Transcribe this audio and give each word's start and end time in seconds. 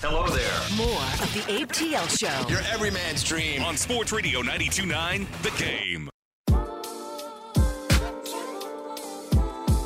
Hello 0.00 0.28
there. 0.28 0.76
More 0.76 1.02
of 1.20 1.34
the 1.34 1.44
Abe 1.52 1.72
TL 1.72 2.08
Show. 2.16 2.48
Your 2.48 2.60
everyman's 2.72 3.24
dream. 3.24 3.64
on 3.64 3.76
Sports 3.76 4.12
Radio 4.12 4.42
92.9 4.42 5.26
The 5.42 5.50
Game. 5.58 6.08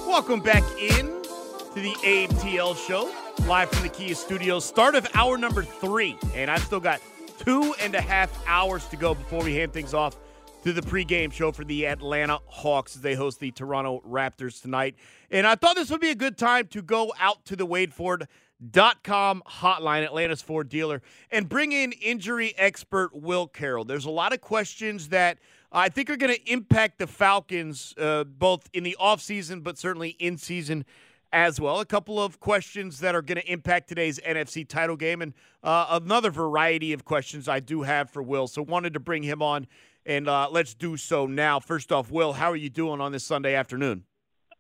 Welcome 0.06 0.41
back 0.41 0.64
in 0.78 1.06
to 1.06 1.81
the 1.81 1.97
Abe 2.05 2.28
TL 2.28 2.77
Show, 2.86 3.11
live 3.47 3.70
from 3.70 3.84
the 3.84 3.89
Kia 3.89 4.14
Studios. 4.14 4.67
Start 4.67 4.97
of 4.97 5.06
hour 5.14 5.39
number 5.39 5.62
three, 5.62 6.19
and 6.34 6.51
I've 6.51 6.62
still 6.62 6.79
got 6.79 7.01
two 7.39 7.75
and 7.81 7.95
a 7.95 8.01
half 8.03 8.31
hours 8.47 8.84
to 8.89 8.97
go 8.98 9.14
before 9.14 9.42
we 9.42 9.55
hand 9.56 9.73
things 9.73 9.95
off 9.95 10.14
to 10.62 10.72
the 10.72 10.80
pregame 10.80 11.32
show 11.32 11.50
for 11.50 11.64
the 11.64 11.86
Atlanta 11.86 12.38
Hawks 12.46 12.94
as 12.96 13.02
they 13.02 13.14
host 13.14 13.41
the 13.41 13.50
Toronto 13.50 14.00
Raptors 14.08 14.62
tonight. 14.62 14.94
And 15.30 15.46
I 15.46 15.56
thought 15.56 15.74
this 15.74 15.91
would 15.91 16.00
be 16.00 16.10
a 16.10 16.14
good 16.14 16.38
time 16.38 16.68
to 16.68 16.82
go 16.82 17.12
out 17.18 17.44
to 17.46 17.56
the 17.56 17.66
WadeFord.com 17.66 19.42
hotline, 19.48 20.05
Atlanta's 20.05 20.40
Ford 20.40 20.68
dealer, 20.68 21.02
and 21.30 21.48
bring 21.48 21.72
in 21.72 21.92
injury 21.92 22.55
expert 22.56 23.10
Will 23.12 23.48
Carroll. 23.48 23.84
There's 23.84 24.05
a 24.05 24.10
lot 24.10 24.33
of 24.33 24.40
questions 24.40 25.08
that 25.08 25.38
I 25.72 25.88
think 25.88 26.10
are 26.10 26.16
going 26.16 26.34
to 26.34 26.52
impact 26.52 26.98
the 26.98 27.06
Falcons 27.06 27.94
uh, 27.98 28.24
both 28.24 28.68
in 28.72 28.84
the 28.84 28.96
offseason, 29.00 29.64
but 29.64 29.78
certainly 29.78 30.10
in 30.18 30.38
season 30.38 30.84
as 31.33 31.58
well. 31.58 31.80
A 31.80 31.86
couple 31.86 32.22
of 32.22 32.40
questions 32.40 33.00
that 33.00 33.14
are 33.14 33.22
going 33.22 33.40
to 33.40 33.50
impact 33.50 33.88
today's 33.88 34.20
NFC 34.20 34.68
title 34.68 34.96
game, 34.96 35.22
and 35.22 35.33
uh, 35.62 35.98
another 36.02 36.30
variety 36.30 36.92
of 36.92 37.05
questions 37.05 37.48
I 37.48 37.60
do 37.60 37.83
have 37.83 38.10
for 38.10 38.22
Will. 38.22 38.46
So 38.46 38.62
wanted 38.62 38.92
to 38.94 39.00
bring 39.00 39.22
him 39.22 39.42
on, 39.42 39.66
and 40.06 40.28
uh, 40.28 40.48
let's 40.50 40.75
do 40.75 40.97
so 40.97 41.27
now. 41.27 41.61
First 41.61 41.92
off, 41.92 42.11
Will, 42.11 42.33
how 42.33 42.50
are 42.50 42.56
you 42.56 42.70
doing 42.70 43.00
on 43.00 43.12
this 43.12 43.25
Sunday 43.25 43.55
afternoon? 43.55 44.05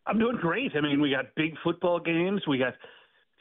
I'm 0.06 0.18
doing 0.18 0.36
great. 0.36 0.72
I 0.76 0.80
mean, 0.80 1.00
we 1.00 1.10
got 1.10 1.26
big 1.36 1.54
football 1.62 2.00
games. 2.00 2.42
We 2.48 2.58
got 2.58 2.74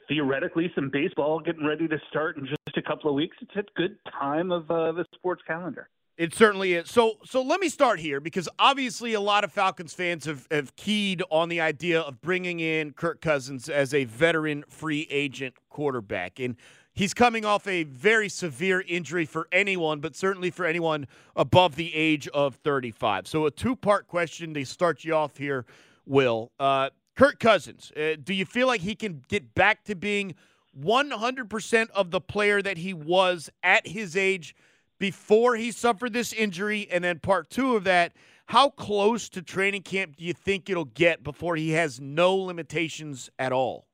theoretically 0.08 0.70
some 0.74 0.90
baseball 0.92 1.40
getting 1.40 1.66
ready 1.66 1.88
to 1.88 1.98
start 2.08 2.36
in 2.36 2.46
just 2.46 2.76
a 2.76 2.82
couple 2.82 3.10
of 3.10 3.16
weeks. 3.16 3.36
It's 3.40 3.56
a 3.56 3.64
good 3.76 3.96
time 4.20 4.52
of 4.52 4.70
uh, 4.70 4.92
the 4.92 5.04
sports 5.14 5.42
calendar. 5.46 5.88
It 6.18 6.34
certainly 6.34 6.74
is. 6.74 6.90
So, 6.90 7.14
so 7.24 7.42
let 7.42 7.58
me 7.58 7.68
start 7.68 7.98
here 7.98 8.20
because 8.20 8.48
obviously 8.58 9.14
a 9.14 9.20
lot 9.20 9.44
of 9.44 9.52
Falcons 9.52 9.94
fans 9.94 10.26
have, 10.26 10.46
have 10.50 10.76
keyed 10.76 11.22
on 11.30 11.48
the 11.48 11.60
idea 11.60 12.00
of 12.00 12.20
bringing 12.20 12.60
in 12.60 12.92
Kirk 12.92 13.20
Cousins 13.22 13.68
as 13.68 13.94
a 13.94 14.04
veteran 14.04 14.64
free 14.68 15.08
agent 15.10 15.54
quarterback, 15.70 16.38
and 16.38 16.56
he's 16.94 17.14
coming 17.14 17.44
off 17.44 17.66
a 17.66 17.84
very 17.84 18.28
severe 18.28 18.84
injury 18.86 19.24
for 19.24 19.48
anyone, 19.52 20.00
but 20.00 20.14
certainly 20.16 20.50
for 20.50 20.66
anyone 20.66 21.06
above 21.36 21.76
the 21.76 21.94
age 21.94 22.28
of 22.28 22.56
35. 22.56 23.26
So, 23.26 23.46
a 23.46 23.50
two 23.50 23.76
part 23.76 24.06
question 24.08 24.54
to 24.54 24.64
start 24.64 25.04
you 25.04 25.14
off 25.14 25.36
here, 25.36 25.64
Will. 26.06 26.52
Uh, 26.58 26.90
Kirk 27.16 27.38
Cousins, 27.38 27.92
uh, 27.96 28.16
do 28.22 28.32
you 28.32 28.44
feel 28.44 28.66
like 28.66 28.80
he 28.80 28.94
can 28.94 29.22
get 29.28 29.54
back 29.54 29.84
to 29.84 29.94
being 29.94 30.34
100% 30.80 31.90
of 31.90 32.10
the 32.10 32.20
player 32.20 32.62
that 32.62 32.78
he 32.78 32.94
was 32.94 33.50
at 33.62 33.86
his 33.86 34.16
age? 34.16 34.54
before 35.02 35.56
he 35.56 35.72
suffered 35.72 36.12
this 36.12 36.32
injury? 36.32 36.86
And 36.88 37.02
then 37.02 37.18
part 37.18 37.50
two 37.50 37.74
of 37.74 37.82
that, 37.84 38.12
how 38.46 38.70
close 38.70 39.28
to 39.30 39.42
training 39.42 39.82
camp 39.82 40.14
do 40.14 40.24
you 40.24 40.32
think 40.32 40.70
it'll 40.70 40.84
get 40.84 41.24
before 41.24 41.56
he 41.56 41.70
has 41.70 42.00
no 42.00 42.36
limitations 42.36 43.28
at 43.36 43.50
all? 43.50 43.88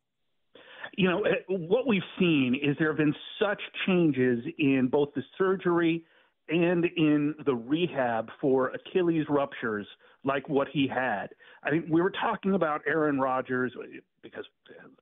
You 0.98 1.08
know, 1.08 1.22
eh, 1.22 1.34
what 1.46 1.86
we've 1.86 2.02
seen 2.18 2.58
is 2.60 2.76
there 2.80 2.88
have 2.88 2.96
been 2.96 3.14
such 3.40 3.60
changes 3.86 4.44
in 4.58 4.88
both 4.90 5.10
the 5.14 5.22
surgery 5.38 6.02
and 6.48 6.84
in 6.96 7.36
the 7.46 7.54
rehab 7.54 8.28
for 8.40 8.70
Achilles 8.70 9.24
ruptures 9.28 9.86
like 10.24 10.48
what 10.48 10.66
he 10.72 10.88
had. 10.88 11.28
I 11.62 11.70
mean, 11.70 11.86
we 11.88 12.02
were 12.02 12.10
talking 12.10 12.54
about 12.54 12.80
Aaron 12.84 13.20
Rodgers 13.20 13.72
because 14.22 14.44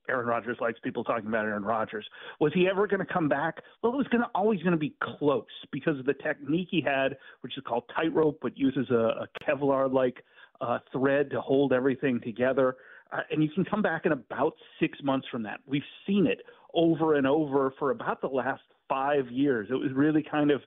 Aaron 0.07 0.27
Rodgers 0.27 0.59
likes 0.61 0.79
people 0.81 1.03
talking 1.03 1.29
about 1.29 1.47
Aaron 1.47 1.65
Rodgers. 1.65 2.07
Was 2.41 2.53
he 2.53 2.69
ever 2.69 2.87
going 2.87 3.01
to 3.01 3.11
come 3.11 3.31
back? 3.31 3.63
Well, 3.83 3.95
it 3.95 3.97
was 3.97 4.09
going 4.09 4.23
to 4.23 4.29
always 4.35 4.61
going 4.61 4.73
to 4.73 4.79
be 4.79 4.95
close 5.03 5.47
because 5.73 5.99
of 5.99 6.05
the 6.05 6.13
technique 6.13 6.69
he 6.71 6.83
had, 6.83 7.17
which 7.41 7.57
is 7.57 7.65
called 7.67 7.85
tightrope, 7.97 8.41
but 8.43 8.55
uses 8.59 8.91
a, 8.91 8.95
a 8.95 9.27
Kevlar-like 9.49 10.23
uh, 10.61 10.79
thread 10.93 11.31
to 11.31 11.41
hold 11.41 11.73
everything 11.73 12.21
together. 12.21 12.77
Uh, 13.13 13.21
and 13.31 13.43
you 13.43 13.49
can 13.51 13.65
come 13.65 13.83
back 13.83 14.05
in 14.05 14.13
about 14.13 14.55
six 14.81 14.99
months 15.03 15.27
from 15.31 15.43
that. 15.45 15.61
We've 15.67 15.83
seen 16.07 16.27
it 16.27 16.41
over 16.75 17.15
and 17.15 17.27
over 17.27 17.73
for 17.79 17.91
about 17.91 18.21
the 18.21 18.29
last 18.29 18.63
five 18.89 19.31
years. 19.31 19.69
It 19.71 19.75
was 19.75 19.93
really 19.95 20.25
kind 20.29 20.51
of 20.51 20.61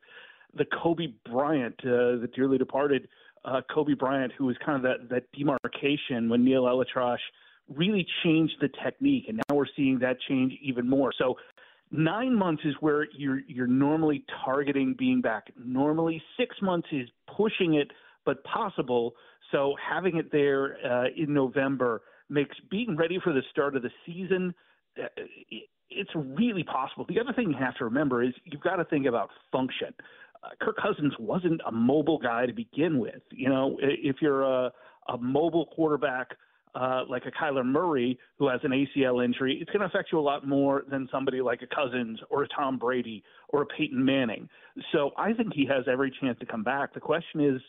the 0.56 0.66
Kobe 0.82 1.08
Bryant, 1.30 1.76
uh, 1.84 2.18
the 2.20 2.30
dearly 2.34 2.58
departed 2.58 3.08
uh, 3.46 3.62
Kobe 3.74 3.94
Bryant, 3.94 4.34
who 4.38 4.46
was 4.46 4.58
kind 4.66 4.76
of 4.76 4.84
that, 4.84 5.10
that 5.10 5.32
demarcation 5.32 6.30
when 6.30 6.44
Neal 6.44 6.64
ElAttrache 6.64 7.18
really 7.76 8.06
changed 8.24 8.56
the 8.62 8.70
technique, 8.84 9.26
and 9.28 9.38
now 9.38 9.56
we're 9.56 9.66
seeing 9.76 10.00
that 10.00 10.18
change 10.28 10.54
even 10.62 10.90
more. 10.90 11.14
So 11.18 11.38
nine 11.92 12.36
months 12.36 12.64
is 12.66 12.74
where 12.80 13.08
you're 13.16 13.42
you're 13.48 13.68
normally 13.68 14.26
targeting 14.44 14.96
being 14.98 15.22
back. 15.22 15.52
Normally 15.64 16.22
six 16.38 16.56
months 16.62 16.88
is 16.92 17.08
pushing 17.36 17.76
it, 17.76 17.92
but 18.26 18.44
possible. 18.44 19.14
So 19.52 19.76
having 19.88 20.18
it 20.18 20.32
there 20.32 20.78
uh, 20.86 21.06
in 21.16 21.34
November 21.34 22.02
makes 22.30 22.56
being 22.70 22.96
ready 22.96 23.20
for 23.24 23.34
the 23.34 23.42
start 23.52 23.76
of 23.76 23.82
the 23.82 23.92
season. 24.06 24.54
Uh, 25.02 25.08
it's 25.92 26.12
really 26.16 26.64
possible. 26.64 27.06
The 27.10 27.20
other 27.20 27.34
thing 27.34 27.50
you 27.50 27.58
have 27.58 27.76
to 27.78 27.86
remember 27.86 28.22
is 28.24 28.34
you've 28.46 28.62
got 28.62 28.76
to 28.76 28.86
think 28.86 29.08
about 29.08 29.30
function 29.52 29.94
uh, 30.44 30.50
Kirk 30.62 30.78
Cousins 30.78 31.14
wasn't 31.20 31.62
a 31.66 31.72
mobile 31.72 32.18
guy 32.18 32.46
to 32.46 32.54
begin 32.54 33.00
with. 33.00 33.22
You 33.32 33.50
know, 33.50 33.78
if 33.82 34.18
you're 34.22 34.44
a, 34.44 34.72
a 35.08 35.18
mobile 35.18 35.68
quarterback 35.76 36.30
uh, 36.76 37.04
like 37.10 37.24
a 37.26 37.32
Kyler 37.32 37.66
Murray 37.66 38.18
who 38.38 38.48
has 38.48 38.60
an 38.64 38.72
ACL 38.72 39.24
injury, 39.24 39.58
it's 39.60 39.72
going 39.72 39.82
to 39.82 39.88
affect 39.88 40.10
you 40.12 40.20
a 40.20 40.22
lot 40.22 40.48
more 40.48 40.84
than 40.90 41.10
somebody 41.12 41.42
like 41.42 41.62
a 41.62 41.76
Cousins 41.76 42.20
or 42.30 42.44
a 42.44 42.48
Tom 42.50 42.78
Brady 42.78 43.24
or 43.50 43.64
a 43.64 43.66
Peyton 43.66 44.04
Manning. 44.04 44.48
So 44.92 45.12
I 45.18 45.34
think 45.34 45.54
he 45.54 45.66
has 45.66 45.86
every 45.92 46.14
chance 46.22 46.38
to 46.40 46.46
come 46.46 46.64
back. 46.64 46.94
The 46.94 47.00
question 47.00 47.42
is, 47.42 47.62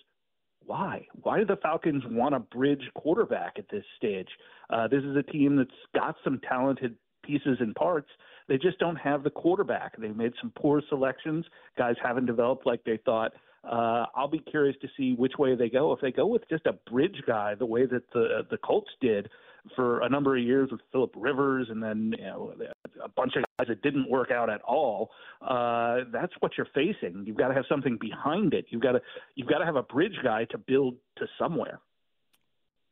why? 0.70 1.04
Why 1.22 1.38
do 1.40 1.44
the 1.44 1.56
Falcons 1.56 2.04
want 2.08 2.32
a 2.32 2.38
bridge 2.38 2.88
quarterback 2.94 3.54
at 3.58 3.68
this 3.72 3.82
stage? 3.96 4.28
Uh, 4.72 4.86
this 4.86 5.02
is 5.02 5.16
a 5.16 5.22
team 5.24 5.56
that's 5.56 5.68
got 5.96 6.14
some 6.22 6.40
talented 6.48 6.94
pieces 7.24 7.56
and 7.58 7.74
parts. 7.74 8.08
They 8.46 8.56
just 8.56 8.78
don't 8.78 8.94
have 8.94 9.24
the 9.24 9.30
quarterback. 9.30 9.96
They've 9.96 10.14
made 10.14 10.32
some 10.40 10.52
poor 10.56 10.80
selections. 10.88 11.44
Guys 11.76 11.96
haven't 12.00 12.26
developed 12.26 12.66
like 12.66 12.84
they 12.84 13.00
thought. 13.04 13.32
Uh, 13.62 14.06
I'll 14.14 14.28
be 14.28 14.38
curious 14.38 14.76
to 14.80 14.88
see 14.96 15.14
which 15.14 15.34
way 15.38 15.54
they 15.54 15.68
go. 15.68 15.92
If 15.92 16.00
they 16.00 16.12
go 16.12 16.26
with 16.26 16.48
just 16.48 16.66
a 16.66 16.72
bridge 16.90 17.22
guy, 17.26 17.54
the 17.54 17.66
way 17.66 17.86
that 17.86 18.10
the 18.12 18.46
the 18.50 18.56
Colts 18.56 18.90
did 19.00 19.28
for 19.76 20.00
a 20.00 20.08
number 20.08 20.36
of 20.36 20.42
years 20.42 20.70
with 20.70 20.80
Philip 20.92 21.12
Rivers, 21.14 21.68
and 21.70 21.82
then 21.82 22.14
you 22.18 22.24
know 22.24 22.54
a 23.04 23.08
bunch 23.08 23.36
of 23.36 23.44
guys 23.58 23.68
that 23.68 23.82
didn't 23.82 24.08
work 24.08 24.30
out 24.30 24.48
at 24.48 24.62
all. 24.62 25.10
Uh, 25.42 25.98
that's 26.10 26.32
what 26.40 26.52
you're 26.56 26.68
facing. 26.74 27.24
You've 27.26 27.36
got 27.36 27.48
to 27.48 27.54
have 27.54 27.66
something 27.68 27.98
behind 28.00 28.54
it. 28.54 28.66
You've 28.70 28.82
got 28.82 28.92
to 28.92 29.02
you've 29.34 29.48
got 29.48 29.58
to 29.58 29.66
have 29.66 29.76
a 29.76 29.82
bridge 29.82 30.18
guy 30.22 30.46
to 30.46 30.58
build 30.58 30.96
to 31.18 31.26
somewhere. 31.38 31.80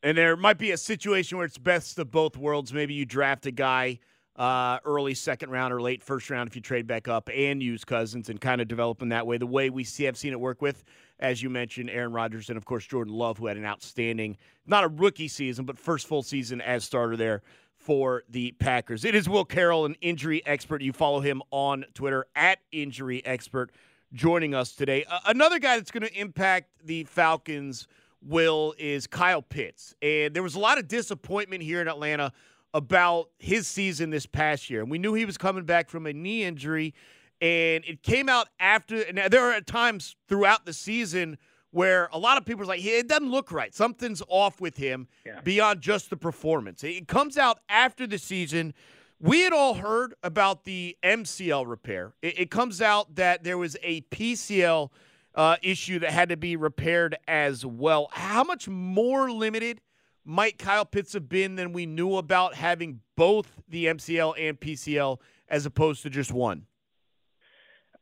And 0.02 0.16
there 0.16 0.36
might 0.36 0.58
be 0.58 0.70
a 0.70 0.76
situation 0.76 1.38
where 1.38 1.46
it's 1.46 1.58
best 1.58 1.98
of 1.98 2.10
both 2.10 2.36
worlds. 2.36 2.72
Maybe 2.72 2.94
you 2.94 3.04
draft 3.04 3.46
a 3.46 3.50
guy 3.50 3.98
uh, 4.38 4.78
early 4.84 5.14
second 5.14 5.50
round 5.50 5.74
or 5.74 5.82
late 5.82 6.02
first 6.02 6.30
round 6.30 6.48
if 6.48 6.56
you 6.56 6.62
trade 6.62 6.86
back 6.86 7.06
up 7.06 7.28
and 7.34 7.62
use 7.62 7.84
Cousins 7.84 8.30
and 8.30 8.40
kind 8.40 8.60
of 8.60 8.68
develop 8.68 8.78
developing 8.78 9.08
that 9.08 9.26
way. 9.26 9.38
The 9.38 9.46
way 9.46 9.70
we 9.70 9.82
see, 9.84 10.06
I've 10.06 10.16
seen 10.16 10.32
it 10.32 10.40
work 10.40 10.62
with, 10.62 10.84
as 11.18 11.42
you 11.42 11.50
mentioned, 11.50 11.90
Aaron 11.90 12.12
Rodgers 12.12 12.48
and 12.48 12.56
of 12.56 12.64
course 12.64 12.86
Jordan 12.86 13.12
Love, 13.12 13.36
who 13.36 13.46
had 13.46 13.56
an 13.56 13.64
outstanding, 13.64 14.36
not 14.66 14.84
a 14.84 14.88
rookie 14.88 15.28
season, 15.28 15.64
but 15.64 15.76
first 15.76 16.06
full 16.06 16.22
season 16.22 16.60
as 16.60 16.84
starter 16.84 17.16
there 17.16 17.42
for 17.76 18.22
the 18.28 18.52
Packers. 18.52 19.04
It 19.04 19.16
is 19.16 19.28
Will 19.28 19.44
Carroll, 19.44 19.84
an 19.84 19.96
injury 20.00 20.46
expert. 20.46 20.80
You 20.80 20.92
follow 20.92 21.20
him 21.20 21.42
on 21.50 21.84
Twitter 21.92 22.26
at 22.36 22.60
Injury 22.72 23.24
Expert, 23.26 23.72
joining 24.12 24.54
us 24.54 24.74
today. 24.74 25.04
Uh, 25.04 25.18
another 25.26 25.58
guy 25.58 25.76
that's 25.76 25.90
going 25.90 26.06
to 26.06 26.18
impact 26.18 26.70
the 26.84 27.04
Falcons, 27.04 27.88
Will, 28.22 28.74
is 28.78 29.06
Kyle 29.06 29.42
Pitts. 29.42 29.94
And 30.02 30.34
there 30.34 30.42
was 30.42 30.54
a 30.54 30.60
lot 30.60 30.78
of 30.78 30.88
disappointment 30.88 31.62
here 31.62 31.80
in 31.80 31.88
Atlanta 31.88 32.32
about 32.74 33.30
his 33.38 33.66
season 33.66 34.10
this 34.10 34.26
past 34.26 34.70
year. 34.70 34.80
And 34.82 34.90
we 34.90 34.98
knew 34.98 35.14
he 35.14 35.24
was 35.24 35.38
coming 35.38 35.64
back 35.64 35.88
from 35.88 36.06
a 36.06 36.12
knee 36.12 36.44
injury, 36.44 36.94
and 37.40 37.84
it 37.86 38.02
came 38.02 38.28
out 38.28 38.48
after. 38.60 39.00
And 39.00 39.18
there 39.30 39.52
are 39.52 39.60
times 39.60 40.16
throughout 40.28 40.66
the 40.66 40.72
season 40.72 41.38
where 41.70 42.08
a 42.12 42.18
lot 42.18 42.38
of 42.38 42.44
people 42.44 42.62
are 42.62 42.66
like, 42.66 42.84
it 42.84 43.08
doesn't 43.08 43.30
look 43.30 43.52
right. 43.52 43.74
Something's 43.74 44.22
off 44.28 44.60
with 44.60 44.76
him 44.76 45.08
yeah. 45.26 45.40
beyond 45.42 45.80
just 45.80 46.10
the 46.10 46.16
performance. 46.16 46.82
It 46.82 47.08
comes 47.08 47.36
out 47.36 47.60
after 47.68 48.06
the 48.06 48.18
season. 48.18 48.74
We 49.20 49.40
had 49.42 49.52
all 49.52 49.74
heard 49.74 50.14
about 50.22 50.64
the 50.64 50.96
MCL 51.02 51.68
repair. 51.68 52.14
It, 52.22 52.38
it 52.38 52.50
comes 52.50 52.80
out 52.80 53.16
that 53.16 53.44
there 53.44 53.58
was 53.58 53.76
a 53.82 54.00
PCL 54.02 54.90
uh, 55.34 55.56
issue 55.62 55.98
that 55.98 56.10
had 56.10 56.30
to 56.30 56.36
be 56.36 56.56
repaired 56.56 57.16
as 57.26 57.64
well. 57.66 58.08
How 58.12 58.44
much 58.44 58.68
more 58.68 59.30
limited 59.30 59.80
might 60.28 60.58
Kyle 60.58 60.84
Pitts 60.84 61.14
have 61.14 61.28
been 61.28 61.56
than 61.56 61.72
we 61.72 61.86
knew 61.86 62.16
about 62.16 62.54
having 62.54 63.00
both 63.16 63.62
the 63.66 63.86
MCL 63.86 64.34
and 64.38 64.60
PCL 64.60 65.18
as 65.48 65.64
opposed 65.64 66.02
to 66.02 66.10
just 66.10 66.32
one? 66.32 66.66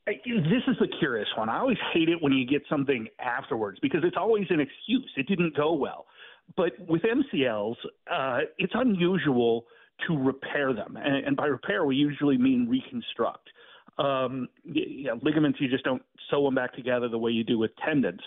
This 0.07 0.63
is 0.67 0.77
the 0.81 0.89
curious 0.99 1.29
one. 1.37 1.49
I 1.49 1.59
always 1.61 1.79
hate 1.95 2.09
it 2.09 2.21
when 2.21 2.33
you 2.33 2.45
get 2.45 2.63
something 2.69 3.07
afterwards 3.21 3.79
because 3.81 4.01
it's 4.03 4.17
always 4.17 4.47
an 4.51 4.59
excuse. 4.59 5.09
It 5.17 5.29
didn't 5.29 5.57
go 5.57 5.73
well. 5.73 6.07
But 6.57 6.73
with 6.89 7.03
MCLs, 7.03 7.77
uh, 8.11 8.41
it's 8.59 8.73
unusual 8.75 9.65
to 10.09 10.17
repair 10.17 10.73
them. 10.73 10.97
And, 10.97 11.27
and, 11.27 11.37
by 11.37 11.47
repair, 11.47 11.85
we 11.85 11.97
usually 11.97 12.37
mean 12.37 12.69
reconstruct. 12.69 13.49
Um, 13.99 14.49
you 14.65 15.05
know, 15.05 15.19
ligaments, 15.23 15.61
you 15.61 15.69
just 15.69 15.85
don't 15.85 16.03
sew 16.31 16.45
them 16.45 16.55
back 16.55 16.75
together 16.75 17.09
the 17.09 17.19
way 17.19 17.31
you 17.31 17.45
do 17.45 17.59
with 17.59 17.71
tendons. 17.85 18.21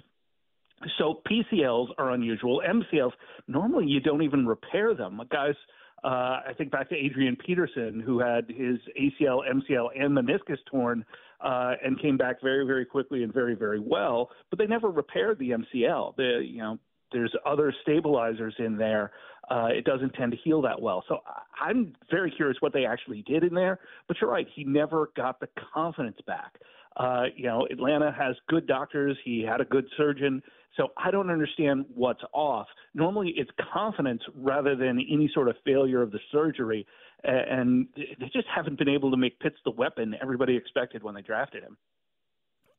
So 0.98 1.22
PCLs 1.30 1.88
are 1.98 2.12
unusual. 2.12 2.62
MCLs, 2.68 3.12
normally 3.48 3.88
you 3.88 4.00
don't 4.00 4.22
even 4.22 4.46
repair 4.48 4.94
them. 4.94 5.22
Guys– 5.30 5.56
uh, 6.04 6.42
I 6.48 6.54
think 6.58 6.72
back 6.72 6.90
to 6.90 6.96
Adrian 6.96 7.36
Peterson, 7.36 8.00
who 8.00 8.20
had 8.20 8.46
his 8.48 8.78
ACL, 9.00 9.42
MCL, 9.50 9.90
and 10.00 10.18
meniscus 10.18 10.58
torn, 10.70 11.04
uh, 11.42 11.74
and 11.84 12.00
came 12.02 12.18
back 12.18 12.42
very, 12.42 12.66
very 12.66 12.86
quickly 12.86 13.24
and 13.24 13.34
very, 13.34 13.56
very 13.56 13.80
well. 13.80 14.30
But 14.50 14.60
they 14.60 14.66
never 14.66 14.90
repaired 14.90 15.40
the 15.40 15.52
MCL. 15.52 16.16
The 16.16 16.42
you 16.46 16.60
know 16.60 16.80
there's 17.12 17.34
other 17.46 17.74
stabilizers 17.82 18.56
in 18.60 18.78
there. 18.78 19.12
Uh, 19.50 19.70
it 19.72 19.84
doesn't 19.84 20.12
tend 20.14 20.32
to 20.32 20.38
heal 20.38 20.62
that 20.62 20.80
well. 20.80 21.04
So 21.08 21.20
I'm 21.60 21.94
very 22.12 22.32
curious 22.32 22.58
what 22.60 22.72
they 22.72 22.86
actually 22.86 23.24
did 23.24 23.44
in 23.44 23.54
there. 23.54 23.80
But 24.08 24.18
you're 24.22 24.30
right, 24.30 24.48
he 24.56 24.64
never 24.64 25.10
got 25.16 25.40
the 25.40 25.50
confidence 25.74 26.20
back. 26.28 26.54
Uh, 26.96 27.24
you 27.36 27.46
know, 27.46 27.68
Atlanta 27.72 28.14
has 28.18 28.36
good 28.48 28.68
doctors. 28.68 29.18
He 29.26 29.42
had 29.42 29.60
a 29.60 29.66
good 29.66 29.86
surgeon. 29.98 30.44
So 30.78 30.90
I 30.98 31.12
don't 31.12 31.30
understand 31.30 31.86
what's 31.94 32.22
off. 32.32 32.68
Normally 32.94 33.34
it's 33.36 33.52
confidence 33.74 34.22
rather 34.34 34.76
than 34.76 35.00
any 35.12 35.30
sort 35.34 35.50
of 35.50 35.56
failure 35.66 36.02
of 36.02 36.12
the 36.12 36.20
surgery. 36.32 36.86
And 37.24 37.88
they 37.96 38.30
just 38.32 38.48
haven't 38.54 38.78
been 38.78 38.88
able 38.88 39.12
to 39.12 39.18
make 39.18 39.40
Pitts 39.40 39.58
the 39.66 39.72
weapon 39.72 40.16
everybody 40.22 40.56
expected 40.56 41.04
when 41.04 41.16
they 41.16 41.22
drafted 41.22 41.64
him. 41.64 41.76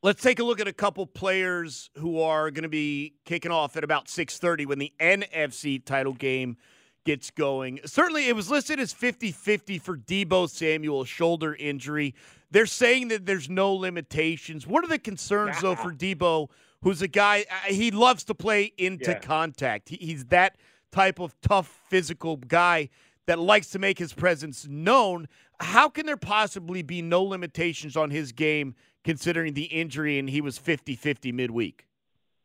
Let's 0.03 0.23
take 0.23 0.39
a 0.39 0.43
look 0.43 0.59
at 0.59 0.67
a 0.67 0.73
couple 0.73 1.05
players 1.05 1.91
who 1.97 2.21
are 2.21 2.49
going 2.49 2.63
to 2.63 2.69
be 2.69 3.13
kicking 3.23 3.51
off 3.51 3.77
at 3.77 3.83
about 3.83 4.07
6:30 4.07 4.65
when 4.65 4.79
the 4.79 4.91
NFC 4.99 5.83
title 5.83 6.13
game 6.13 6.57
gets 7.03 7.29
going. 7.29 7.79
Certainly 7.85 8.27
it 8.27 8.35
was 8.35 8.49
listed 8.49 8.79
as 8.79 8.93
50-50 8.93 9.79
for 9.79 9.97
Deebo 9.97 10.49
Samuel 10.49 11.05
shoulder 11.05 11.53
injury. 11.53 12.15
They're 12.49 12.65
saying 12.65 13.09
that 13.09 13.27
there's 13.27 13.49
no 13.49 13.73
limitations. 13.73 14.65
What 14.65 14.83
are 14.83 14.87
the 14.87 14.99
concerns 14.99 15.61
though 15.61 15.75
for 15.75 15.91
Deebo 15.91 16.49
who's 16.83 17.01
a 17.01 17.07
guy 17.07 17.45
uh, 17.49 17.73
he 17.73 17.91
loves 17.91 18.23
to 18.25 18.35
play 18.35 18.73
into 18.77 19.11
yeah. 19.11 19.19
contact. 19.19 19.89
He, 19.89 19.97
he's 19.97 20.25
that 20.25 20.57
type 20.91 21.19
of 21.19 21.35
tough 21.41 21.81
physical 21.89 22.37
guy 22.37 22.89
that 23.27 23.39
likes 23.39 23.69
to 23.69 23.79
make 23.79 23.99
his 23.99 24.13
presence 24.13 24.67
known. 24.67 25.27
How 25.59 25.89
can 25.89 26.05
there 26.05 26.17
possibly 26.17 26.81
be 26.81 27.01
no 27.01 27.23
limitations 27.23 27.95
on 27.95 28.09
his 28.09 28.31
game 28.31 28.75
considering 29.03 29.53
the 29.53 29.65
injury 29.65 30.19
and 30.19 30.29
he 30.29 30.41
was 30.41 30.59
50-50 30.59 31.33
midweek? 31.33 31.87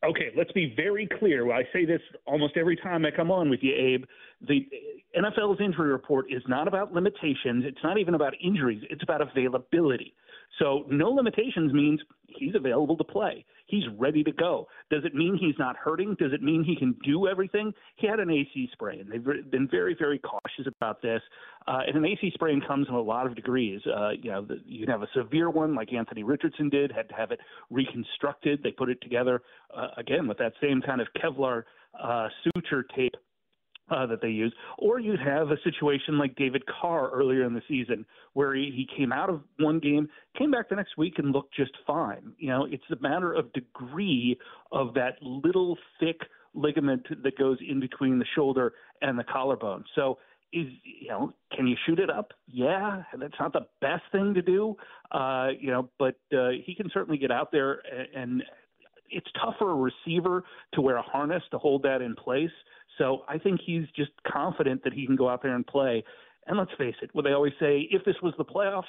Okay, 0.05 0.31
let's 0.37 0.53
be 0.53 0.73
very 0.77 1.09
clear. 1.19 1.51
I 1.53 1.65
say 1.73 1.85
this 1.85 2.01
almost 2.27 2.57
every 2.57 2.77
time 2.77 3.05
I 3.05 3.11
come 3.11 3.31
on 3.31 3.51
with 3.51 3.61
you, 3.63 3.75
Abe. 3.75 4.05
The 4.47 4.69
NFL's 5.17 5.61
injury 5.61 5.91
report 5.91 6.27
is 6.31 6.43
not 6.47 6.69
about 6.69 6.93
limitations. 6.93 7.65
It's 7.67 7.83
not 7.83 7.99
even 7.99 8.15
about 8.15 8.35
injuries. 8.43 8.83
It's 8.91 9.03
about 9.03 9.23
availability. 9.23 10.15
So 10.59 10.85
no 10.89 11.11
limitations 11.11 11.73
means 11.73 12.01
he's 12.29 12.55
available 12.55 12.97
to 12.97 13.05
play. 13.05 13.45
He's 13.67 13.85
ready 13.99 14.23
to 14.23 14.33
go. 14.33 14.69
Does 14.91 15.05
it 15.05 15.15
mean 15.15 15.37
he's 15.39 15.59
not 15.59 15.77
hurting? 15.77 16.17
Does 16.19 16.33
it 16.33 16.43
mean 16.43 16.63
he 16.65 16.77
can 16.77 16.95
do 17.05 17.27
everything? 17.27 17.73
He 17.97 18.07
had 18.07 18.21
an 18.21 18.31
AC 18.31 18.69
sprain. 18.73 19.09
They've 19.11 19.51
been 19.51 19.69
very, 19.69 19.97
very 19.99 20.19
cautious 20.19 20.67
about 20.79 21.03
this. 21.03 21.21
Uh, 21.67 21.81
and 21.87 21.97
an 21.97 22.05
AC 22.05 22.31
sprain 22.35 22.63
comes 22.67 22.87
in 22.89 22.95
a 22.95 23.01
lot 23.01 23.27
of 23.27 23.35
degrees. 23.35 23.81
Uh, 23.87 24.11
you 24.11 24.31
know, 24.31 24.45
the, 24.45 24.61
you 24.65 24.87
can 24.87 24.93
have 24.93 25.03
a 25.03 25.09
severe 25.15 25.51
one 25.51 25.75
like 25.75 25.93
Anthony 25.93 26.23
Richardson 26.23 26.69
did, 26.69 26.93
had 26.93 27.09
to 27.09 27.15
have 27.15 27.33
it 27.33 27.41
reconstructed. 27.71 28.63
They 28.63 28.71
put 28.71 28.89
it 28.89 29.01
together 29.03 29.43
uh, 29.77 29.89
again 29.97 30.29
with 30.29 30.39
that 30.39 30.53
same 30.63 30.81
kind 30.81 31.01
of 31.01 31.09
Kevlar 31.21 31.65
uh, 32.01 32.29
suture 32.45 32.85
tape 32.95 33.15
uh, 33.91 34.07
that 34.07 34.21
they 34.21 34.29
use, 34.29 34.53
or 34.79 34.99
you'd 34.99 35.21
have 35.21 35.51
a 35.51 35.57
situation 35.63 36.19
like 36.19 36.35
David 36.37 36.65
Carr 36.67 37.11
earlier 37.11 37.45
in 37.45 37.55
the 37.55 37.63
season, 37.69 38.05
where 38.33 38.55
he, 38.55 38.73
he 38.75 38.87
came 38.97 39.13
out 39.13 39.31
of 39.31 39.41
one 39.59 39.79
game, 39.79 40.09
came 40.37 40.51
back 40.51 40.69
the 40.69 40.77
next 40.77 40.97
week, 40.97 41.15
and 41.19 41.33
looked 41.33 41.55
just 41.55 41.73
fine. 41.87 42.33
You 42.39 42.49
know, 42.49 42.67
it's 42.71 42.85
a 42.91 43.01
matter 43.01 43.33
of 43.33 43.53
degree 43.53 44.39
of 44.73 44.95
that 44.95 45.17
little 45.23 45.77
thick 46.01 46.21
ligament 46.55 47.07
that 47.23 47.39
goes 47.39 47.59
in 47.67 47.81
between 47.81 48.19
the 48.19 48.25
shoulder 48.35 48.73
and 49.03 49.19
the 49.19 49.25
collarbone. 49.25 49.85
So, 49.95 50.19
is 50.53 50.67
you 50.83 51.09
know, 51.09 51.33
can 51.55 51.67
you 51.67 51.77
shoot 51.87 51.99
it 51.99 52.11
up? 52.11 52.33
Yeah, 52.47 53.03
that's 53.19 53.35
not 53.39 53.53
the 53.53 53.67
best 53.81 54.05
thing 54.11 54.35
to 54.35 54.43
do, 54.43 54.77
uh, 55.13 55.49
you 55.59 55.71
know, 55.71 55.91
but 55.99 56.17
uh, 56.37 56.51
he 56.65 56.75
can 56.75 56.91
certainly 56.93 57.19
get 57.19 57.31
out 57.31 57.53
there 57.53 57.83
and. 57.95 58.43
and 58.43 58.43
it's 59.11 59.29
tough 59.43 59.55
for 59.59 59.71
a 59.71 59.75
receiver 59.75 60.45
to 60.75 60.81
wear 60.81 60.97
a 60.97 61.03
harness 61.03 61.43
to 61.51 61.59
hold 61.59 61.83
that 61.83 62.03
in 62.03 62.15
place. 62.15 62.51
So 62.99 63.23
I 63.29 63.39
think 63.39 63.61
he's 63.65 63.85
just 63.95 64.13
confident 64.27 64.83
that 64.85 64.93
he 64.93 65.07
can 65.07 65.17
go 65.17 65.29
out 65.29 65.43
there 65.43 65.55
and 65.55 65.67
play. 65.67 66.03
And 66.47 66.59
let's 66.59 66.71
face 66.79 66.95
it, 67.03 67.11
what 67.13 67.25
they 67.25 67.33
always 67.33 67.53
say, 67.61 67.89
if 67.91 68.05
this 68.05 68.17
was 68.23 68.33
the 68.39 68.45
playoffs, 68.45 68.85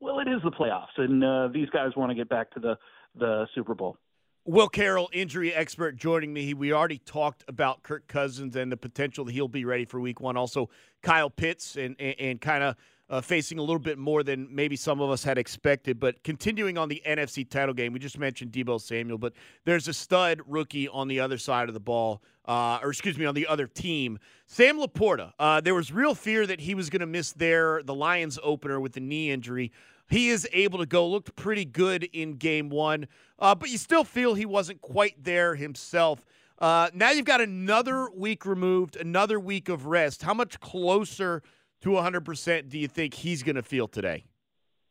well, 0.00 0.20
it 0.20 0.28
is 0.28 0.40
the 0.44 0.50
playoffs, 0.50 0.96
and 0.96 1.24
uh, 1.24 1.48
these 1.52 1.68
guys 1.70 1.90
want 1.96 2.10
to 2.10 2.14
get 2.14 2.28
back 2.28 2.50
to 2.52 2.60
the 2.60 2.76
the 3.16 3.46
Super 3.54 3.74
Bowl. 3.74 3.96
Will 4.44 4.68
Carroll, 4.68 5.10
injury 5.12 5.52
expert, 5.52 5.96
joining 5.96 6.32
me. 6.32 6.54
We 6.54 6.72
already 6.72 6.98
talked 6.98 7.44
about 7.48 7.82
Kirk 7.82 8.06
Cousins 8.06 8.54
and 8.54 8.70
the 8.70 8.76
potential 8.76 9.24
that 9.24 9.32
he'll 9.32 9.48
be 9.48 9.64
ready 9.64 9.84
for 9.84 10.00
Week 10.00 10.20
One. 10.20 10.36
Also, 10.36 10.70
Kyle 11.02 11.30
Pitts 11.30 11.76
and 11.76 11.96
and, 11.98 12.14
and 12.18 12.40
kind 12.40 12.62
of 12.62 12.76
uh, 13.10 13.20
facing 13.20 13.58
a 13.58 13.62
little 13.62 13.78
bit 13.78 13.98
more 13.98 14.22
than 14.22 14.48
maybe 14.50 14.76
some 14.76 15.00
of 15.00 15.10
us 15.10 15.24
had 15.24 15.38
expected. 15.38 15.98
But 15.98 16.22
continuing 16.22 16.76
on 16.76 16.88
the 16.88 17.02
NFC 17.06 17.48
title 17.48 17.74
game, 17.74 17.92
we 17.92 17.98
just 17.98 18.18
mentioned 18.18 18.52
Deebo 18.52 18.80
Samuel, 18.80 19.18
but 19.18 19.32
there's 19.64 19.88
a 19.88 19.94
stud 19.94 20.40
rookie 20.46 20.88
on 20.88 21.08
the 21.08 21.20
other 21.20 21.38
side 21.38 21.68
of 21.68 21.74
the 21.74 21.80
ball, 21.80 22.22
uh, 22.46 22.78
or 22.82 22.90
excuse 22.90 23.18
me, 23.18 23.24
on 23.24 23.34
the 23.34 23.46
other 23.46 23.66
team, 23.66 24.18
Sam 24.46 24.78
LaPorta. 24.78 25.32
Uh, 25.38 25.60
there 25.60 25.74
was 25.74 25.92
real 25.92 26.14
fear 26.14 26.46
that 26.46 26.60
he 26.60 26.74
was 26.74 26.90
going 26.90 27.00
to 27.00 27.06
miss 27.06 27.32
their 27.32 27.82
the 27.82 27.94
Lions 27.94 28.38
opener 28.42 28.80
with 28.80 28.92
the 28.92 29.00
knee 29.00 29.30
injury. 29.30 29.72
He 30.10 30.30
is 30.30 30.48
able 30.52 30.78
to 30.78 30.86
go, 30.86 31.06
looked 31.06 31.36
pretty 31.36 31.66
good 31.66 32.04
in 32.04 32.34
game 32.34 32.70
one, 32.70 33.08
uh, 33.38 33.54
but 33.54 33.68
you 33.68 33.76
still 33.76 34.04
feel 34.04 34.34
he 34.34 34.46
wasn't 34.46 34.80
quite 34.80 35.22
there 35.22 35.54
himself. 35.54 36.24
Uh, 36.58 36.90
now 36.92 37.10
you've 37.10 37.24
got 37.24 37.40
another 37.40 38.10
week 38.10 38.44
removed, 38.44 38.96
another 38.96 39.38
week 39.38 39.68
of 39.68 39.86
rest. 39.86 40.22
How 40.22 40.34
much 40.34 40.58
closer 40.60 41.42
to 41.82 41.90
100% 41.90 42.68
do 42.68 42.78
you 42.78 42.88
think 42.88 43.14
he's 43.14 43.42
going 43.42 43.56
to 43.56 43.62
feel 43.62 43.88
today? 43.88 44.24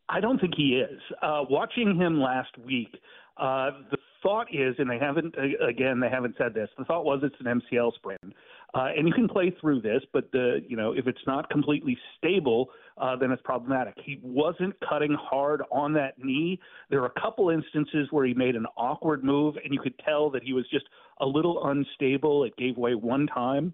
I 0.09 0.19
don't 0.21 0.39
think 0.39 0.53
he 0.55 0.75
is. 0.75 1.01
Uh, 1.21 1.43
watching 1.49 1.95
him 1.95 2.21
last 2.21 2.57
week, 2.65 2.95
uh, 3.37 3.71
the 3.91 3.97
thought 4.23 4.47
is, 4.53 4.75
and 4.79 4.89
they 4.89 4.97
haven't, 4.97 5.35
again, 5.67 5.99
they 5.99 6.09
haven't 6.09 6.35
said 6.37 6.53
this. 6.53 6.69
The 6.77 6.85
thought 6.85 7.05
was 7.05 7.19
it's 7.23 7.35
an 7.39 7.61
MCL 7.61 7.93
sprain, 7.95 8.33
uh, 8.73 8.87
and 8.97 9.07
you 9.07 9.13
can 9.13 9.27
play 9.27 9.53
through 9.59 9.81
this, 9.81 10.01
but 10.13 10.31
the, 10.31 10.61
you 10.67 10.77
know, 10.77 10.93
if 10.93 11.07
it's 11.07 11.21
not 11.27 11.49
completely 11.49 11.97
stable, 12.17 12.69
uh, 12.97 13.15
then 13.15 13.31
it's 13.31 13.41
problematic. 13.43 13.93
He 14.03 14.19
wasn't 14.23 14.75
cutting 14.87 15.15
hard 15.19 15.61
on 15.71 15.93
that 15.93 16.17
knee. 16.17 16.59
There 16.89 17.01
were 17.01 17.07
a 17.15 17.21
couple 17.21 17.49
instances 17.49 18.07
where 18.11 18.25
he 18.25 18.33
made 18.33 18.55
an 18.55 18.65
awkward 18.77 19.23
move, 19.23 19.55
and 19.63 19.73
you 19.73 19.79
could 19.79 19.97
tell 19.99 20.29
that 20.31 20.43
he 20.43 20.53
was 20.53 20.65
just 20.71 20.85
a 21.19 21.25
little 21.25 21.67
unstable. 21.67 22.43
It 22.43 22.55
gave 22.57 22.77
way 22.77 22.95
one 22.95 23.27
time, 23.27 23.73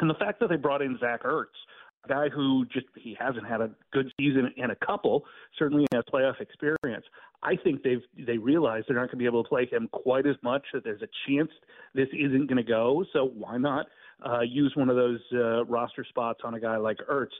and 0.00 0.10
the 0.10 0.14
fact 0.14 0.40
that 0.40 0.48
they 0.48 0.56
brought 0.56 0.82
in 0.82 0.98
Zach 0.98 1.22
Ertz 1.22 1.46
guy 2.08 2.28
who 2.28 2.64
just 2.66 2.86
he 2.94 3.16
hasn't 3.18 3.46
had 3.46 3.60
a 3.60 3.70
good 3.92 4.12
season 4.18 4.52
in 4.56 4.70
a 4.70 4.76
couple, 4.76 5.24
certainly 5.58 5.86
has 5.92 6.02
playoff 6.12 6.40
experience. 6.40 7.04
I 7.42 7.56
think 7.56 7.82
they've 7.82 8.02
they 8.26 8.38
realize 8.38 8.84
they're 8.86 8.96
not 8.96 9.06
going 9.06 9.10
to 9.10 9.16
be 9.16 9.26
able 9.26 9.42
to 9.42 9.48
play 9.48 9.66
him 9.66 9.88
quite 9.92 10.26
as 10.26 10.36
much. 10.42 10.64
That 10.72 10.84
there's 10.84 11.02
a 11.02 11.08
chance 11.28 11.50
this 11.94 12.08
isn't 12.12 12.46
going 12.46 12.56
to 12.56 12.62
go. 12.62 13.04
So 13.12 13.30
why 13.34 13.58
not 13.58 13.86
uh, 14.24 14.40
use 14.40 14.72
one 14.76 14.88
of 14.88 14.96
those 14.96 15.20
uh, 15.32 15.64
roster 15.64 16.04
spots 16.08 16.40
on 16.44 16.54
a 16.54 16.60
guy 16.60 16.76
like 16.76 16.98
Ertz 17.10 17.32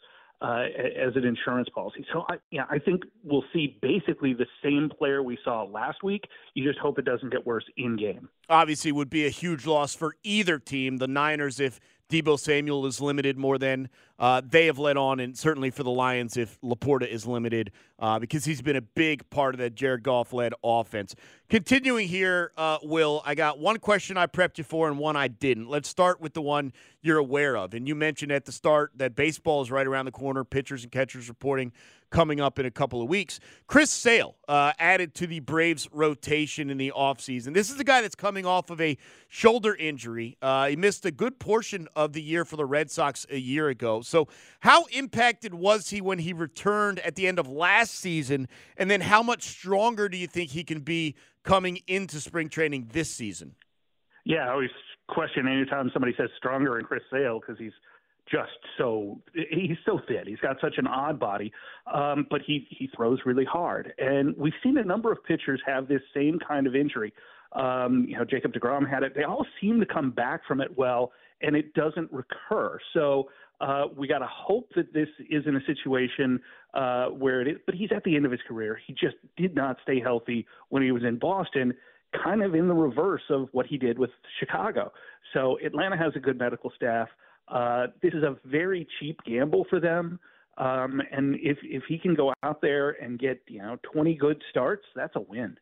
uh, 0.42 0.64
as 1.00 1.14
an 1.14 1.24
insurance 1.24 1.68
policy. 1.68 2.04
So, 2.12 2.24
I, 2.28 2.36
yeah, 2.50 2.64
I 2.68 2.78
think 2.78 3.04
we'll 3.22 3.44
see 3.52 3.78
basically 3.80 4.34
the 4.34 4.46
same 4.62 4.90
player 4.90 5.22
we 5.22 5.38
saw 5.44 5.62
last 5.62 6.02
week. 6.02 6.24
You 6.54 6.66
just 6.66 6.80
hope 6.80 6.98
it 6.98 7.04
doesn't 7.04 7.30
get 7.30 7.46
worse 7.46 7.64
in 7.76 7.96
game. 7.96 8.28
Obviously, 8.48 8.90
would 8.90 9.10
be 9.10 9.24
a 9.24 9.30
huge 9.30 9.66
loss 9.66 9.94
for 9.94 10.16
either 10.24 10.58
team. 10.58 10.96
The 10.96 11.06
Niners, 11.06 11.60
if 11.60 11.78
Deebo 12.12 12.38
Samuel 12.38 12.84
is 12.84 13.00
limited 13.00 13.38
more 13.38 13.56
than 13.56 13.88
uh, 14.18 14.42
they 14.46 14.66
have 14.66 14.78
let 14.78 14.98
on, 14.98 15.18
and 15.18 15.36
certainly 15.36 15.70
for 15.70 15.82
the 15.82 15.90
Lions 15.90 16.36
if 16.36 16.60
LaPorta 16.60 17.08
is 17.08 17.26
limited 17.26 17.72
uh, 17.98 18.18
because 18.18 18.44
he's 18.44 18.60
been 18.60 18.76
a 18.76 18.82
big 18.82 19.28
part 19.30 19.54
of 19.54 19.58
that 19.60 19.74
Jared 19.74 20.02
Goff 20.02 20.34
led 20.34 20.52
offense. 20.62 21.14
Continuing 21.48 22.06
here, 22.06 22.52
uh, 22.58 22.76
Will, 22.82 23.22
I 23.24 23.34
got 23.34 23.58
one 23.58 23.78
question 23.78 24.18
I 24.18 24.26
prepped 24.26 24.58
you 24.58 24.64
for 24.64 24.88
and 24.88 24.98
one 24.98 25.16
I 25.16 25.28
didn't. 25.28 25.70
Let's 25.70 25.88
start 25.88 26.20
with 26.20 26.34
the 26.34 26.42
one 26.42 26.74
you're 27.00 27.16
aware 27.16 27.56
of. 27.56 27.72
And 27.72 27.88
you 27.88 27.94
mentioned 27.94 28.30
at 28.30 28.44
the 28.44 28.52
start 28.52 28.92
that 28.96 29.16
baseball 29.16 29.62
is 29.62 29.70
right 29.70 29.86
around 29.86 30.04
the 30.04 30.12
corner, 30.12 30.44
pitchers 30.44 30.82
and 30.82 30.92
catchers 30.92 31.30
reporting 31.30 31.72
coming 32.12 32.40
up 32.40 32.58
in 32.58 32.66
a 32.66 32.70
couple 32.70 33.02
of 33.02 33.08
weeks. 33.08 33.40
Chris 33.66 33.90
Sale 33.90 34.36
uh, 34.46 34.72
added 34.78 35.14
to 35.14 35.26
the 35.26 35.40
Braves 35.40 35.88
rotation 35.90 36.70
in 36.70 36.76
the 36.76 36.92
offseason. 36.94 37.54
This 37.54 37.70
is 37.70 37.80
a 37.80 37.84
guy 37.84 38.02
that's 38.02 38.14
coming 38.14 38.46
off 38.46 38.70
of 38.70 38.80
a 38.80 38.96
shoulder 39.28 39.74
injury. 39.74 40.36
Uh, 40.40 40.68
he 40.68 40.76
missed 40.76 41.04
a 41.04 41.10
good 41.10 41.40
portion 41.40 41.88
of 41.96 42.12
the 42.12 42.22
year 42.22 42.44
for 42.44 42.56
the 42.56 42.66
Red 42.66 42.90
Sox 42.90 43.26
a 43.30 43.38
year 43.38 43.68
ago. 43.68 44.02
So, 44.02 44.28
how 44.60 44.84
impacted 44.92 45.54
was 45.54 45.90
he 45.90 46.00
when 46.00 46.20
he 46.20 46.32
returned 46.32 47.00
at 47.00 47.16
the 47.16 47.26
end 47.26 47.38
of 47.40 47.48
last 47.48 47.94
season? 47.94 48.46
And 48.76 48.90
then, 48.90 49.00
how 49.00 49.22
much 49.22 49.42
stronger 49.42 50.08
do 50.08 50.16
you 50.16 50.28
think 50.28 50.50
he 50.50 50.62
can 50.62 50.80
be 50.80 51.16
coming 51.42 51.80
into 51.88 52.20
spring 52.20 52.48
training 52.48 52.90
this 52.92 53.10
season? 53.10 53.56
Yeah, 54.24 54.46
I 54.46 54.52
always 54.52 54.70
question 55.08 55.48
anytime 55.48 55.90
somebody 55.92 56.14
says 56.16 56.28
stronger 56.36 56.78
in 56.78 56.84
Chris 56.84 57.02
Sale 57.10 57.40
because 57.40 57.58
he's– 57.58 57.72
just 58.32 58.50
so 58.78 59.20
he's 59.34 59.76
so 59.84 60.00
fit. 60.08 60.26
He's 60.26 60.38
got 60.38 60.56
such 60.60 60.74
an 60.78 60.86
odd 60.86 61.20
body, 61.20 61.52
um, 61.92 62.26
but 62.30 62.40
he 62.46 62.66
he 62.70 62.88
throws 62.96 63.18
really 63.26 63.44
hard. 63.44 63.92
And 63.98 64.34
we've 64.36 64.54
seen 64.62 64.78
a 64.78 64.84
number 64.84 65.12
of 65.12 65.22
pitchers 65.24 65.60
have 65.66 65.86
this 65.86 66.00
same 66.14 66.38
kind 66.46 66.66
of 66.66 66.74
injury. 66.74 67.12
Um, 67.52 68.06
you 68.08 68.16
know, 68.16 68.24
Jacob 68.24 68.54
Degrom 68.54 68.88
had 68.88 69.02
it. 69.02 69.14
They 69.14 69.24
all 69.24 69.44
seem 69.60 69.78
to 69.80 69.86
come 69.86 70.10
back 70.10 70.40
from 70.48 70.60
it 70.62 70.76
well, 70.76 71.12
and 71.42 71.54
it 71.54 71.74
doesn't 71.74 72.10
recur. 72.10 72.78
So 72.94 73.28
uh, 73.60 73.84
we 73.94 74.08
got 74.08 74.20
to 74.20 74.28
hope 74.30 74.70
that 74.74 74.94
this 74.94 75.08
isn't 75.30 75.54
a 75.54 75.60
situation 75.66 76.40
uh, 76.72 77.06
where 77.08 77.42
it 77.42 77.48
is. 77.48 77.58
But 77.66 77.74
he's 77.74 77.90
at 77.94 78.02
the 78.04 78.16
end 78.16 78.24
of 78.24 78.32
his 78.32 78.40
career. 78.48 78.80
He 78.86 78.94
just 78.94 79.16
did 79.36 79.54
not 79.54 79.76
stay 79.82 80.00
healthy 80.00 80.46
when 80.70 80.82
he 80.82 80.92
was 80.92 81.02
in 81.04 81.18
Boston. 81.18 81.74
Kind 82.24 82.42
of 82.42 82.54
in 82.54 82.68
the 82.68 82.74
reverse 82.74 83.22
of 83.30 83.48
what 83.52 83.66
he 83.66 83.78
did 83.78 83.98
with 83.98 84.10
Chicago. 84.38 84.92
So 85.32 85.58
Atlanta 85.64 85.96
has 85.96 86.12
a 86.16 86.20
good 86.20 86.38
medical 86.38 86.70
staff. 86.76 87.08
Uh, 87.48 87.88
this 88.02 88.14
is 88.14 88.22
a 88.22 88.36
very 88.44 88.86
cheap 88.98 89.18
gamble 89.24 89.66
for 89.68 89.80
them. 89.80 90.18
Um, 90.58 91.00
and 91.10 91.36
if 91.36 91.58
if 91.62 91.82
he 91.88 91.98
can 91.98 92.14
go 92.14 92.32
out 92.42 92.60
there 92.60 92.90
and 92.90 93.18
get 93.18 93.40
you 93.48 93.58
know 93.58 93.78
20 93.92 94.14
good 94.14 94.42
starts, 94.50 94.84
that's 94.94 95.16
a 95.16 95.20
win. 95.20 95.56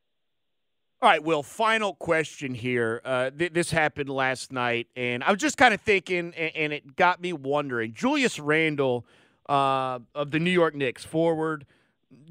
All 1.02 1.08
right, 1.08 1.22
Will. 1.22 1.42
Final 1.42 1.94
question 1.94 2.54
here. 2.54 3.00
Uh, 3.04 3.30
th- 3.30 3.54
this 3.54 3.70
happened 3.70 4.10
last 4.10 4.52
night, 4.52 4.88
and 4.96 5.25
I 5.25 5.30
was 5.30 5.40
just 5.40 5.56
kind 5.56 5.72
of 5.72 5.80
thinking, 5.80 6.34
and, 6.37 6.54
and, 6.54 6.72
it 6.75 6.94
got 6.94 7.22
me 7.22 7.32
wondering. 7.32 7.94
Julius 7.94 8.38
Randle 8.38 9.06
uh, 9.49 10.00
of 10.14 10.30
the 10.30 10.38
New 10.38 10.50
York 10.50 10.75
Knicks, 10.75 11.02
forward, 11.02 11.64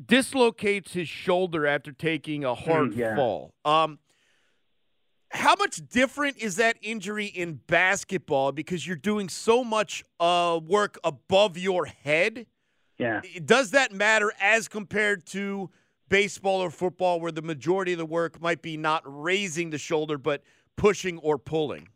dislocates 0.06 0.94
his 0.94 1.10
shoulder 1.10 1.66
after 1.66 1.92
taking 1.92 2.44
a 2.44 2.54
hard 2.54 2.92
mm, 2.92 2.98
yeah. 2.98 3.16
fall. 3.16 3.54
Um, 3.66 3.98
how 5.32 5.56
much 5.56 5.82
different 5.90 6.38
is 6.38 6.56
that 6.56 6.78
injury 6.82 7.26
in 7.26 7.60
basketball 7.68 8.52
because 8.52 8.86
you're 8.86 8.96
doing 8.96 9.30
so 9.30 9.64
much 9.64 10.04
uh, 10.20 10.60
work 10.64 10.98
above 11.04 11.58
your 11.58 11.86
head? 11.86 12.48
Yeah. 12.98 13.22
Does 13.46 13.72
that 13.72 13.94
matter 13.94 14.34
as 14.42 14.68
compared 14.68 15.26
to 15.28 15.70
baseball 16.10 16.62
or 16.62 16.72
football 16.72 17.22
where 17.22 17.32
the 17.32 17.42
majority 17.42 17.94
of 17.94 18.00
the 18.00 18.06
work 18.06 18.42
might 18.42 18.62
be 18.62 18.76
not 18.76 19.04
raising 19.06 19.70
the 19.70 19.78
shoulder 19.78 20.18
but 20.18 20.44
pushing 20.76 21.20
or 21.20 21.38
pulling? 21.38 21.88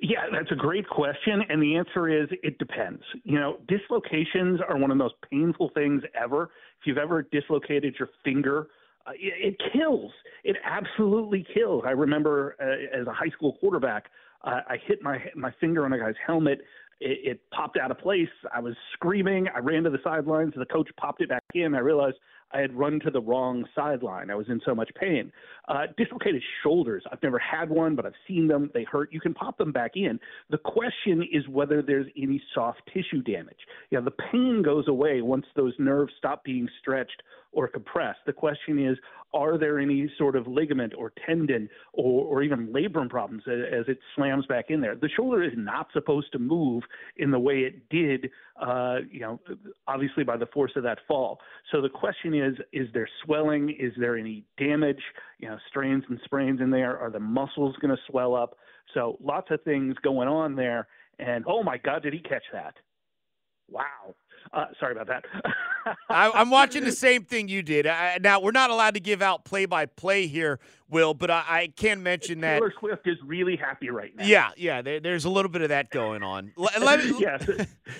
Yeah, 0.00 0.26
that's 0.32 0.52
a 0.52 0.56
great 0.56 0.88
question. 0.88 1.42
And 1.48 1.60
the 1.60 1.76
answer 1.76 2.08
is 2.08 2.28
it 2.44 2.56
depends. 2.58 3.02
You 3.24 3.40
know, 3.40 3.58
dislocations 3.66 4.60
are 4.68 4.76
one 4.76 4.92
of 4.92 4.96
the 4.96 5.02
most 5.02 5.16
painful 5.28 5.70
things 5.74 6.02
ever. 6.14 6.44
If 6.80 6.86
you've 6.86 6.98
ever 6.98 7.22
dislocated 7.22 7.96
your 7.98 8.08
finger, 8.24 8.68
it, 9.14 9.54
it 9.54 9.72
kills. 9.72 10.12
It 10.44 10.56
absolutely 10.64 11.46
kills. 11.54 11.84
I 11.86 11.90
remember 11.90 12.56
uh, 12.60 13.00
as 13.00 13.06
a 13.06 13.12
high 13.12 13.30
school 13.30 13.56
quarterback, 13.60 14.06
uh, 14.44 14.60
I 14.68 14.76
hit 14.86 15.02
my 15.02 15.18
my 15.34 15.52
finger 15.60 15.84
on 15.84 15.92
a 15.92 15.98
guy's 15.98 16.14
helmet. 16.24 16.60
It, 17.00 17.18
it 17.24 17.40
popped 17.50 17.78
out 17.78 17.90
of 17.90 17.98
place. 17.98 18.28
I 18.54 18.60
was 18.60 18.74
screaming. 18.94 19.46
I 19.54 19.58
ran 19.58 19.84
to 19.84 19.90
the 19.90 19.98
sidelines. 20.02 20.52
The 20.56 20.66
coach 20.66 20.88
popped 20.96 21.20
it 21.20 21.28
back 21.28 21.44
in. 21.54 21.74
I 21.74 21.80
realized 21.80 22.16
I 22.52 22.60
had 22.60 22.74
run 22.74 22.98
to 23.00 23.10
the 23.10 23.20
wrong 23.20 23.64
sideline. 23.74 24.30
I 24.30 24.34
was 24.34 24.48
in 24.48 24.60
so 24.64 24.74
much 24.74 24.90
pain. 24.98 25.30
Uh, 25.68 25.82
dislocated 25.96 26.42
shoulders. 26.62 27.04
I've 27.12 27.22
never 27.22 27.38
had 27.38 27.68
one, 27.68 27.94
but 27.94 28.06
I've 28.06 28.14
seen 28.26 28.48
them. 28.48 28.70
They 28.72 28.84
hurt. 28.84 29.12
You 29.12 29.20
can 29.20 29.34
pop 29.34 29.58
them 29.58 29.70
back 29.70 29.92
in. 29.96 30.18
The 30.50 30.58
question 30.58 31.22
is 31.30 31.46
whether 31.48 31.82
there's 31.82 32.06
any 32.16 32.42
soft 32.54 32.80
tissue 32.92 33.22
damage. 33.22 33.58
Yeah, 33.90 34.00
the 34.00 34.12
pain 34.32 34.62
goes 34.64 34.88
away 34.88 35.20
once 35.20 35.46
those 35.56 35.74
nerves 35.78 36.12
stop 36.18 36.42
being 36.42 36.68
stretched 36.80 37.22
or 37.52 37.68
compressed. 37.68 38.20
The 38.26 38.32
question 38.32 38.84
is, 38.84 38.96
are 39.34 39.58
there 39.58 39.78
any 39.78 40.10
sort 40.16 40.36
of 40.36 40.46
ligament 40.46 40.94
or 40.96 41.12
tendon 41.26 41.68
or, 41.92 42.24
or 42.24 42.42
even 42.42 42.68
labrum 42.68 43.08
problems 43.10 43.42
as, 43.46 43.58
as, 43.80 43.84
it 43.88 43.98
slams 44.16 44.46
back 44.46 44.66
in 44.68 44.80
there? 44.80 44.96
The 44.96 45.08
shoulder 45.16 45.42
is 45.42 45.52
not 45.56 45.88
supposed 45.92 46.32
to 46.32 46.38
move 46.38 46.82
in 47.16 47.30
the 47.30 47.38
way 47.38 47.58
it 47.60 47.88
did, 47.90 48.30
uh, 48.60 48.98
you 49.10 49.20
know, 49.20 49.40
obviously 49.86 50.24
by 50.24 50.36
the 50.36 50.46
force 50.46 50.72
of 50.76 50.82
that 50.84 50.98
fall. 51.06 51.40
So 51.72 51.80
the 51.80 51.88
question 51.88 52.34
is, 52.34 52.54
is 52.72 52.88
there 52.94 53.08
swelling? 53.24 53.70
Is 53.78 53.92
there 53.98 54.16
any 54.16 54.44
damage? 54.58 55.02
You 55.38 55.48
know, 55.48 55.58
strains 55.68 56.04
and 56.08 56.18
sprains 56.24 56.60
in 56.60 56.70
there? 56.70 56.98
Are 56.98 57.10
the 57.10 57.20
muscles 57.20 57.76
going 57.80 57.94
to 57.94 58.02
swell 58.10 58.34
up? 58.34 58.56
So 58.94 59.18
lots 59.22 59.50
of 59.50 59.62
things 59.62 59.94
going 60.02 60.28
on 60.28 60.54
there. 60.54 60.86
And 61.18 61.44
oh 61.46 61.62
my 61.62 61.76
God, 61.78 62.02
did 62.02 62.12
he 62.12 62.20
catch 62.20 62.44
that? 62.52 62.74
Wow. 63.70 64.14
Uh, 64.52 64.66
sorry 64.78 64.92
about 64.92 65.06
that. 65.08 65.24
I, 66.10 66.40
am 66.40 66.50
watching 66.50 66.84
the 66.84 66.92
same 66.92 67.24
thing 67.24 67.48
you 67.48 67.62
did. 67.62 67.86
I, 67.86 68.18
now 68.20 68.40
we're 68.40 68.50
not 68.50 68.70
allowed 68.70 68.94
to 68.94 69.00
give 69.00 69.22
out 69.22 69.44
play-by-play 69.44 70.26
here, 70.26 70.58
Will, 70.88 71.14
but 71.14 71.30
I, 71.30 71.44
I 71.48 71.72
can 71.76 72.02
mention 72.02 72.40
Taylor 72.40 72.54
that 72.54 72.58
Taylor 72.58 72.74
Swift 72.78 73.06
is 73.06 73.16
really 73.24 73.56
happy 73.56 73.90
right 73.90 74.14
now. 74.16 74.24
Yeah, 74.24 74.50
yeah. 74.56 74.82
There, 74.82 75.00
there's 75.00 75.24
a 75.24 75.30
little 75.30 75.50
bit 75.50 75.62
of 75.62 75.70
that 75.70 75.90
going 75.90 76.22
on. 76.22 76.52
Let, 76.56 77.04
me, 77.04 77.14
yes, 77.18 77.48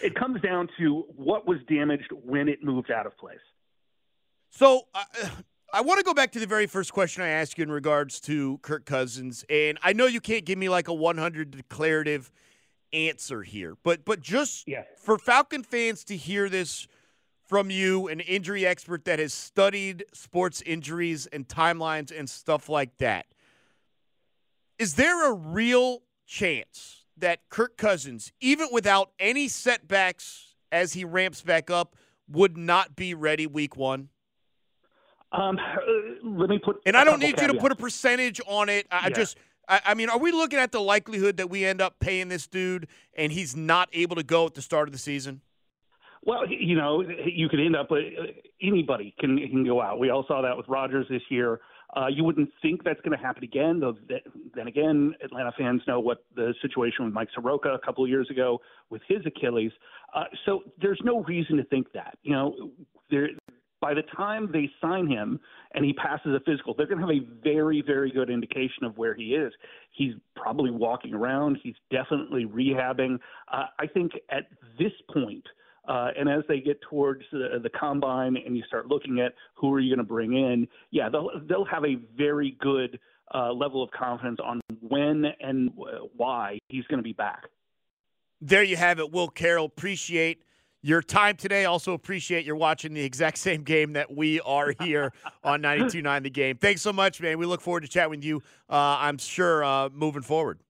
it 0.03 0.15
comes 0.15 0.41
down 0.41 0.69
to 0.79 1.05
what 1.17 1.47
was 1.47 1.59
damaged 1.69 2.11
when 2.25 2.49
it 2.49 2.63
moved 2.63 2.91
out 2.91 3.07
of 3.07 3.17
place. 3.17 3.39
So. 4.51 4.83
Uh, 4.95 5.05
I 5.71 5.83
want 5.83 5.99
to 5.99 6.03
go 6.03 6.15
back 6.15 6.33
to 6.33 6.41
the 6.41 6.47
very 6.47 6.67
first 6.67 6.95
question 6.95 7.23
I 7.23 7.29
asked 7.29 7.59
you 7.59 7.63
in 7.63 7.71
regards 7.71 8.21
to 8.21 8.57
Kirk 8.63 8.87
Cousins, 8.87 9.45
and 9.51 9.79
I 9.83 9.93
know 9.93 10.07
you 10.07 10.19
can't 10.19 10.47
give 10.47 10.57
me 10.57 10.71
like 10.71 10.89
a 10.89 10.95
100 10.95 11.51
declarative 11.51 12.33
answer 12.93 13.43
here, 13.43 13.77
but 13.83 14.05
but 14.05 14.21
just 14.21 14.69
for 14.97 15.19
Falcon 15.19 15.63
fans 15.63 16.05
to 16.05 16.17
hear 16.17 16.49
this 16.49 16.87
from 17.47 17.71
you, 17.71 18.09
an 18.09 18.21
injury 18.21 18.67
expert 18.67 19.05
that 19.07 19.19
has 19.19 19.33
studied 19.33 20.05
sports 20.13 20.63
injuries 20.63 21.27
and 21.27 21.49
timelines 21.49 22.17
and 22.17 22.29
stuff 22.29 22.69
like 22.69 22.97
that. 22.99 23.27
Is 24.79 24.95
there 24.95 25.31
a 25.31 25.35
real 25.35 26.03
chance 26.27 27.05
that 27.17 27.41
Kirk 27.49 27.77
Cousins, 27.77 28.33
even 28.41 28.69
without 28.71 29.11
any 29.19 29.49
setbacks 29.49 30.55
as 30.71 30.93
he 30.93 31.05
ramps 31.05 31.41
back 31.41 31.71
up, 31.71 31.97
would 32.29 32.57
not 32.57 32.95
be 32.95 33.15
ready 33.15 33.47
week 33.47 33.77
one? 33.77 34.11
Um, 35.33 35.59
uh, 35.59 35.81
let 36.23 36.49
me 36.49 36.59
put. 36.59 36.81
And 36.87 36.97
I 36.97 37.05
don't 37.05 37.19
need 37.19 37.37
caveats. 37.37 37.43
you 37.43 37.53
to 37.55 37.61
put 37.61 37.73
a 37.73 37.77
percentage 37.77 38.41
on 38.47 38.69
it. 38.69 38.87
I 38.91 39.09
yeah. 39.09 39.15
just 39.15 39.39
I, 39.69 39.81
I 39.87 39.95
mean, 39.95 40.09
are 40.09 40.19
we 40.19 40.33
looking 40.33 40.59
at 40.59 40.73
the 40.73 40.81
likelihood 40.81 41.37
that 41.37 41.51
we 41.51 41.65
end 41.65 41.81
up 41.81 41.99
paying 42.01 42.29
this 42.29 42.47
dude 42.47 42.89
and 43.15 43.33
he's 43.33 43.55
not 43.57 43.89
able 43.93 44.17
to 44.17 44.23
go 44.23 44.47
at 44.47 44.55
the 44.55 44.63
start 44.63 44.89
of 44.89 44.93
the 44.93 44.99
season? 44.99 45.43
Well, 46.25 46.49
you 46.49 46.77
know, 46.77 47.03
you 47.25 47.49
could 47.49 47.61
end 47.61 47.77
up 47.77 47.91
uh, 47.91 47.97
anybody 48.61 49.15
can 49.19 49.39
can 49.39 49.65
go 49.65 49.81
out. 49.81 49.99
We 49.99 50.11
all 50.11 50.25
saw 50.27 50.43
that 50.43 50.57
with 50.57 50.67
Rodgers 50.69 51.07
this 51.09 51.23
year. 51.31 51.61
Uh, 51.97 52.07
you 52.07 52.23
wouldn't 52.23 52.51
think 52.61 52.85
that's 52.85 53.01
going 53.01 53.17
to 53.17 53.25
happen 53.25 53.43
again, 53.43 53.81
though. 53.81 53.97
Then 54.55 54.69
again, 54.69 55.15
Atlanta 55.25 55.53
fans 55.57 55.81
know 55.89 56.01
what 56.01 56.25
the 56.37 56.55
situation 56.61 57.07
with 57.07 57.15
Mike 57.15 57.29
Soroka 57.35 57.71
a 57.71 57.79
couple 57.79 58.05
of 58.05 58.11
years 58.11 58.29
ago 58.31 58.61
with 58.91 59.01
his 59.09 59.25
Achilles. 59.25 59.73
Uh, 60.15 60.25
so 60.45 60.65
there's 60.83 61.01
no 61.03 61.23
reason 61.23 61.57
to 61.57 61.65
think 61.65 61.91
that. 61.93 62.19
You 62.23 62.33
know, 62.33 62.71
there 63.11 63.31
by 63.81 63.95
the 63.95 64.03
time 64.17 64.51
they 64.53 64.71
sign 64.81 65.07
him 65.07 65.39
and 65.73 65.85
he 65.85 65.93
passes 65.93 66.35
a 66.35 66.41
physical, 66.41 66.75
they're 66.75 66.87
going 66.87 67.01
to 67.01 67.07
have 67.07 67.17
a 67.17 67.43
very, 67.43 67.83
very 67.87 68.11
good 68.11 68.31
indication 68.31 68.85
of 68.85 68.97
where 68.99 69.15
he 69.15 69.35
is. 69.35 69.53
He's 69.93 70.15
probably 70.35 70.71
walking 70.71 71.15
around. 71.15 71.59
He's 71.63 71.77
definitely 71.91 72.45
rehabbing. 72.45 73.19
Uh, 73.53 73.67
I 73.79 73.87
think 73.87 74.13
at 74.31 74.49
this 74.79 74.93
point, 75.13 75.45
uh, 75.87 76.09
and 76.19 76.29
as 76.29 76.43
they 76.49 76.61
get 76.61 76.81
towards 76.83 77.23
the, 77.33 77.61
the 77.63 77.71
combine 77.71 78.37
and 78.45 78.57
you 78.57 78.63
start 78.67 78.89
looking 78.89 79.21
at 79.21 79.33
who 79.55 79.73
are 79.73 79.81
you 79.81 79.95
going 79.95 80.05
to 80.05 80.09
bring 80.09 80.35
in, 80.35 80.69
yeah, 80.91 81.09
they'll 81.09 81.31
they'll 81.49 81.65
have 81.65 81.85
a 81.85 81.97
very 82.17 82.57
good 82.61 82.99
uh, 83.35 83.53
level 83.53 83.83
of 83.83 83.91
confidence 83.91 84.39
on 84.45 84.61
when 84.81 85.25
and 85.41 85.71
why 86.17 86.59
he's 86.69 86.85
going 86.87 86.99
to 86.99 87.05
be 87.05 87.13
back. 87.13 87.45
there 88.41 88.63
you 88.63 88.77
have 88.77 88.99
it. 88.99 89.13
Will 89.13 89.29
Carroll, 89.29 89.67
appreciate 89.67 90.43
your 90.83 91.03
time 91.03 91.37
today. 91.37 91.65
Also 91.65 91.93
appreciate 91.93 92.45
you're 92.45 92.57
watching 92.57 92.95
the 92.95 93.03
exact 93.03 93.39
same 93.39 93.63
game 93.63 93.95
that 93.95 94.15
we 94.15 94.41
are 94.41 94.75
here 94.81 95.13
on 95.43 95.63
92.9 95.63 96.23
The 96.23 96.31
Game. 96.31 96.57
Thanks 96.57 96.83
so 96.83 96.93
much, 96.93 97.21
man. 97.21 97.39
We 97.39 97.47
look 97.47 97.61
forward 97.61 97.83
to 97.83 97.89
chatting 97.89 98.11
with 98.11 98.25
you, 98.25 98.43
uh, 98.69 98.97
I'm 99.01 99.19
sure, 99.19 99.65
uh, 99.65 99.89
moving 99.93 100.23
forward. 100.23 100.61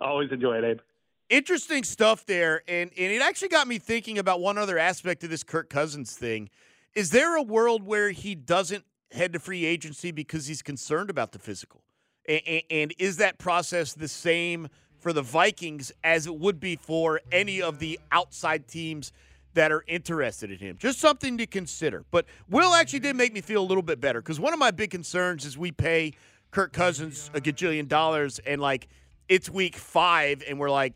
Always 0.00 0.30
enjoy 0.30 0.56
it, 0.58 0.64
Abe. 0.64 0.80
Interesting 1.28 1.84
stuff 1.84 2.26
there. 2.26 2.62
And, 2.66 2.90
and 2.98 3.12
it 3.12 3.22
actually 3.22 3.48
got 3.48 3.68
me 3.68 3.78
thinking 3.78 4.18
about 4.18 4.40
one 4.40 4.58
other 4.58 4.78
aspect 4.78 5.22
of 5.24 5.30
this 5.30 5.44
Kirk 5.44 5.70
Cousins 5.70 6.14
thing. 6.14 6.50
Is 6.94 7.10
there 7.10 7.36
a 7.36 7.42
world 7.42 7.84
where 7.84 8.10
he 8.10 8.34
doesn't 8.34 8.84
head 9.12 9.32
to 9.32 9.38
free 9.38 9.64
agency 9.64 10.10
because 10.10 10.46
he's 10.46 10.62
concerned 10.62 11.08
about 11.08 11.32
the 11.32 11.38
physical? 11.38 11.82
And, 12.28 12.62
and, 12.70 12.94
is 12.98 13.16
that 13.16 13.38
process 13.38 13.92
the 13.92 14.08
same 14.08 14.68
for 14.98 15.12
the 15.12 15.22
Vikings 15.22 15.90
as 16.04 16.26
it 16.26 16.34
would 16.34 16.60
be 16.60 16.76
for 16.76 17.20
any 17.32 17.62
of 17.62 17.78
the 17.78 17.98
outside 18.12 18.68
teams 18.68 19.12
that 19.54 19.72
are 19.72 19.84
interested 19.86 20.50
in 20.50 20.58
him? 20.58 20.76
Just 20.78 21.00
something 21.00 21.38
to 21.38 21.46
consider. 21.46 22.04
But 22.10 22.26
Will 22.48 22.74
actually 22.74 23.00
did 23.00 23.16
make 23.16 23.32
me 23.32 23.40
feel 23.40 23.62
a 23.62 23.66
little 23.66 23.82
bit 23.82 24.00
better 24.00 24.20
because 24.20 24.40
one 24.40 24.52
of 24.52 24.58
my 24.58 24.70
big 24.70 24.90
concerns 24.90 25.44
is 25.44 25.56
we 25.58 25.72
pay 25.72 26.12
Kirk 26.50 26.72
Cousins 26.72 27.30
a 27.34 27.40
gajillion 27.40 27.88
dollars 27.88 28.40
and 28.40 28.60
like 28.60 28.88
it's 29.28 29.48
week 29.48 29.76
five 29.76 30.42
and 30.48 30.58
we're 30.58 30.70
like, 30.70 30.94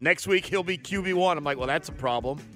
next 0.00 0.26
week 0.26 0.46
he'll 0.46 0.62
be 0.62 0.78
QB1. 0.78 1.36
I'm 1.36 1.44
like, 1.44 1.58
well, 1.58 1.66
that's 1.66 1.88
a 1.88 1.92
problem. 1.92 2.38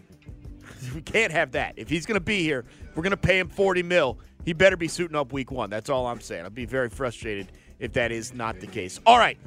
We 0.97 1.01
can't 1.01 1.31
have 1.31 1.53
that. 1.53 1.75
If 1.77 1.89
he's 1.89 2.07
going 2.07 2.17
to 2.19 2.25
be 2.25 2.43
here, 2.43 2.65
we're 2.97 3.05
going 3.05 3.13
to 3.13 3.17
pay 3.17 3.39
him 3.39 3.49
40 3.49 3.85
mil. 3.85 4.19
He 4.45 4.53
better 4.53 4.77
be 4.77 4.89
suiting 4.89 5.17
up 5.17 5.33
week 5.33 5.53
one. 5.53 5.71
That's 5.71 5.89
all 5.89 6.09
I'm 6.09 6.21
saying. 6.21 6.45
I'd 6.45 6.57
be 6.57 6.65
very 6.65 6.89
frustrated 6.89 7.53
if 7.79 7.93
that 7.93 8.11
is 8.11 8.35
not 8.35 8.59
the 8.59 8.67
case. 8.67 8.99
All 9.07 9.19
right. 9.19 9.39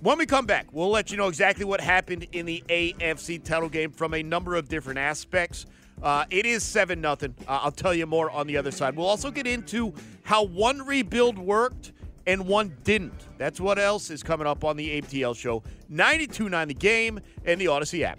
When 0.00 0.18
we 0.18 0.26
come 0.26 0.46
back, 0.46 0.66
we'll 0.72 0.90
let 0.90 1.10
you 1.10 1.16
know 1.16 1.28
exactly 1.28 1.64
what 1.64 1.80
happened 1.80 2.26
in 2.32 2.46
the 2.46 2.62
AFC 2.68 3.42
title 3.42 3.68
game 3.68 3.90
from 3.90 4.14
a 4.14 4.22
number 4.22 4.56
of 4.56 4.68
different 4.68 4.98
aspects. 4.98 5.66
Uh, 6.02 6.24
it 6.30 6.46
is 6.46 6.64
7 6.64 7.00
nothing. 7.00 7.34
Uh, 7.46 7.60
I'll 7.62 7.70
tell 7.70 7.94
you 7.94 8.06
more 8.06 8.30
on 8.30 8.46
the 8.46 8.56
other 8.56 8.70
side. 8.70 8.96
We'll 8.96 9.06
also 9.06 9.30
get 9.30 9.46
into 9.46 9.94
how 10.24 10.44
one 10.44 10.84
rebuild 10.84 11.38
worked 11.38 11.92
and 12.26 12.46
one 12.46 12.76
didn't. 12.84 13.26
That's 13.38 13.60
what 13.60 13.78
else 13.78 14.10
is 14.10 14.22
coming 14.22 14.46
up 14.46 14.64
on 14.64 14.76
the 14.76 15.00
ATL 15.00 15.36
show. 15.36 15.62
92.9 15.92 16.68
the 16.68 16.74
game 16.74 17.20
and 17.44 17.60
the 17.60 17.66
Audacy 17.66 18.02
app. 18.02 18.18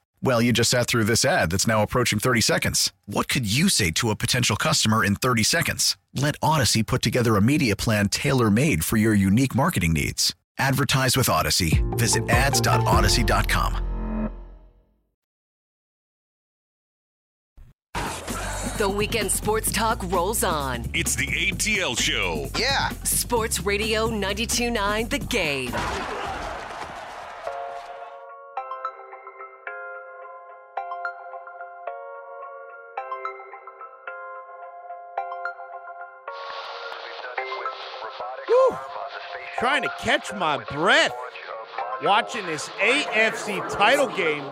Well, 0.23 0.41
you 0.41 0.53
just 0.53 0.69
sat 0.69 0.85
through 0.87 1.05
this 1.05 1.25
ad 1.25 1.49
that's 1.49 1.65
now 1.67 1.81
approaching 1.81 2.19
30 2.19 2.41
seconds. 2.41 2.93
What 3.07 3.27
could 3.27 3.51
you 3.51 3.69
say 3.69 3.89
to 3.91 4.11
a 4.11 4.15
potential 4.15 4.55
customer 4.55 5.03
in 5.03 5.15
30 5.15 5.43
seconds? 5.43 5.97
Let 6.13 6.39
Audacy 6.41 6.85
put 6.85 7.01
together 7.01 7.35
a 7.37 7.41
media 7.41 7.75
plan 7.75 8.07
tailor 8.07 8.51
made 8.51 8.85
for 8.85 8.97
your 8.97 9.15
unique 9.15 9.55
marketing 9.55 9.93
needs. 9.93 10.35
Advertise 10.59 11.17
with 11.17 11.27
Audacy. 11.27 11.81
Visit 11.97 12.29
ads.audacy.com. 12.29 13.87
The 18.77 18.89
weekend 18.89 19.31
sports 19.31 19.71
talk 19.71 20.01
rolls 20.11 20.43
on. 20.43 20.85
It's 20.93 21.15
the 21.15 21.27
ATL 21.27 21.99
Show. 21.99 22.47
Yeah. 22.57 22.89
Sports 23.03 23.61
Radio 23.61 24.05
929 24.07 25.09
The 25.09 25.19
Game. 25.19 25.71
Trying 39.61 39.83
to 39.83 39.93
catch 39.99 40.33
my 40.33 40.57
breath 40.71 41.13
watching 42.01 42.47
this 42.47 42.67
AFC 42.79 43.71
title 43.71 44.07
game. 44.07 44.43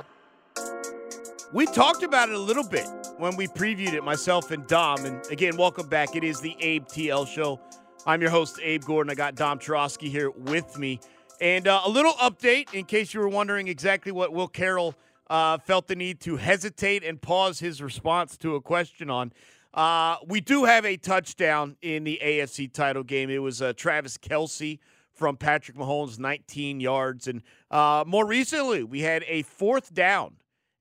We 1.52 1.66
talked 1.66 2.04
about 2.04 2.30
it 2.30 2.36
a 2.36 2.40
little 2.40 2.64
bit 2.64 2.86
when 3.18 3.36
we 3.36 3.48
previewed 3.48 3.94
it, 3.94 4.04
myself 4.04 4.52
and 4.52 4.68
Dom. 4.68 5.04
And 5.06 5.26
again, 5.32 5.58
welcome 5.58 5.88
back. 5.88 6.16
It 6.16 6.24
is 6.24 6.42
the 6.42 6.56
Abe 6.60 6.86
TL 6.86 7.28
show. 7.28 7.60
I'm 8.06 8.22
your 8.22 8.30
host, 8.30 8.60
Abe 8.62 8.84
Gordon. 8.84 9.10
I 9.10 9.16
got 9.16 9.34
Dom 9.34 9.58
Chorosky 9.58 10.12
here 10.12 10.30
with 10.30 10.78
me. 10.78 11.00
And 11.42 11.68
uh, 11.68 11.82
a 11.86 11.90
little 11.90 12.14
update 12.14 12.76
in 12.76 12.86
case 12.86 13.12
you 13.12 13.20
were 13.20 13.30
wondering 13.30 13.68
exactly 13.68 14.12
what 14.12 14.32
Will 14.32 14.48
Carroll 14.48 14.94
uh, 15.28 15.58
felt 15.58 15.88
the 15.88 15.96
need 15.96 16.20
to 16.20 16.38
hesitate 16.38 17.04
and 17.04 17.20
pause 17.20 17.58
his 17.58 17.82
response 17.82 18.38
to 18.38 18.54
a 18.54 18.62
question 18.62 19.10
on. 19.10 19.34
Uh, 19.74 20.18
we 20.28 20.40
do 20.40 20.66
have 20.66 20.86
a 20.86 20.98
touchdown 20.98 21.78
in 21.82 22.04
the 22.04 22.20
AFC 22.24 22.72
title 22.72 23.02
game. 23.02 23.32
It 23.32 23.40
was 23.40 23.60
uh, 23.60 23.74
Travis 23.76 24.16
Kelce 24.16 24.78
from 25.20 25.36
Patrick 25.36 25.76
Mahomes, 25.76 26.18
19 26.18 26.80
yards. 26.80 27.28
And 27.28 27.44
uh, 27.70 28.06
more 28.08 28.26
recently, 28.26 28.86
we 28.86 29.02
had 29.02 29.26
a 29.28 29.42
fourth 29.44 29.94
down 29.94 30.38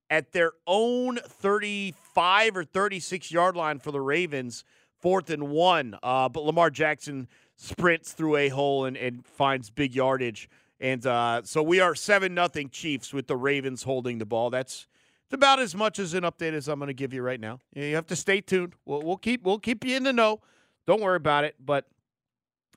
at 0.09 0.31
their 0.31 0.53
own 0.64 1.18
35 1.18 2.57
or 2.57 2.64
36 2.64 3.33
yard 3.33 3.57
line 3.57 3.81
for 3.81 3.90
the 3.90 4.01
Ravens, 4.01 4.62
fourth 5.01 5.29
and 5.29 5.48
one. 5.48 5.98
Uh, 6.05 6.29
but 6.29 6.44
Lamar 6.44 6.70
Jackson 6.70 7.27
sprints 7.57 8.12
through 8.12 8.37
a 8.37 8.48
hole 8.48 8.85
and, 8.85 8.96
and 8.96 9.27
finds 9.27 9.70
big 9.70 9.92
yardage. 9.92 10.48
And 10.79 11.05
uh, 11.05 11.42
so 11.42 11.61
we 11.61 11.81
are 11.81 11.96
7 11.96 12.33
nothing 12.33 12.70
Chiefs 12.70 13.12
with 13.12 13.27
the 13.27 13.37
Ravens 13.37 13.83
holding 13.83 14.18
the 14.18 14.24
ball. 14.24 14.51
That's 14.51 14.87
it's 15.24 15.35
about 15.35 15.59
as 15.59 15.74
much 15.74 15.98
as 15.98 16.14
an 16.14 16.22
update 16.22 16.53
as 16.53 16.68
I'm 16.68 16.79
going 16.79 16.87
to 16.87 16.94
give 16.94 17.12
you 17.12 17.22
right 17.22 17.40
now. 17.40 17.59
You 17.74 17.96
have 17.96 18.07
to 18.07 18.16
stay 18.16 18.40
tuned. 18.40 18.74
We'll, 18.87 19.03
we'll 19.03 19.16
keep 19.18 19.42
we'll 19.42 19.59
keep 19.59 19.85
you 19.85 19.96
in 19.96 20.05
the 20.05 20.12
know. 20.12 20.40
Don't 20.87 21.03
worry 21.03 21.16
about 21.16 21.42
it. 21.44 21.57
But 21.62 21.87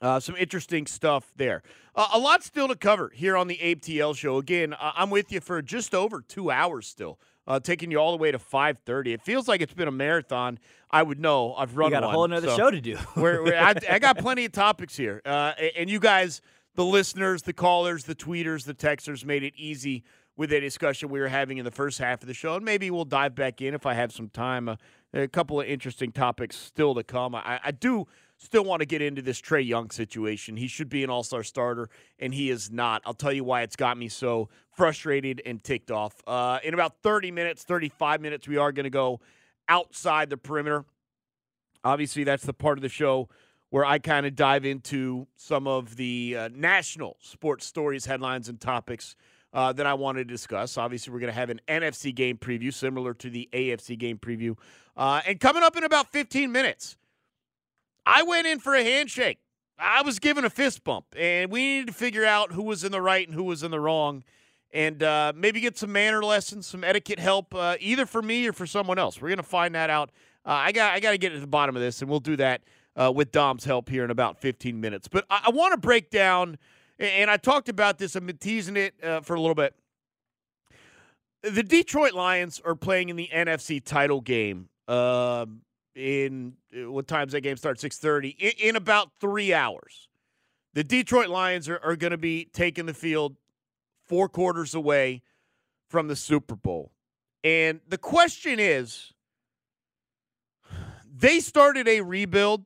uh, 0.01 0.19
some 0.19 0.35
interesting 0.35 0.85
stuff 0.85 1.31
there. 1.35 1.61
Uh, 1.95 2.07
a 2.13 2.19
lot 2.19 2.43
still 2.43 2.67
to 2.67 2.75
cover 2.75 3.11
here 3.13 3.37
on 3.37 3.47
the 3.47 3.57
ATL 3.57 4.15
show. 4.15 4.37
Again, 4.37 4.73
uh, 4.73 4.91
I'm 4.95 5.09
with 5.09 5.31
you 5.31 5.39
for 5.39 5.61
just 5.61 5.93
over 5.93 6.21
two 6.21 6.49
hours 6.49 6.87
still, 6.87 7.19
uh, 7.47 7.59
taking 7.59 7.91
you 7.91 7.97
all 7.97 8.11
the 8.11 8.17
way 8.17 8.31
to 8.31 8.39
5:30. 8.39 9.13
It 9.13 9.21
feels 9.21 9.47
like 9.47 9.61
it's 9.61 9.73
been 9.73 9.87
a 9.87 9.91
marathon. 9.91 10.59
I 10.89 11.03
would 11.03 11.19
know. 11.19 11.53
I've 11.53 11.77
run. 11.77 11.91
You 11.91 11.95
got 11.97 12.03
one, 12.03 12.09
a 12.09 12.15
whole 12.15 12.25
another 12.25 12.47
so 12.49 12.57
show 12.57 12.71
to 12.71 12.81
do. 12.81 12.97
we're, 13.15 13.43
we're, 13.43 13.57
I, 13.57 13.75
I 13.89 13.99
got 13.99 14.17
plenty 14.19 14.45
of 14.45 14.51
topics 14.51 14.97
here, 14.97 15.21
uh, 15.25 15.53
and 15.77 15.89
you 15.89 15.99
guys, 15.99 16.41
the 16.75 16.85
listeners, 16.85 17.43
the 17.43 17.53
callers, 17.53 18.05
the 18.05 18.15
tweeters, 18.15 18.65
the 18.65 18.73
texters, 18.73 19.25
made 19.25 19.43
it 19.43 19.53
easy 19.55 20.03
with 20.37 20.51
a 20.53 20.59
discussion 20.59 21.09
we 21.09 21.19
were 21.19 21.27
having 21.27 21.57
in 21.57 21.65
the 21.65 21.71
first 21.71 21.99
half 21.99 22.21
of 22.21 22.27
the 22.27 22.33
show, 22.33 22.55
and 22.55 22.65
maybe 22.65 22.89
we'll 22.89 23.05
dive 23.05 23.35
back 23.35 23.61
in 23.61 23.73
if 23.73 23.85
I 23.85 23.93
have 23.93 24.11
some 24.11 24.29
time. 24.29 24.69
Uh, 24.69 24.75
a 25.13 25.27
couple 25.27 25.59
of 25.59 25.67
interesting 25.67 26.11
topics 26.11 26.55
still 26.55 26.95
to 26.95 27.03
come. 27.03 27.35
I, 27.35 27.59
I 27.63 27.71
do 27.71 28.07
still 28.41 28.63
want 28.63 28.79
to 28.81 28.85
get 28.85 29.01
into 29.01 29.21
this 29.21 29.39
Trae 29.39 29.65
Young 29.65 29.89
situation. 29.91 30.57
He 30.57 30.67
should 30.67 30.89
be 30.89 31.03
an 31.03 31.09
all 31.09 31.23
star 31.23 31.43
starter, 31.43 31.89
and 32.19 32.33
he 32.33 32.49
is 32.49 32.71
not. 32.71 33.01
I'll 33.05 33.13
tell 33.13 33.31
you 33.31 33.43
why 33.43 33.61
it's 33.61 33.75
got 33.75 33.97
me 33.97 34.09
so 34.09 34.49
frustrated 34.71 35.41
and 35.45 35.63
ticked 35.63 35.91
off. 35.91 36.15
Uh, 36.25 36.59
in 36.63 36.73
about 36.73 37.01
30 37.03 37.31
minutes, 37.31 37.63
35 37.63 38.19
minutes, 38.21 38.47
we 38.47 38.57
are 38.57 38.71
going 38.71 38.85
to 38.85 38.89
go 38.89 39.19
outside 39.69 40.29
the 40.29 40.37
perimeter. 40.37 40.85
Obviously, 41.83 42.23
that's 42.23 42.43
the 42.43 42.53
part 42.53 42.77
of 42.77 42.81
the 42.81 42.89
show 42.89 43.29
where 43.69 43.85
I 43.85 43.99
kind 43.99 44.25
of 44.25 44.35
dive 44.35 44.65
into 44.65 45.27
some 45.35 45.67
of 45.67 45.95
the 45.95 46.35
uh, 46.37 46.49
national 46.53 47.17
sports 47.21 47.65
stories, 47.65 48.05
headlines, 48.05 48.49
and 48.49 48.59
topics. 48.59 49.15
Uh, 49.53 49.73
that 49.73 49.85
I 49.85 49.95
want 49.95 50.17
to 50.17 50.23
discuss. 50.23 50.77
Obviously, 50.77 51.11
we're 51.11 51.19
going 51.19 51.33
to 51.33 51.37
have 51.37 51.49
an 51.49 51.59
NFC 51.67 52.15
game 52.15 52.37
preview 52.37 52.73
similar 52.73 53.13
to 53.15 53.29
the 53.29 53.49
AFC 53.51 53.99
game 53.99 54.17
preview. 54.17 54.57
Uh, 54.95 55.19
and 55.27 55.41
coming 55.41 55.61
up 55.61 55.75
in 55.75 55.83
about 55.83 56.09
15 56.09 56.53
minutes, 56.53 56.95
I 58.05 58.23
went 58.23 58.47
in 58.47 58.59
for 58.59 58.75
a 58.75 58.83
handshake. 58.83 59.39
I 59.77 60.01
was 60.03 60.19
given 60.19 60.45
a 60.45 60.49
fist 60.49 60.83
bump, 60.83 61.05
and 61.17 61.51
we 61.51 61.61
needed 61.61 61.87
to 61.87 61.93
figure 61.93 62.25
out 62.25 62.51
who 62.51 62.63
was 62.63 62.83
in 62.83 62.91
the 62.91 63.01
right 63.01 63.27
and 63.27 63.35
who 63.35 63.43
was 63.43 63.63
in 63.63 63.71
the 63.71 63.79
wrong, 63.79 64.23
and 64.71 65.01
uh, 65.01 65.33
maybe 65.35 65.59
get 65.59 65.77
some 65.77 65.91
manner 65.91 66.23
lessons, 66.23 66.67
some 66.67 66.83
etiquette 66.83 67.19
help, 67.19 67.53
uh, 67.55 67.77
either 67.79 68.05
for 68.05 68.21
me 68.21 68.47
or 68.47 68.53
for 68.53 68.67
someone 68.67 68.99
else. 68.99 69.19
We're 69.19 69.29
gonna 69.29 69.43
find 69.43 69.73
that 69.75 69.89
out. 69.89 70.11
Uh, 70.45 70.51
I 70.51 70.71
got 70.71 70.93
I 70.93 70.99
got 70.99 71.11
to 71.11 71.17
get 71.17 71.29
to 71.29 71.39
the 71.39 71.47
bottom 71.47 71.75
of 71.75 71.81
this, 71.81 72.01
and 72.01 72.09
we'll 72.09 72.19
do 72.19 72.35
that 72.37 72.61
uh, 72.95 73.11
with 73.13 73.31
Dom's 73.31 73.63
help 73.63 73.89
here 73.89 74.03
in 74.03 74.11
about 74.11 74.39
15 74.39 74.79
minutes. 74.79 75.07
But 75.07 75.25
I, 75.29 75.45
I 75.47 75.49
want 75.51 75.73
to 75.73 75.77
break 75.77 76.09
down, 76.09 76.57
and 76.99 77.29
I 77.29 77.37
talked 77.37 77.69
about 77.69 77.97
this. 77.97 78.15
I've 78.15 78.25
been 78.25 78.37
teasing 78.37 78.77
it 78.77 78.93
uh, 79.03 79.21
for 79.21 79.35
a 79.35 79.39
little 79.39 79.55
bit. 79.55 79.75
The 81.43 81.63
Detroit 81.63 82.13
Lions 82.13 82.61
are 82.63 82.75
playing 82.75 83.09
in 83.09 83.15
the 83.15 83.29
NFC 83.33 83.83
title 83.83 84.21
game. 84.21 84.69
In 85.93 86.53
uh, 86.73 86.89
what 86.89 87.07
time's 87.07 87.33
that 87.33 87.41
game 87.41 87.57
start? 87.57 87.77
6:30 87.77 88.35
in, 88.39 88.51
in 88.69 88.75
about 88.75 89.11
three 89.19 89.53
hours. 89.53 90.07
The 90.73 90.83
Detroit 90.83 91.27
Lions 91.27 91.67
are, 91.67 91.79
are 91.83 91.97
going 91.97 92.11
to 92.11 92.17
be 92.17 92.45
taking 92.45 92.85
the 92.85 92.93
field 92.93 93.35
four 94.05 94.29
quarters 94.29 94.73
away 94.73 95.21
from 95.89 96.07
the 96.07 96.15
Super 96.15 96.55
Bowl. 96.55 96.93
And 97.43 97.81
the 97.87 97.97
question 97.97 98.59
is 98.59 99.13
they 101.13 101.39
started 101.39 101.87
a 101.87 102.01
rebuild 102.01 102.65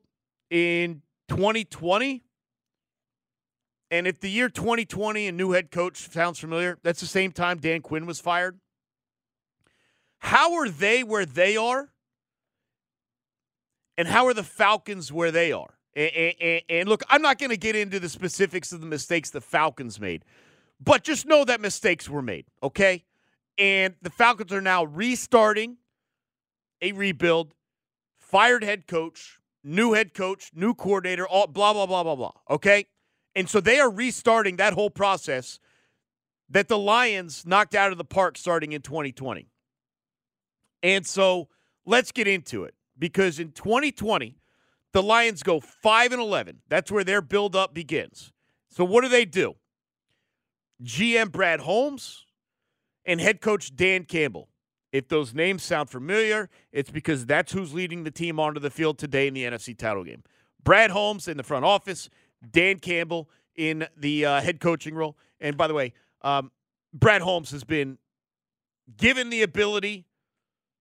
in 0.50 1.02
2020. 1.28 2.22
And 3.90 4.06
if 4.06 4.20
the 4.20 4.30
year 4.30 4.48
2020 4.48 5.28
and 5.28 5.36
new 5.36 5.52
head 5.52 5.70
coach 5.70 6.10
sounds 6.10 6.38
familiar, 6.38 6.78
that's 6.82 7.00
the 7.00 7.06
same 7.06 7.32
time 7.32 7.58
Dan 7.58 7.80
Quinn 7.80 8.06
was 8.06 8.20
fired. 8.20 8.58
How 10.18 10.54
are 10.54 10.68
they 10.68 11.04
where 11.04 11.26
they 11.26 11.56
are? 11.56 11.92
And 13.98 14.08
how 14.08 14.26
are 14.26 14.34
the 14.34 14.42
Falcons 14.42 15.12
where 15.12 15.30
they 15.30 15.52
are? 15.52 15.74
And, 15.94 16.34
and, 16.40 16.62
and 16.68 16.88
look, 16.88 17.02
I'm 17.08 17.22
not 17.22 17.38
going 17.38 17.50
to 17.50 17.56
get 17.56 17.74
into 17.74 17.98
the 17.98 18.08
specifics 18.08 18.72
of 18.72 18.80
the 18.80 18.86
mistakes 18.86 19.30
the 19.30 19.40
Falcons 19.40 19.98
made, 19.98 20.24
but 20.78 21.02
just 21.02 21.26
know 21.26 21.44
that 21.44 21.60
mistakes 21.60 22.08
were 22.08 22.20
made, 22.20 22.44
okay? 22.62 23.04
And 23.56 23.94
the 24.02 24.10
Falcons 24.10 24.52
are 24.52 24.60
now 24.60 24.84
restarting 24.84 25.78
a 26.82 26.92
rebuild, 26.92 27.54
fired 28.18 28.62
head 28.62 28.86
coach, 28.86 29.38
new 29.64 29.94
head 29.94 30.12
coach, 30.12 30.50
new 30.54 30.74
coordinator, 30.74 31.26
all 31.26 31.46
blah, 31.46 31.72
blah, 31.72 31.86
blah, 31.86 32.02
blah, 32.02 32.14
blah, 32.14 32.32
okay? 32.50 32.86
And 33.34 33.48
so 33.48 33.60
they 33.60 33.80
are 33.80 33.90
restarting 33.90 34.56
that 34.56 34.74
whole 34.74 34.90
process 34.90 35.58
that 36.50 36.68
the 36.68 36.78
Lions 36.78 37.44
knocked 37.46 37.74
out 37.74 37.90
of 37.90 37.98
the 37.98 38.04
park 38.04 38.36
starting 38.36 38.72
in 38.72 38.82
2020. 38.82 39.48
And 40.82 41.06
so 41.06 41.48
let's 41.84 42.12
get 42.12 42.28
into 42.28 42.64
it 42.64 42.75
because 42.98 43.38
in 43.38 43.52
2020, 43.52 44.36
the 44.92 45.02
Lions 45.02 45.42
go 45.42 45.60
5 45.60 46.12
and 46.12 46.22
11. 46.22 46.60
That's 46.68 46.90
where 46.90 47.04
their 47.04 47.20
build-up 47.20 47.74
begins. 47.74 48.32
So 48.70 48.84
what 48.84 49.02
do 49.02 49.08
they 49.08 49.24
do? 49.24 49.54
GM 50.82 51.32
Brad 51.32 51.60
Holmes 51.60 52.26
and 53.04 53.20
head 53.20 53.40
coach 53.40 53.74
Dan 53.74 54.04
Campbell. 54.04 54.48
If 54.92 55.08
those 55.08 55.34
names 55.34 55.62
sound 55.62 55.90
familiar, 55.90 56.48
it's 56.72 56.90
because 56.90 57.26
that's 57.26 57.52
who's 57.52 57.74
leading 57.74 58.04
the 58.04 58.10
team 58.10 58.40
onto 58.40 58.60
the 58.60 58.70
field 58.70 58.98
today 58.98 59.26
in 59.26 59.34
the 59.34 59.44
NFC 59.44 59.76
title 59.76 60.04
game. 60.04 60.22
Brad 60.62 60.90
Holmes 60.90 61.28
in 61.28 61.36
the 61.36 61.42
front 61.42 61.64
office, 61.64 62.08
Dan 62.50 62.78
Campbell 62.78 63.28
in 63.54 63.86
the 63.96 64.24
uh, 64.24 64.40
head 64.40 64.60
coaching 64.60 64.94
role. 64.94 65.16
And 65.40 65.56
by 65.56 65.66
the 65.66 65.74
way, 65.74 65.92
um, 66.22 66.50
Brad 66.92 67.22
Holmes 67.22 67.50
has 67.50 67.64
been 67.64 67.98
given 68.96 69.30
the 69.30 69.42
ability 69.42 70.06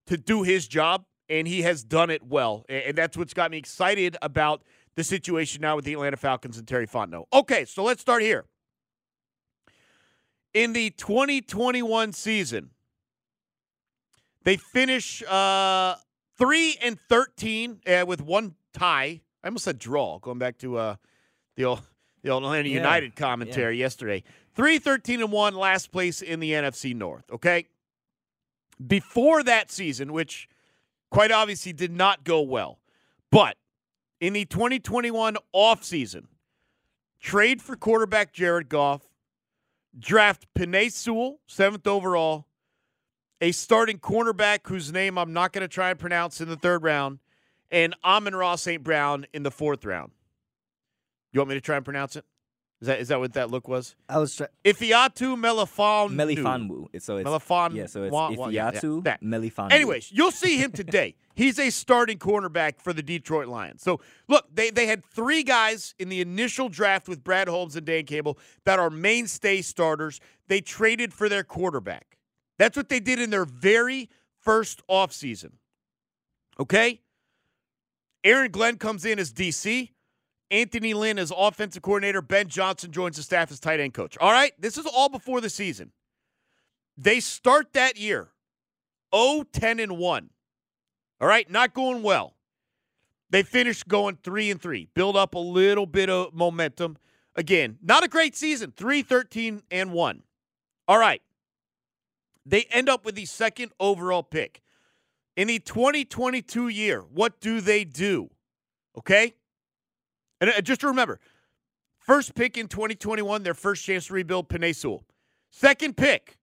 to 0.07 0.17
do 0.17 0.43
his 0.43 0.67
job 0.67 1.05
and 1.29 1.47
he 1.47 1.61
has 1.63 1.83
done 1.83 2.09
it 2.09 2.23
well. 2.23 2.65
And 2.69 2.97
that's 2.97 3.17
what's 3.17 3.33
got 3.33 3.51
me 3.51 3.57
excited 3.57 4.17
about 4.21 4.61
the 4.95 5.03
situation 5.03 5.61
now 5.61 5.75
with 5.75 5.85
the 5.85 5.93
Atlanta 5.93 6.17
Falcons 6.17 6.57
and 6.57 6.67
Terry 6.67 6.87
Fontenot. 6.87 7.25
Okay, 7.33 7.65
so 7.65 7.83
let's 7.83 8.01
start 8.01 8.21
here. 8.21 8.45
In 10.53 10.73
the 10.73 10.91
2021 10.91 12.13
season, 12.13 12.69
they 14.43 14.57
finish 14.57 15.21
uh, 15.23 15.95
3 16.37 16.77
and 16.81 16.99
13 17.09 17.81
uh, 17.85 18.05
with 18.07 18.21
one 18.21 18.55
tie. 18.73 19.21
I 19.43 19.47
almost 19.47 19.65
said 19.65 19.79
draw, 19.79 20.19
going 20.19 20.39
back 20.39 20.57
to 20.59 20.77
uh, 20.77 20.95
the 21.55 21.65
old 21.65 21.81
the 22.23 22.31
old 22.31 22.43
Atlanta 22.43 22.69
yeah. 22.69 22.75
United 22.75 23.15
commentary 23.15 23.77
yeah. 23.77 23.85
yesterday. 23.85 24.23
3 24.55 24.79
13 24.79 25.21
and 25.21 25.31
1, 25.31 25.55
last 25.55 25.91
place 25.91 26.21
in 26.21 26.39
the 26.39 26.51
NFC 26.51 26.95
North, 26.95 27.29
okay? 27.31 27.67
Before 28.85 29.43
that 29.43 29.69
season, 29.69 30.11
which 30.11 30.49
quite 31.15 31.31
obviously 31.31 31.71
did 31.71 31.93
not 31.93 32.25
go 32.25 32.41
well. 32.41 32.77
But 33.31 33.55
in 34.19 34.33
the 34.33 34.43
2021 34.43 35.37
offseason, 35.55 36.25
trade 37.21 37.61
for 37.61 37.77
quarterback 37.77 38.33
Jared 38.33 38.67
Goff, 38.67 39.01
draft 39.97 40.45
Penei 40.53 40.91
Sewell, 40.91 41.39
seventh 41.47 41.87
overall, 41.87 42.47
a 43.39 43.53
starting 43.53 43.97
cornerback 43.97 44.67
whose 44.67 44.91
name 44.91 45.17
I'm 45.17 45.31
not 45.31 45.53
going 45.53 45.61
to 45.61 45.69
try 45.69 45.89
and 45.89 45.97
pronounce 45.97 46.41
in 46.41 46.49
the 46.49 46.57
third 46.57 46.83
round, 46.83 47.19
and 47.71 47.95
Amon-Ra 48.03 48.57
St. 48.57 48.83
Brown 48.83 49.25
in 49.33 49.43
the 49.43 49.51
fourth 49.51 49.85
round. 49.85 50.11
You 51.31 51.39
want 51.39 51.47
me 51.47 51.55
to 51.55 51.61
try 51.61 51.77
and 51.77 51.85
pronounce 51.85 52.17
it? 52.17 52.25
Is 52.85 52.87
that 52.87 52.99
is 52.99 53.07
that 53.07 53.19
what 53.19 53.33
that 53.33 53.49
look 53.49 53.67
was? 53.67 53.95
I 54.07 54.19
was 54.19 54.35
trying. 54.35 54.49
Ifeatu 54.63 55.35
Melifonwu. 55.35 56.11
Melifonwu. 56.11 57.01
So 57.01 57.17
it's 57.17 57.27
Melifon. 57.27 57.73
Yeah, 57.73 57.87
so 57.87 58.03
it's 58.03 58.13
wa- 58.13 58.29
Ifeatu 58.29 59.03
yeah, 59.03 59.17
Melifonwu. 59.23 59.71
Anyways, 59.71 60.11
you'll 60.11 60.29
see 60.29 60.57
him 60.57 60.71
today. 60.71 61.15
He's 61.35 61.57
a 61.57 61.71
starting 61.71 62.19
cornerback 62.19 62.79
for 62.79 62.93
the 62.93 63.01
Detroit 63.01 63.47
Lions. 63.47 63.81
So 63.81 64.01
look, 64.27 64.45
they 64.53 64.69
they 64.69 64.85
had 64.85 65.03
three 65.03 65.41
guys 65.41 65.95
in 65.97 66.09
the 66.09 66.21
initial 66.21 66.69
draft 66.69 67.07
with 67.07 67.23
Brad 67.23 67.47
Holmes 67.47 67.75
and 67.75 67.87
Dan 67.87 68.05
Campbell 68.05 68.37
that 68.65 68.77
are 68.77 68.91
mainstay 68.91 69.63
starters. 69.63 70.19
They 70.47 70.61
traded 70.61 71.11
for 71.11 71.27
their 71.27 71.43
quarterback. 71.43 72.19
That's 72.59 72.77
what 72.77 72.89
they 72.89 72.99
did 72.99 73.19
in 73.19 73.31
their 73.31 73.45
very 73.45 74.11
first 74.39 74.83
offseason. 74.87 75.53
Okay? 76.59 77.01
Aaron 78.23 78.51
Glenn 78.51 78.77
comes 78.77 79.05
in 79.05 79.17
as 79.17 79.33
DC. 79.33 79.89
Anthony 80.51 80.93
Lynn 80.93 81.17
as 81.19 81.31
offensive 81.35 81.81
coordinator. 81.81 82.21
Ben 82.21 82.47
Johnson 82.47 82.91
joins 82.91 83.17
the 83.17 83.23
staff 83.23 83.51
as 83.51 83.59
tight 83.59 83.79
end 83.79 83.93
coach. 83.93 84.17
All 84.19 84.31
right, 84.31 84.53
this 84.59 84.77
is 84.77 84.85
all 84.85 85.09
before 85.09 85.41
the 85.41 85.49
season. 85.49 85.91
They 86.97 87.19
start 87.19 87.73
that 87.73 87.97
year 87.97 88.29
0 89.13 89.45
10 89.51 89.79
and 89.79 89.97
1. 89.97 90.29
All 91.21 91.27
right, 91.27 91.49
not 91.49 91.73
going 91.73 92.03
well. 92.03 92.35
They 93.29 93.43
finish 93.43 93.83
going 93.83 94.17
3 94.23 94.51
and 94.51 94.61
3. 94.61 94.89
Build 94.93 95.17
up 95.17 95.33
a 95.33 95.39
little 95.39 95.85
bit 95.85 96.09
of 96.09 96.33
momentum. 96.33 96.97
Again, 97.35 97.77
not 97.81 98.03
a 98.03 98.07
great 98.07 98.35
season. 98.35 98.73
3 98.75 99.01
13 99.01 99.63
and 99.71 99.91
1. 99.91 100.23
All 100.87 100.99
right. 100.99 101.21
They 102.45 102.63
end 102.71 102.89
up 102.89 103.05
with 103.05 103.15
the 103.15 103.25
second 103.25 103.71
overall 103.79 104.23
pick. 104.23 104.61
In 105.35 105.47
the 105.47 105.59
2022 105.59 106.69
year, 106.69 107.01
what 107.01 107.41
do 107.41 107.59
they 107.59 107.83
do? 107.83 108.29
Okay? 108.97 109.33
And 110.41 110.49
uh, 110.49 110.61
just 110.61 110.83
remember, 110.83 111.19
first 111.99 112.35
pick 112.35 112.57
in 112.57 112.67
2021, 112.67 113.43
their 113.43 113.53
first 113.53 113.83
chance 113.83 114.07
to 114.07 114.13
rebuild 114.13 114.49
Penei 114.49 114.75
Sewell. 114.75 115.03
Second 115.51 115.95
pick, 115.95 116.37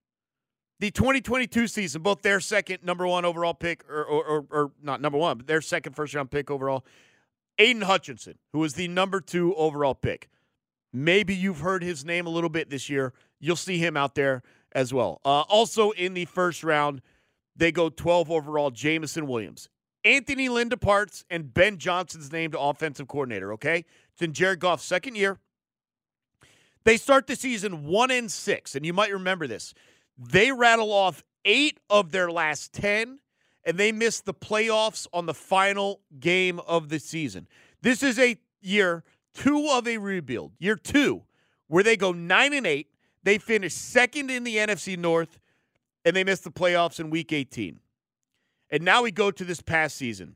the 0.79 0.91
2022 0.91 1.67
season, 1.67 2.01
both 2.01 2.21
their 2.21 2.39
second 2.39 2.83
number 2.83 3.07
one 3.07 3.25
overall 3.25 3.53
pick, 3.53 3.83
or, 3.89 4.03
or, 4.03 4.25
or, 4.25 4.45
or 4.49 4.71
not 4.81 5.01
number 5.01 5.17
one, 5.17 5.37
but 5.37 5.47
their 5.47 5.61
second 5.61 5.93
first 5.93 6.13
round 6.13 6.31
pick 6.31 6.49
overall, 6.49 6.83
Aidan 7.59 7.83
Hutchinson, 7.83 8.35
who 8.51 8.59
was 8.59 8.73
the 8.73 8.87
number 8.87 9.21
two 9.21 9.53
overall 9.55 9.93
pick. 9.93 10.29
Maybe 10.91 11.35
you've 11.35 11.59
heard 11.59 11.83
his 11.83 12.05
name 12.05 12.27
a 12.27 12.29
little 12.29 12.49
bit 12.49 12.69
this 12.69 12.89
year. 12.89 13.13
You'll 13.39 13.55
see 13.55 13.77
him 13.77 13.97
out 13.97 14.15
there 14.15 14.43
as 14.73 14.93
well. 14.93 15.21
Uh, 15.23 15.41
also 15.41 15.91
in 15.91 16.13
the 16.13 16.25
first 16.25 16.63
round, 16.63 17.01
they 17.55 17.71
go 17.71 17.89
12 17.89 18.31
overall, 18.31 18.71
Jameson 18.71 19.27
Williams. 19.27 19.69
Anthony 20.05 20.49
Lynn 20.49 20.69
departs 20.69 21.23
and 21.29 21.53
Ben 21.53 21.77
Johnson's 21.77 22.31
named 22.31 22.55
offensive 22.57 23.07
coordinator, 23.07 23.53
okay? 23.53 23.85
It's 24.13 24.21
in 24.21 24.33
Jared 24.33 24.59
Goff's 24.59 24.83
second 24.83 25.15
year. 25.15 25.39
They 26.83 26.97
start 26.97 27.27
the 27.27 27.35
season 27.35 27.85
one 27.85 28.11
and 28.11 28.29
six, 28.29 28.75
and 28.75 28.85
you 28.85 28.93
might 28.93 29.11
remember 29.11 29.47
this. 29.47 29.73
They 30.17 30.51
rattle 30.51 30.91
off 30.91 31.23
eight 31.45 31.79
of 31.89 32.11
their 32.11 32.29
last 32.29 32.73
10, 32.73 33.19
and 33.65 33.77
they 33.77 33.91
miss 33.91 34.19
the 34.19 34.33
playoffs 34.33 35.07
on 35.13 35.25
the 35.25 35.33
final 35.33 36.01
game 36.19 36.59
of 36.59 36.89
the 36.89 36.99
season. 36.99 37.47
This 37.81 38.03
is 38.03 38.19
a 38.19 38.37
year 38.61 39.03
two 39.33 39.69
of 39.71 39.87
a 39.87 39.97
rebuild, 39.97 40.51
year 40.59 40.75
two, 40.75 41.23
where 41.67 41.83
they 41.83 41.97
go 41.97 42.11
nine 42.11 42.53
and 42.53 42.67
eight. 42.67 42.87
They 43.23 43.37
finish 43.37 43.73
second 43.73 44.29
in 44.29 44.43
the 44.43 44.57
NFC 44.57 44.97
North, 44.97 45.39
and 46.03 46.15
they 46.15 46.25
miss 46.25 46.41
the 46.41 46.51
playoffs 46.51 46.99
in 46.99 47.09
week 47.09 47.31
18. 47.31 47.79
And 48.73 48.83
now 48.83 49.03
we 49.03 49.11
go 49.11 49.29
to 49.29 49.45
this 49.45 49.61
past 49.61 49.95
season. 49.95 50.35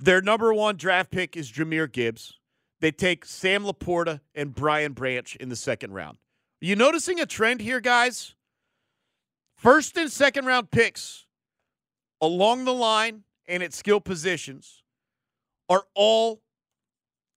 Their 0.00 0.20
number 0.20 0.52
one 0.52 0.76
draft 0.76 1.12
pick 1.12 1.36
is 1.36 1.52
Jahmyr 1.52 1.90
Gibbs. 1.90 2.34
They 2.80 2.90
take 2.90 3.24
Sam 3.24 3.62
LaPorta 3.62 4.20
and 4.34 4.52
Brian 4.52 4.92
Branch 4.92 5.36
in 5.36 5.50
the 5.50 5.56
second 5.56 5.92
round. 5.92 6.18
Are 6.60 6.66
you 6.66 6.74
noticing 6.74 7.20
a 7.20 7.26
trend 7.26 7.60
here, 7.60 7.80
guys? 7.80 8.34
First 9.54 9.96
and 9.96 10.10
second 10.10 10.46
round 10.46 10.72
picks 10.72 11.26
along 12.20 12.64
the 12.64 12.74
line 12.74 13.22
and 13.46 13.62
at 13.62 13.72
skill 13.72 14.00
positions 14.00 14.82
are 15.68 15.84
all 15.94 16.40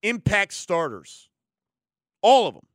impact 0.01 0.53
starters. 0.55 1.29
All 2.23 2.47
of 2.47 2.55
them. 2.55 2.65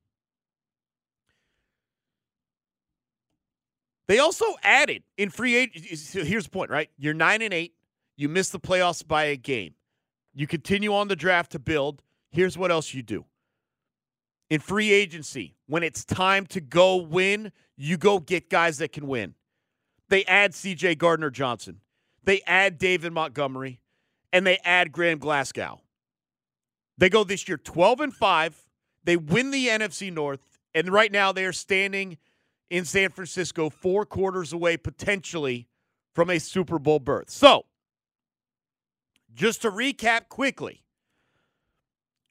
They 4.09 4.19
also 4.19 4.45
added 4.63 5.03
in 5.17 5.31
free 5.31 5.57
agency. 5.57 6.25
Here's 6.25 6.45
the 6.45 6.51
point, 6.51 6.71
right? 6.71 6.91
You're 6.97 7.15
nine 7.15 7.43
and 7.43 7.53
eight. 7.53 7.75
You 8.17 8.29
miss 8.29 8.51
the 8.51 8.61
playoffs 8.61 9.07
by 9.07 9.25
a 9.25 9.37
game. 9.37 9.75
You 10.33 10.47
continue 10.47 10.95
on 10.95 11.09
the 11.09 11.17
draft 11.17 11.53
to 11.53 11.59
build. 11.59 12.03
Here's 12.31 12.57
what 12.57 12.71
else 12.71 12.95
you 12.95 13.03
do. 13.03 13.25
In 14.49 14.61
free 14.61 14.93
agency, 14.93 15.57
when 15.67 15.83
it's 15.83 16.05
time 16.05 16.47
to 16.47 16.61
go 16.61 16.97
win, 16.97 17.51
you 17.77 17.97
go 17.97 18.21
get 18.21 18.49
guys 18.49 18.79
that 18.79 18.93
can 18.93 19.07
win. 19.07 19.35
They 20.09 20.25
add 20.25 20.53
CJ 20.53 20.99
Gardner 20.99 21.31
Johnson. 21.31 21.81
They 22.23 22.43
add 22.47 22.79
David 22.79 23.13
Montgomery 23.13 23.81
and 24.33 24.47
they 24.47 24.59
add 24.65 24.93
Graham 24.93 25.19
Glasgow. 25.19 25.81
They 26.99 27.09
go 27.09 27.25
this 27.25 27.49
year 27.49 27.57
12 27.57 28.01
and 28.01 28.15
5. 28.15 28.67
They 29.05 29.17
win 29.17 29.51
the 29.51 29.67
NFC 29.67 30.13
North 30.13 30.61
and 30.75 30.91
right 30.91 31.11
now 31.11 31.33
they 31.33 31.45
are 31.45 31.53
standing 31.53 32.19
in 32.71 32.85
San 32.85 33.11
Francisco 33.11 33.71
4 33.71 34.07
quarters 34.07 34.53
away 34.53 34.77
potentially 34.77 35.69
from 36.15 36.31
a 36.31 36.39
Super 36.39 36.79
Bowl 36.79 36.99
berth. 36.99 37.31
So, 37.31 37.67
just 39.35 39.63
to 39.63 39.71
recap 39.71 40.29
quickly, 40.29 40.83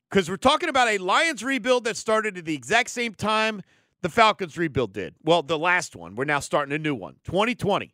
because 0.10 0.30
we're 0.30 0.38
talking 0.38 0.69
about 0.69 0.88
a 0.88 0.98
Lions 0.98 1.43
rebuild 1.43 1.84
that 1.86 1.98
started 1.98 2.38
at 2.38 2.45
the 2.45 2.56
exact 2.56 2.89
same 2.89 3.13
time 3.13 3.62
the 4.02 4.10
Falcons 4.10 4.58
rebuild 4.58 4.93
did. 4.93 5.15
Well, 5.24 5.41
the 5.41 5.58
last 5.58 5.95
one. 5.95 6.15
We're 6.15 6.26
now 6.26 6.39
starting 6.39 6.74
a 6.74 6.78
new 6.78 6.95
one, 6.95 7.15
2020. 7.24 7.93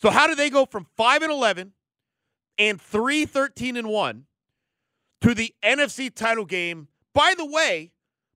So 0.00 0.10
how 0.10 0.26
do 0.26 0.34
they 0.34 0.50
go 0.50 0.66
from 0.66 0.86
5 0.96 1.22
and 1.22 1.32
11 1.32 1.72
and 2.58 2.80
3 2.80 3.24
13 3.24 3.76
and 3.76 3.88
1 3.88 4.24
to 5.20 5.34
the 5.34 5.54
NFC 5.62 6.14
title 6.14 6.44
game? 6.44 6.88
By 7.14 7.34
the 7.36 7.46
way, 7.46 7.92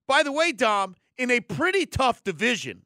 by 0.06 0.22
the 0.22 0.32
way, 0.32 0.52
Dom, 0.52 0.96
in 1.16 1.30
a 1.30 1.40
pretty 1.40 1.86
tough 1.86 2.22
division. 2.24 2.82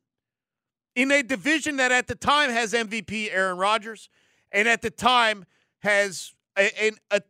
In 0.97 1.13
a 1.13 1.23
division 1.23 1.77
that 1.77 1.93
at 1.93 2.09
the 2.09 2.17
time 2.17 2.51
has 2.51 2.73
MVP 2.73 3.29
Aaron 3.31 3.59
Rodgers 3.59 4.09
and 4.51 4.67
at 4.67 4.83
the 4.83 4.91
time 4.91 5.45
has 5.81 6.35
a, 6.59 6.89
a, 6.89 6.93
a 7.13 7.23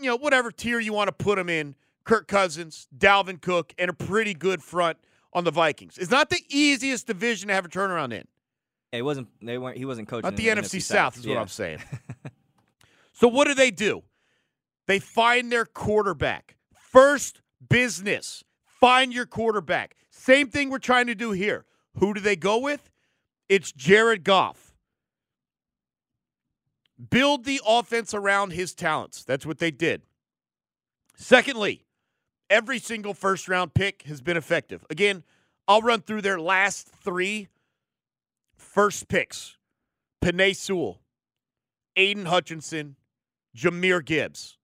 you 0.00 0.10
know 0.10 0.16
whatever 0.16 0.52
tier 0.52 0.78
you 0.78 0.92
want 0.92 1.08
to 1.08 1.12
put 1.12 1.38
him 1.38 1.48
in, 1.48 1.74
Kirk 2.04 2.28
Cousins, 2.28 2.86
Dalvin 2.96 3.40
Cook 3.40 3.74
and 3.78 3.90
a 3.90 3.94
pretty 3.94 4.34
good 4.34 4.62
front 4.62 4.98
on 5.32 5.44
the 5.44 5.50
Vikings. 5.50 5.98
It's 5.98 6.10
not 6.10 6.30
the 6.30 6.42
easiest 6.48 7.06
division 7.06 7.48
to 7.48 7.54
have 7.54 7.64
a 7.64 7.68
turnaround 7.68 8.12
in. 8.12 8.26
It 8.92 9.02
wasn't. 9.02 9.28
They 9.42 9.58
weren't. 9.58 9.76
He 9.76 9.84
wasn't 9.84 10.08
coaching. 10.08 10.22
Not 10.22 10.36
the, 10.36 10.48
the 10.48 10.60
NFC, 10.60 10.76
NFC 10.76 10.82
South, 10.82 11.14
South 11.14 11.18
is 11.18 11.26
yeah. 11.26 11.34
what 11.34 11.40
I'm 11.40 11.48
saying. 11.48 11.78
so 13.12 13.28
what 13.28 13.46
do 13.46 13.54
they 13.54 13.70
do? 13.70 14.02
They 14.86 14.98
find 14.98 15.50
their 15.50 15.64
quarterback. 15.64 16.56
First 16.72 17.40
business. 17.68 18.44
Find 18.64 19.12
your 19.12 19.26
quarterback. 19.26 19.96
Same 20.10 20.48
thing 20.48 20.70
we're 20.70 20.78
trying 20.78 21.06
to 21.06 21.14
do 21.14 21.32
here. 21.32 21.64
Who 21.98 22.14
do 22.14 22.20
they 22.20 22.36
go 22.36 22.58
with? 22.58 22.90
It's 23.48 23.72
Jared 23.72 24.24
Goff. 24.24 24.74
Build 27.10 27.44
the 27.44 27.60
offense 27.66 28.14
around 28.14 28.52
his 28.52 28.74
talents. 28.74 29.22
That's 29.22 29.44
what 29.44 29.58
they 29.58 29.70
did. 29.70 30.02
Secondly, 31.16 31.84
every 32.50 32.78
single 32.78 33.14
first 33.14 33.48
round 33.48 33.74
pick 33.74 34.02
has 34.02 34.20
been 34.20 34.36
effective. 34.36 34.84
Again, 34.90 35.22
I'll 35.68 35.82
run 35.82 36.00
through 36.00 36.22
their 36.22 36.40
last 36.40 36.88
three 36.88 37.48
first 38.56 39.08
picks 39.08 39.56
Penei 40.24 40.54
Sewell, 40.54 41.00
Aidan 41.96 42.26
Hutchinson, 42.26 42.96
Jahmyr 43.56 44.04
Gibbs. 44.04 44.58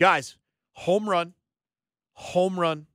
Guys, 0.00 0.36
home 0.72 1.08
run, 1.08 1.34
home 2.14 2.58
run, 2.58 2.86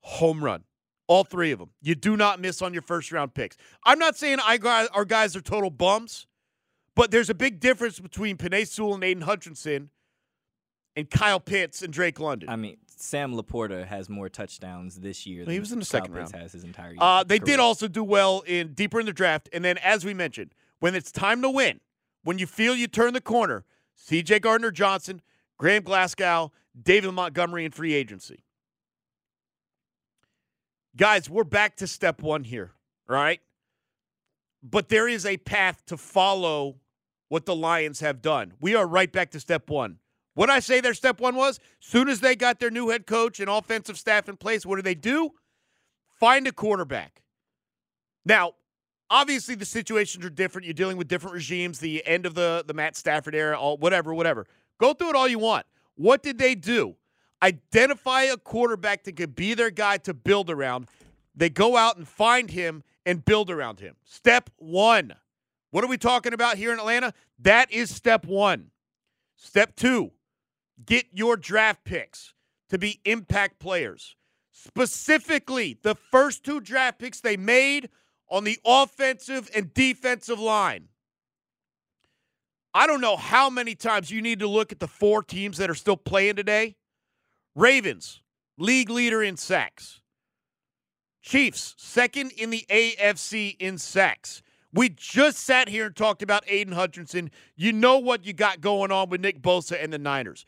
home 0.00 0.42
run. 0.42 0.64
All 1.08 1.24
three 1.24 1.52
of 1.52 1.58
them. 1.58 1.70
You 1.80 1.94
do 1.94 2.16
not 2.16 2.40
miss 2.40 2.60
on 2.62 2.72
your 2.72 2.82
first 2.82 3.12
round 3.12 3.34
picks. 3.34 3.56
I'm 3.84 3.98
not 3.98 4.16
saying 4.16 4.38
I 4.44 4.58
got, 4.58 4.88
our 4.94 5.04
guys 5.04 5.36
are 5.36 5.40
total 5.40 5.70
bums, 5.70 6.26
but 6.94 7.10
there's 7.10 7.30
a 7.30 7.34
big 7.34 7.60
difference 7.60 8.00
between 8.00 8.36
Penei 8.36 8.66
Sewell 8.66 8.94
and 8.94 9.04
Aidan 9.04 9.22
Hutchinson 9.22 9.90
and 10.96 11.08
Kyle 11.10 11.38
Pitts 11.38 11.82
and 11.82 11.92
Drake 11.92 12.18
London. 12.18 12.48
I 12.48 12.56
mean, 12.56 12.78
Sam 12.96 13.34
LaPorta 13.34 13.86
has 13.86 14.08
more 14.08 14.28
touchdowns 14.28 14.96
this 14.96 15.26
year. 15.26 15.44
Than 15.44 15.52
he 15.52 15.60
was 15.60 15.70
in 15.70 15.78
the 15.78 15.84
second 15.84 16.12
Kyle 16.12 16.22
Pitts 16.22 16.32
round. 16.32 16.42
Has 16.42 16.52
his 16.52 16.64
entire 16.64 16.90
year. 16.90 16.98
Uh, 16.98 17.22
they 17.22 17.38
did 17.38 17.60
also 17.60 17.86
do 17.86 18.02
well 18.02 18.42
in 18.46 18.72
deeper 18.72 18.98
in 18.98 19.06
the 19.06 19.12
draft, 19.12 19.48
and 19.52 19.64
then 19.64 19.78
as 19.78 20.04
we 20.04 20.14
mentioned, 20.14 20.52
when 20.80 20.94
it's 20.94 21.12
time 21.12 21.42
to 21.42 21.50
win, 21.50 21.80
when 22.24 22.38
you 22.38 22.46
feel 22.46 22.74
you 22.74 22.86
turn 22.88 23.12
the 23.12 23.20
corner, 23.20 23.64
C.J. 23.94 24.40
Gardner 24.40 24.70
Johnson, 24.70 25.20
Graham 25.58 25.82
Glasgow, 25.82 26.52
David 26.80 27.12
Montgomery 27.12 27.64
in 27.64 27.70
free 27.70 27.94
agency. 27.94 28.42
Guys, 30.96 31.28
we're 31.28 31.44
back 31.44 31.76
to 31.76 31.86
step 31.86 32.22
one 32.22 32.42
here, 32.42 32.72
right? 33.06 33.40
But 34.62 34.88
there 34.88 35.06
is 35.06 35.26
a 35.26 35.36
path 35.36 35.84
to 35.86 35.98
follow 35.98 36.76
what 37.28 37.44
the 37.44 37.54
Lions 37.54 38.00
have 38.00 38.22
done. 38.22 38.54
We 38.60 38.74
are 38.74 38.86
right 38.86 39.12
back 39.12 39.30
to 39.32 39.40
step 39.40 39.68
one. 39.68 39.98
What 40.34 40.48
I 40.48 40.60
say 40.60 40.80
their 40.80 40.94
step 40.94 41.20
one 41.20 41.34
was? 41.34 41.60
Soon 41.80 42.08
as 42.08 42.20
they 42.20 42.34
got 42.34 42.60
their 42.60 42.70
new 42.70 42.88
head 42.88 43.06
coach 43.06 43.40
and 43.40 43.50
offensive 43.50 43.98
staff 43.98 44.28
in 44.28 44.38
place, 44.38 44.64
what 44.64 44.76
do 44.76 44.82
they 44.82 44.94
do? 44.94 45.32
Find 46.18 46.46
a 46.46 46.52
quarterback. 46.52 47.22
Now, 48.24 48.52
obviously 49.10 49.54
the 49.54 49.66
situations 49.66 50.24
are 50.24 50.30
different. 50.30 50.64
You're 50.66 50.74
dealing 50.74 50.96
with 50.96 51.08
different 51.08 51.34
regimes, 51.34 51.78
the 51.78 52.06
end 52.06 52.24
of 52.24 52.34
the, 52.34 52.64
the 52.66 52.74
Matt 52.74 52.96
Stafford 52.96 53.34
era, 53.34 53.58
all 53.58 53.76
whatever, 53.76 54.14
whatever. 54.14 54.46
Go 54.80 54.94
through 54.94 55.10
it 55.10 55.16
all 55.16 55.28
you 55.28 55.38
want. 55.38 55.66
What 55.94 56.22
did 56.22 56.38
they 56.38 56.54
do? 56.54 56.96
Identify 57.42 58.22
a 58.22 58.36
quarterback 58.36 59.04
that 59.04 59.16
could 59.16 59.36
be 59.36 59.54
their 59.54 59.70
guy 59.70 59.98
to 59.98 60.14
build 60.14 60.50
around. 60.50 60.88
They 61.34 61.50
go 61.50 61.76
out 61.76 61.96
and 61.96 62.08
find 62.08 62.50
him 62.50 62.82
and 63.04 63.24
build 63.24 63.50
around 63.50 63.80
him. 63.80 63.96
Step 64.04 64.50
one. 64.56 65.14
What 65.70 65.84
are 65.84 65.88
we 65.88 65.98
talking 65.98 66.32
about 66.32 66.56
here 66.56 66.72
in 66.72 66.78
Atlanta? 66.78 67.12
That 67.38 67.70
is 67.70 67.94
step 67.94 68.24
one. 68.24 68.70
Step 69.36 69.76
two, 69.76 70.12
get 70.84 71.06
your 71.12 71.36
draft 71.36 71.84
picks 71.84 72.32
to 72.70 72.78
be 72.78 73.00
impact 73.04 73.58
players. 73.58 74.16
Specifically, 74.50 75.78
the 75.82 75.94
first 75.94 76.42
two 76.42 76.60
draft 76.60 76.98
picks 76.98 77.20
they 77.20 77.36
made 77.36 77.90
on 78.30 78.44
the 78.44 78.58
offensive 78.64 79.50
and 79.54 79.72
defensive 79.74 80.40
line. 80.40 80.88
I 82.72 82.86
don't 82.86 83.00
know 83.00 83.16
how 83.16 83.50
many 83.50 83.74
times 83.74 84.10
you 84.10 84.22
need 84.22 84.40
to 84.40 84.48
look 84.48 84.72
at 84.72 84.80
the 84.80 84.88
four 84.88 85.22
teams 85.22 85.58
that 85.58 85.70
are 85.70 85.74
still 85.74 85.96
playing 85.96 86.36
today. 86.36 86.76
Ravens, 87.56 88.20
league 88.58 88.90
leader 88.90 89.22
in 89.22 89.38
sacks. 89.38 90.02
Chiefs, 91.22 91.74
second 91.78 92.32
in 92.32 92.50
the 92.50 92.66
AFC 92.68 93.56
in 93.58 93.78
sacks. 93.78 94.42
We 94.74 94.90
just 94.90 95.38
sat 95.38 95.70
here 95.70 95.86
and 95.86 95.96
talked 95.96 96.22
about 96.22 96.44
Aidan 96.46 96.74
Hutchinson. 96.74 97.30
You 97.56 97.72
know 97.72 97.96
what 97.96 98.26
you 98.26 98.34
got 98.34 98.60
going 98.60 98.92
on 98.92 99.08
with 99.08 99.22
Nick 99.22 99.40
Bosa 99.40 99.82
and 99.82 99.90
the 99.90 99.98
Niners. 99.98 100.44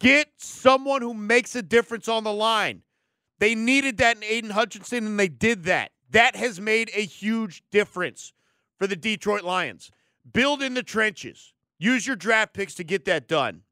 Get 0.00 0.32
someone 0.38 1.02
who 1.02 1.14
makes 1.14 1.54
a 1.54 1.62
difference 1.62 2.08
on 2.08 2.24
the 2.24 2.32
line. 2.32 2.82
They 3.38 3.54
needed 3.54 3.98
that 3.98 4.16
in 4.16 4.24
Aidan 4.24 4.50
Hutchinson, 4.50 5.06
and 5.06 5.20
they 5.20 5.28
did 5.28 5.64
that. 5.64 5.92
That 6.10 6.34
has 6.34 6.60
made 6.60 6.90
a 6.92 7.04
huge 7.04 7.62
difference 7.70 8.32
for 8.76 8.88
the 8.88 8.96
Detroit 8.96 9.44
Lions. 9.44 9.92
Build 10.30 10.62
in 10.62 10.74
the 10.74 10.82
trenches. 10.82 11.54
Use 11.78 12.08
your 12.08 12.16
draft 12.16 12.54
picks 12.54 12.74
to 12.74 12.84
get 12.84 13.04
that 13.04 13.28
done. 13.28 13.62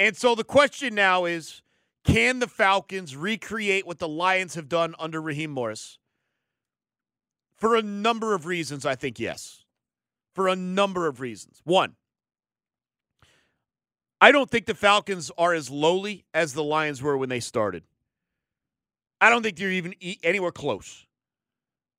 And 0.00 0.16
so 0.16 0.34
the 0.34 0.44
question 0.44 0.94
now 0.94 1.26
is 1.26 1.60
can 2.04 2.38
the 2.38 2.48
Falcons 2.48 3.14
recreate 3.14 3.86
what 3.86 3.98
the 3.98 4.08
Lions 4.08 4.54
have 4.54 4.66
done 4.66 4.94
under 4.98 5.20
Raheem 5.20 5.50
Morris? 5.50 5.98
For 7.58 7.76
a 7.76 7.82
number 7.82 8.34
of 8.34 8.46
reasons, 8.46 8.86
I 8.86 8.94
think 8.94 9.20
yes. 9.20 9.66
For 10.34 10.48
a 10.48 10.56
number 10.56 11.06
of 11.06 11.20
reasons. 11.20 11.60
One, 11.64 11.96
I 14.22 14.32
don't 14.32 14.50
think 14.50 14.64
the 14.64 14.74
Falcons 14.74 15.30
are 15.36 15.52
as 15.52 15.68
lowly 15.68 16.24
as 16.32 16.54
the 16.54 16.64
Lions 16.64 17.02
were 17.02 17.18
when 17.18 17.28
they 17.28 17.40
started. 17.40 17.82
I 19.20 19.28
don't 19.28 19.42
think 19.42 19.58
they're 19.58 19.70
even 19.70 19.94
anywhere 20.22 20.50
close. 20.50 21.06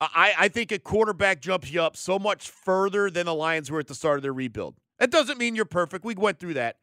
I, 0.02 0.34
I 0.40 0.48
think 0.48 0.72
a 0.72 0.80
quarterback 0.80 1.40
jumps 1.40 1.72
you 1.72 1.84
up 1.84 1.96
so 1.96 2.18
much 2.18 2.50
further 2.50 3.12
than 3.12 3.28
the 3.28 3.36
Lions 3.36 3.70
were 3.70 3.80
at 3.80 3.86
the 3.86 3.94
start 3.94 4.18
of 4.18 4.24
their 4.24 4.34
rebuild. 4.34 4.74
That 4.98 5.12
doesn't 5.12 5.38
mean 5.38 5.56
you're 5.56 5.66
perfect. 5.66 6.04
We 6.04 6.16
went 6.16 6.40
through 6.40 6.56
that. 6.56 6.78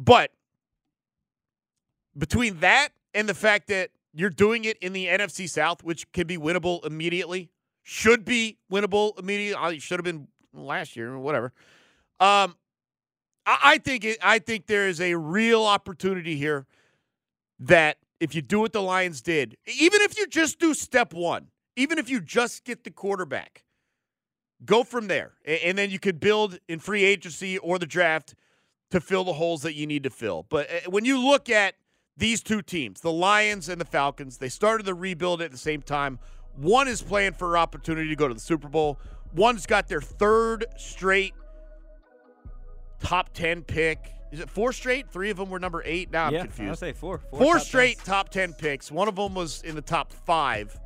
But 0.00 0.30
between 2.16 2.60
that 2.60 2.88
and 3.12 3.28
the 3.28 3.34
fact 3.34 3.68
that 3.68 3.90
you're 4.14 4.30
doing 4.30 4.64
it 4.64 4.78
in 4.78 4.94
the 4.94 5.06
NFC 5.06 5.46
South, 5.46 5.84
which 5.84 6.10
can 6.12 6.26
be 6.26 6.38
winnable 6.38 6.84
immediately, 6.86 7.50
should 7.82 8.24
be 8.24 8.56
winnable 8.72 9.18
immediately. 9.18 9.76
It 9.76 9.82
should 9.82 9.98
have 9.98 10.04
been 10.04 10.26
last 10.54 10.96
year 10.96 11.12
or 11.12 11.18
whatever. 11.18 11.52
Um, 12.18 12.56
I, 13.44 13.58
I 13.62 13.78
think 13.78 14.06
it, 14.06 14.18
I 14.22 14.38
think 14.38 14.66
there 14.66 14.88
is 14.88 15.02
a 15.02 15.14
real 15.16 15.64
opportunity 15.64 16.36
here 16.36 16.66
that 17.58 17.98
if 18.20 18.34
you 18.34 18.40
do 18.40 18.60
what 18.60 18.72
the 18.72 18.82
Lions 18.82 19.20
did, 19.20 19.58
even 19.78 20.00
if 20.00 20.18
you 20.18 20.26
just 20.26 20.58
do 20.58 20.72
step 20.72 21.12
one, 21.12 21.48
even 21.76 21.98
if 21.98 22.08
you 22.08 22.22
just 22.22 22.64
get 22.64 22.84
the 22.84 22.90
quarterback, 22.90 23.64
go 24.64 24.82
from 24.82 25.08
there, 25.08 25.34
and, 25.44 25.60
and 25.60 25.78
then 25.78 25.90
you 25.90 25.98
could 25.98 26.20
build 26.20 26.58
in 26.68 26.78
free 26.78 27.04
agency 27.04 27.58
or 27.58 27.78
the 27.78 27.86
draft 27.86 28.34
to 28.90 29.00
fill 29.00 29.24
the 29.24 29.32
holes 29.34 29.62
that 29.62 29.74
you 29.74 29.86
need 29.86 30.02
to 30.04 30.10
fill. 30.10 30.46
But 30.48 30.68
uh, 30.70 30.90
when 30.90 31.04
you 31.04 31.18
look 31.18 31.48
at 31.48 31.74
these 32.16 32.42
two 32.42 32.62
teams, 32.62 33.00
the 33.00 33.12
Lions 33.12 33.68
and 33.68 33.80
the 33.80 33.84
Falcons, 33.84 34.38
they 34.38 34.48
started 34.48 34.84
the 34.84 34.94
rebuild 34.94 35.40
at 35.40 35.50
the 35.50 35.58
same 35.58 35.82
time. 35.82 36.18
One 36.56 36.88
is 36.88 37.00
playing 37.00 37.34
for 37.34 37.54
an 37.56 37.62
opportunity 37.62 38.08
to 38.08 38.16
go 38.16 38.28
to 38.28 38.34
the 38.34 38.40
Super 38.40 38.68
Bowl. 38.68 38.98
One's 39.34 39.66
got 39.66 39.88
their 39.88 40.00
third 40.00 40.66
straight 40.76 41.34
top 43.00 43.32
10 43.32 43.62
pick. 43.62 44.12
Is 44.32 44.40
it 44.40 44.50
four 44.50 44.72
straight? 44.72 45.10
Three 45.10 45.30
of 45.30 45.36
them 45.36 45.50
were 45.50 45.58
number 45.58 45.82
eight. 45.84 46.10
Now 46.10 46.26
I'm 46.26 46.34
yeah, 46.34 46.42
confused. 46.42 46.70
I'll 46.70 46.76
say 46.76 46.92
four. 46.92 47.18
Four, 47.30 47.38
Four 47.38 47.54
top 47.54 47.62
straight 47.62 47.96
tens. 47.96 48.06
top 48.06 48.28
10 48.28 48.52
picks. 48.54 48.90
One 48.90 49.08
of 49.08 49.16
them 49.16 49.34
was 49.34 49.62
in 49.62 49.74
the 49.74 49.82
top 49.82 50.12
five. 50.12 50.78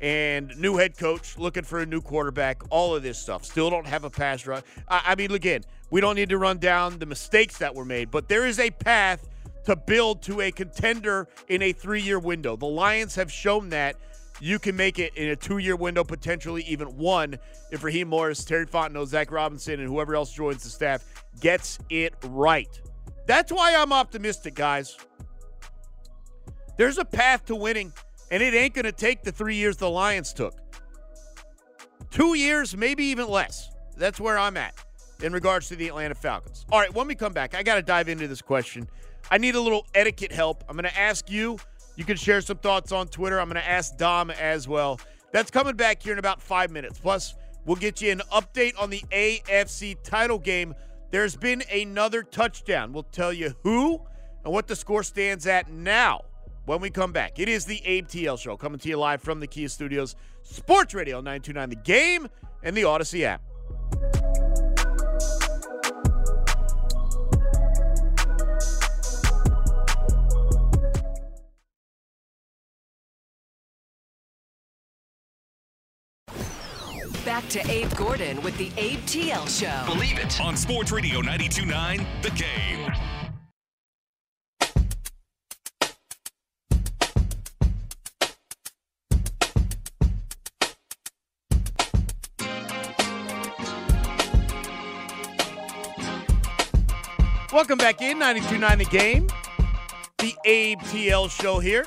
And 0.00 0.56
new 0.58 0.76
head 0.76 0.96
coach 0.96 1.36
looking 1.36 1.62
for 1.62 1.80
a 1.80 1.86
new 1.86 2.00
quarterback, 2.00 2.62
all 2.70 2.94
of 2.94 3.02
this 3.02 3.18
stuff. 3.18 3.44
Still 3.44 3.68
don't 3.68 3.86
have 3.86 4.04
a 4.04 4.10
pass 4.10 4.46
rush. 4.46 4.62
I, 4.88 5.02
I 5.08 5.14
mean, 5.14 5.32
again, 5.32 5.62
we 5.90 6.00
don't 6.00 6.16
need 6.16 6.30
to 6.30 6.38
run 6.38 6.58
down 6.58 6.98
the 6.98 7.06
mistakes 7.06 7.58
that 7.58 7.74
were 7.74 7.84
made, 7.84 8.10
but 8.10 8.28
there 8.28 8.46
is 8.46 8.58
a 8.58 8.70
path 8.70 9.28
to 9.64 9.76
build 9.76 10.22
to 10.22 10.40
a 10.40 10.50
contender 10.50 11.28
in 11.48 11.62
a 11.62 11.72
three 11.72 12.00
year 12.00 12.18
window. 12.18 12.56
The 12.56 12.66
Lions 12.66 13.14
have 13.16 13.30
shown 13.30 13.68
that 13.70 13.96
you 14.40 14.58
can 14.58 14.74
make 14.74 14.98
it 14.98 15.14
in 15.16 15.28
a 15.28 15.36
two 15.36 15.58
year 15.58 15.76
window, 15.76 16.02
potentially 16.02 16.62
even 16.62 16.88
one, 16.96 17.38
if 17.70 17.84
Raheem 17.84 18.08
Morris, 18.08 18.44
Terry 18.44 18.66
Fontenot, 18.66 19.08
Zac 19.08 19.30
Robinson, 19.30 19.80
and 19.80 19.88
whoever 19.88 20.14
else 20.14 20.32
joins 20.32 20.64
the 20.64 20.70
staff 20.70 21.04
gets 21.40 21.78
it 21.90 22.14
right. 22.24 22.80
That's 23.26 23.52
why 23.52 23.74
I'm 23.76 23.92
optimistic, 23.92 24.54
guys. 24.54 24.96
There's 26.76 26.98
a 26.98 27.04
path 27.04 27.44
to 27.46 27.54
winning, 27.54 27.92
and 28.30 28.42
it 28.42 28.54
ain't 28.54 28.74
going 28.74 28.84
to 28.84 28.92
take 28.92 29.22
the 29.22 29.32
three 29.32 29.56
years 29.56 29.76
the 29.76 29.90
Lions 29.90 30.32
took. 30.32 30.54
Two 32.10 32.34
years, 32.34 32.76
maybe 32.76 33.04
even 33.04 33.28
less. 33.28 33.70
That's 33.96 34.20
where 34.20 34.38
I'm 34.38 34.56
at 34.56 34.74
in 35.22 35.32
regards 35.32 35.68
to 35.68 35.76
the 35.76 35.88
Atlanta 35.88 36.14
Falcons. 36.14 36.64
All 36.72 36.80
right, 36.80 36.92
when 36.94 37.06
we 37.06 37.14
come 37.14 37.32
back, 37.32 37.54
I 37.54 37.62
got 37.62 37.74
to 37.74 37.82
dive 37.82 38.08
into 38.08 38.26
this 38.26 38.42
question. 38.42 38.88
I 39.30 39.38
need 39.38 39.54
a 39.54 39.60
little 39.60 39.86
etiquette 39.94 40.32
help. 40.32 40.64
I'm 40.68 40.76
going 40.76 40.90
to 40.90 40.98
ask 40.98 41.30
you. 41.30 41.58
You 41.96 42.04
can 42.04 42.16
share 42.16 42.40
some 42.40 42.56
thoughts 42.56 42.92
on 42.92 43.08
Twitter. 43.08 43.38
I'm 43.38 43.48
going 43.48 43.60
to 43.60 43.68
ask 43.68 43.96
Dom 43.96 44.30
as 44.30 44.66
well. 44.66 44.98
That's 45.32 45.50
coming 45.50 45.76
back 45.76 46.02
here 46.02 46.12
in 46.12 46.18
about 46.18 46.40
five 46.40 46.70
minutes. 46.70 46.98
Plus, 46.98 47.34
we'll 47.66 47.76
get 47.76 48.00
you 48.00 48.10
an 48.10 48.22
update 48.32 48.72
on 48.80 48.90
the 48.90 49.02
AFC 49.12 50.02
title 50.02 50.38
game. 50.38 50.74
There's 51.10 51.36
been 51.36 51.62
another 51.70 52.22
touchdown. 52.22 52.92
We'll 52.92 53.02
tell 53.02 53.32
you 53.32 53.54
who 53.62 54.00
and 54.44 54.52
what 54.52 54.66
the 54.66 54.76
score 54.76 55.02
stands 55.02 55.46
at 55.46 55.70
now 55.70 56.22
when 56.70 56.80
we 56.80 56.88
come 56.88 57.10
back. 57.10 57.40
It 57.40 57.48
is 57.48 57.64
the 57.64 57.82
Abe 57.84 58.06
TL 58.06 58.38
Show 58.38 58.56
coming 58.56 58.78
to 58.78 58.88
you 58.88 58.96
live 58.96 59.20
from 59.20 59.40
the 59.40 59.48
Kia 59.48 59.68
Studios, 59.68 60.14
Sports 60.44 60.94
Radio 60.94 61.16
929 61.16 61.70
The 61.70 61.74
Game, 61.74 62.28
and 62.62 62.76
the 62.76 62.82
Audacy 62.82 63.24
app. 63.24 63.42
Back 77.24 77.48
to 77.48 77.68
Abe 77.68 77.92
Gordon 77.96 78.40
with 78.42 78.56
the 78.58 78.70
Abe 78.76 79.00
TL 79.00 79.48
Show. 79.60 79.92
Believe 79.92 80.20
it 80.20 80.40
on 80.40 80.56
Sports 80.56 80.92
Radio 80.92 81.20
929 81.20 82.06
The 82.22 82.30
Game. 82.30 83.19
Welcome 97.52 97.78
back 97.78 98.00
in 98.00 98.16
929 98.20 98.78
The 98.78 98.84
Game, 98.84 99.26
the 100.18 100.36
Abe 100.44 100.78
TL 100.82 101.28
Show 101.28 101.58
here. 101.58 101.84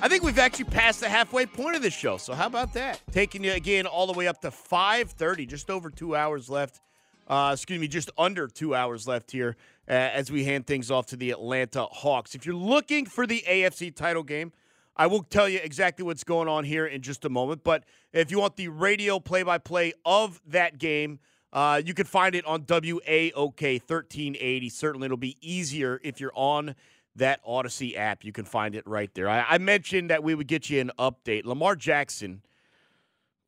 I 0.00 0.08
think 0.08 0.22
we've 0.22 0.38
actually 0.38 0.64
passed 0.64 1.00
the 1.00 1.10
halfway 1.10 1.44
point 1.44 1.76
of 1.76 1.82
this 1.82 1.92
show. 1.92 2.16
So 2.16 2.32
how 2.32 2.46
about 2.46 2.72
that? 2.72 3.02
Taking 3.12 3.44
you 3.44 3.52
again 3.52 3.84
all 3.84 4.06
the 4.06 4.14
way 4.14 4.26
up 4.26 4.40
to 4.40 4.50
5:30, 4.50 5.46
just 5.46 5.68
over 5.68 5.90
two 5.90 6.16
hours 6.16 6.48
left. 6.48 6.80
Uh, 7.28 7.50
excuse 7.52 7.78
me, 7.78 7.86
just 7.86 8.10
under 8.16 8.48
two 8.48 8.74
hours 8.74 9.06
left 9.06 9.30
here 9.30 9.56
uh, 9.90 9.92
as 9.92 10.32
we 10.32 10.44
hand 10.44 10.66
things 10.66 10.90
off 10.90 11.04
to 11.08 11.16
the 11.16 11.30
Atlanta 11.30 11.84
Hawks. 11.84 12.34
If 12.34 12.46
you're 12.46 12.54
looking 12.54 13.04
for 13.04 13.26
the 13.26 13.44
AFC 13.46 13.94
title 13.94 14.22
game, 14.22 14.52
I 14.96 15.06
will 15.06 15.22
tell 15.22 15.50
you 15.50 15.60
exactly 15.62 16.02
what's 16.02 16.24
going 16.24 16.48
on 16.48 16.64
here 16.64 16.86
in 16.86 17.02
just 17.02 17.26
a 17.26 17.28
moment. 17.28 17.62
But 17.62 17.84
if 18.14 18.30
you 18.30 18.38
want 18.38 18.56
the 18.56 18.68
radio 18.68 19.20
play-by-play 19.20 19.92
of 20.06 20.40
that 20.46 20.78
game, 20.78 21.18
uh, 21.54 21.80
you 21.84 21.94
can 21.94 22.04
find 22.04 22.34
it 22.34 22.44
on 22.46 22.64
WAOK 22.64 23.80
1380. 23.80 24.68
Certainly, 24.68 25.04
it'll 25.06 25.16
be 25.16 25.38
easier 25.40 26.00
if 26.02 26.20
you're 26.20 26.32
on 26.34 26.74
that 27.14 27.44
Audacy 27.46 27.96
app. 27.96 28.24
You 28.24 28.32
can 28.32 28.44
find 28.44 28.74
it 28.74 28.84
right 28.86 29.12
there. 29.14 29.28
I, 29.28 29.46
I 29.48 29.58
mentioned 29.58 30.10
that 30.10 30.24
we 30.24 30.34
would 30.34 30.48
get 30.48 30.68
you 30.68 30.80
an 30.80 30.90
update. 30.98 31.44
Lamar 31.44 31.76
Jackson, 31.76 32.42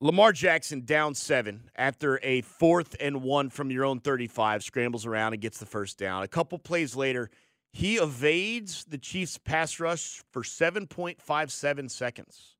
Lamar 0.00 0.32
Jackson 0.32 0.84
down 0.84 1.16
seven 1.16 1.68
after 1.74 2.20
a 2.22 2.42
fourth 2.42 2.94
and 3.00 3.22
one 3.22 3.50
from 3.50 3.72
your 3.72 3.84
own 3.84 3.98
35, 3.98 4.62
scrambles 4.62 5.04
around 5.04 5.32
and 5.32 5.42
gets 5.42 5.58
the 5.58 5.66
first 5.66 5.98
down. 5.98 6.22
A 6.22 6.28
couple 6.28 6.58
plays 6.60 6.94
later, 6.94 7.28
he 7.72 7.96
evades 7.96 8.84
the 8.84 8.98
Chiefs' 8.98 9.36
pass 9.36 9.80
rush 9.80 10.22
for 10.30 10.42
7.57 10.42 11.90
seconds 11.90 12.55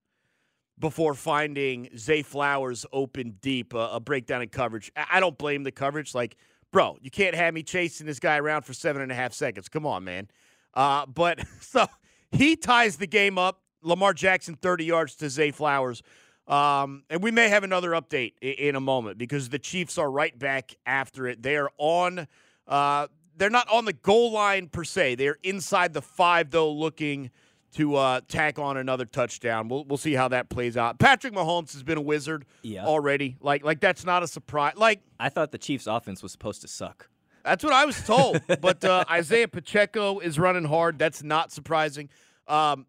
before 0.78 1.14
finding 1.14 1.88
Zay 1.96 2.22
Flowers 2.22 2.84
open 2.92 3.36
deep, 3.40 3.74
uh, 3.74 3.90
a 3.92 4.00
breakdown 4.00 4.42
in 4.42 4.48
coverage. 4.48 4.90
I, 4.96 5.06
I 5.12 5.20
don't 5.20 5.36
blame 5.38 5.62
the 5.62 5.72
coverage. 5.72 6.14
Like, 6.14 6.36
bro, 6.72 6.98
you 7.00 7.10
can't 7.10 7.34
have 7.34 7.54
me 7.54 7.62
chasing 7.62 8.06
this 8.06 8.20
guy 8.20 8.38
around 8.38 8.62
for 8.62 8.74
seven 8.74 9.02
and 9.02 9.10
a 9.10 9.14
half 9.14 9.32
seconds. 9.32 9.68
Come 9.68 9.86
on, 9.86 10.04
man. 10.04 10.28
Uh, 10.74 11.06
but 11.06 11.40
so 11.60 11.86
he 12.30 12.56
ties 12.56 12.96
the 12.96 13.06
game 13.06 13.38
up. 13.38 13.60
Lamar 13.82 14.12
Jackson 14.12 14.56
30 14.56 14.84
yards 14.84 15.14
to 15.16 15.30
Zay 15.30 15.50
Flowers. 15.50 16.02
Um, 16.48 17.04
and 17.10 17.22
we 17.22 17.30
may 17.30 17.48
have 17.48 17.64
another 17.64 17.90
update 17.90 18.34
in, 18.40 18.52
in, 18.52 18.76
a 18.76 18.80
moment 18.80 19.18
because 19.18 19.48
the 19.48 19.58
Chiefs 19.58 19.98
are 19.98 20.10
right 20.10 20.36
back 20.36 20.76
after 20.86 21.26
it. 21.26 21.42
They 21.42 21.56
are 21.56 21.70
on, 21.76 22.28
uh, 22.68 23.08
they're 23.36 23.50
not 23.50 23.68
on 23.68 23.84
the 23.84 23.92
goal 23.92 24.32
line 24.32 24.68
per 24.68 24.84
se. 24.84 25.16
They're 25.16 25.38
inside 25.42 25.92
the 25.92 26.02
five, 26.02 26.50
though, 26.50 26.70
looking 26.70 27.30
to 27.74 27.96
uh, 27.96 28.20
tack 28.28 28.58
on 28.58 28.76
another 28.76 29.04
touchdown. 29.04 29.68
We'll, 29.68 29.84
we'll 29.84 29.98
see 29.98 30.14
how 30.14 30.28
that 30.28 30.48
plays 30.48 30.76
out. 30.76 30.98
Patrick 30.98 31.34
Mahomes 31.34 31.72
has 31.74 31.82
been 31.82 31.98
a 31.98 32.02
wizard 32.02 32.46
Yeah. 32.62 32.84
already. 32.86 33.36
Like, 33.40 33.64
like 33.64 33.80
that's 33.80 34.04
not 34.04 34.22
a 34.22 34.26
surprise. 34.26 34.74
Like, 34.76 35.00
I 35.20 35.28
thought 35.28 35.52
the 35.52 35.58
Chiefs' 35.58 35.86
offense 35.86 36.22
was 36.22 36.32
supposed 36.32 36.62
to 36.62 36.68
suck. 36.68 37.08
that's 37.44 37.62
what 37.62 37.72
I 37.72 37.84
was 37.84 38.02
told. 38.02 38.40
but 38.60 38.84
uh, 38.84 39.04
Isaiah 39.10 39.48
Pacheco 39.48 40.18
is 40.20 40.38
running 40.38 40.64
hard. 40.64 40.98
That's 40.98 41.22
not 41.22 41.52
surprising. 41.52 42.08
Um, 42.48 42.86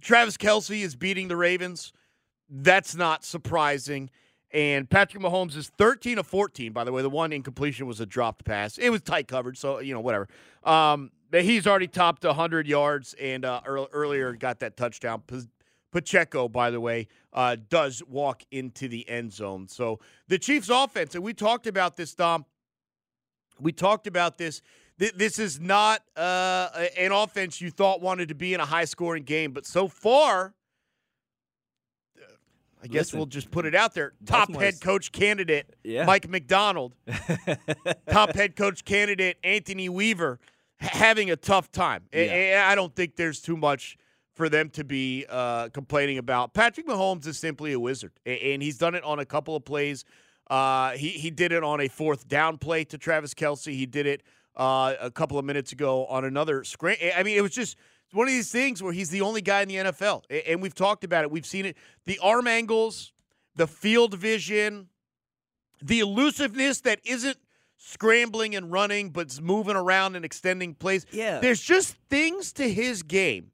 Travis 0.00 0.36
Kelce 0.36 0.82
is 0.82 0.94
beating 0.96 1.28
the 1.28 1.36
Ravens. 1.36 1.92
That's 2.48 2.94
not 2.94 3.24
surprising. 3.24 4.10
And 4.52 4.88
Patrick 4.88 5.22
Mahomes 5.22 5.56
is 5.56 5.68
13 5.78 6.18
of 6.18 6.26
14, 6.26 6.72
by 6.72 6.84
the 6.84 6.92
way. 6.92 7.00
The 7.02 7.08
one 7.10 7.32
incompletion 7.32 7.86
was 7.86 8.00
a 8.00 8.06
dropped 8.06 8.44
pass. 8.44 8.76
It 8.76 8.90
was 8.90 9.00
tight 9.00 9.26
coverage, 9.26 9.56
so, 9.58 9.78
you 9.80 9.94
know, 9.94 10.00
whatever. 10.00 10.28
Um, 10.62 11.10
he's 11.40 11.66
already 11.66 11.86
topped 11.88 12.24
100 12.24 12.66
yards 12.68 13.14
and 13.14 13.44
uh, 13.44 13.60
earl- 13.64 13.88
earlier 13.92 14.32
got 14.34 14.60
that 14.60 14.76
touchdown. 14.76 15.22
Pacheco, 15.90 16.48
by 16.48 16.70
the 16.70 16.80
way, 16.80 17.08
uh, 17.32 17.56
does 17.68 18.02
walk 18.06 18.42
into 18.50 18.88
the 18.88 19.08
end 19.08 19.32
zone. 19.32 19.68
So 19.68 19.98
the 20.28 20.38
Chiefs' 20.38 20.68
offense, 20.70 21.14
and 21.14 21.22
we 21.24 21.34
talked 21.34 21.66
about 21.66 21.96
this, 21.96 22.14
Dom. 22.14 22.44
We 23.60 23.72
talked 23.72 24.06
about 24.06 24.38
this. 24.38 24.62
Th- 24.98 25.12
This 25.12 25.38
is 25.38 25.60
not 25.60 26.02
uh, 26.16 26.68
an 26.98 27.12
offense 27.12 27.60
you 27.60 27.70
thought 27.70 28.00
wanted 28.00 28.28
to 28.28 28.34
be 28.34 28.54
in 28.54 28.60
a 28.60 28.64
high 28.66 28.84
scoring 28.86 29.22
game, 29.24 29.52
but 29.52 29.66
so 29.66 29.86
far, 29.88 30.54
I 32.82 32.86
guess 32.88 33.06
Listen, 33.06 33.18
we'll 33.20 33.26
just 33.26 33.50
put 33.50 33.64
it 33.64 33.74
out 33.74 33.94
there. 33.94 34.12
Top 34.26 34.52
head 34.54 34.80
coach 34.80 35.12
candidate 35.12 35.76
Yeah. 35.84 36.04
Mike 36.04 36.28
Macdonald, 36.28 36.94
top 38.10 38.34
head 38.34 38.56
coach 38.56 38.84
candidate 38.84 39.36
Anthony 39.44 39.88
Weaver, 39.88 40.40
having 40.82 41.30
a 41.30 41.36
tough 41.36 41.70
time. 41.72 42.04
Yeah. 42.12 42.20
a- 42.20 42.56
I 42.70 42.74
don't 42.74 42.94
think 42.94 43.16
there's 43.16 43.40
too 43.40 43.56
much 43.56 43.96
for 44.34 44.48
them 44.48 44.70
to 44.70 44.84
be 44.84 45.26
uh, 45.28 45.68
complaining 45.70 46.18
about. 46.18 46.54
Patrick 46.54 46.86
Mahomes 46.86 47.26
is 47.26 47.38
simply 47.38 47.72
a 47.72 47.80
wizard, 47.80 48.12
and 48.24 48.62
he's 48.62 48.78
done 48.78 48.94
it 48.94 49.04
on 49.04 49.18
a 49.18 49.24
couple 49.26 49.54
of 49.56 49.64
plays. 49.64 50.04
Uh, 50.50 50.92
he 50.92 51.08
he 51.10 51.30
did 51.30 51.52
it 51.52 51.62
on 51.62 51.80
a 51.80 51.88
fourth 51.88 52.26
down 52.28 52.58
play 52.58 52.84
to 52.84 52.98
Travis 52.98 53.34
Kelce. 53.34 53.72
He 53.72 53.86
did 53.86 54.06
it 54.06 54.22
uh, 54.56 54.94
a 55.00 55.10
couple 55.10 55.38
of 55.38 55.44
minutes 55.44 55.72
ago 55.72 56.06
on 56.06 56.24
another 56.24 56.64
screen. 56.64 56.96
I 57.16 57.22
mean, 57.22 57.36
it 57.36 57.42
was 57.42 57.52
just 57.52 57.76
one 58.12 58.26
of 58.26 58.32
these 58.32 58.50
things 58.50 58.82
where 58.82 58.92
he's 58.92 59.10
the 59.10 59.20
only 59.20 59.40
guy 59.40 59.62
in 59.62 59.68
the 59.68 59.76
NFL, 59.76 60.24
and 60.46 60.60
we've 60.60 60.74
talked 60.74 61.04
about 61.04 61.24
it. 61.24 61.30
We've 61.30 61.46
seen 61.46 61.64
it. 61.66 61.76
The 62.06 62.18
arm 62.18 62.46
angles, 62.46 63.12
the 63.54 63.66
field 63.66 64.14
vision, 64.14 64.88
the 65.82 66.00
elusiveness 66.00 66.80
that 66.82 67.00
isn't 67.04 67.38
scrambling 67.84 68.54
and 68.54 68.70
running, 68.70 69.10
but 69.10 69.40
moving 69.40 69.76
around 69.76 70.16
and 70.16 70.24
extending 70.24 70.74
plays. 70.74 71.04
Yeah. 71.10 71.40
There's 71.40 71.60
just 71.60 71.96
things 72.08 72.52
to 72.54 72.70
his 72.70 73.02
game 73.02 73.50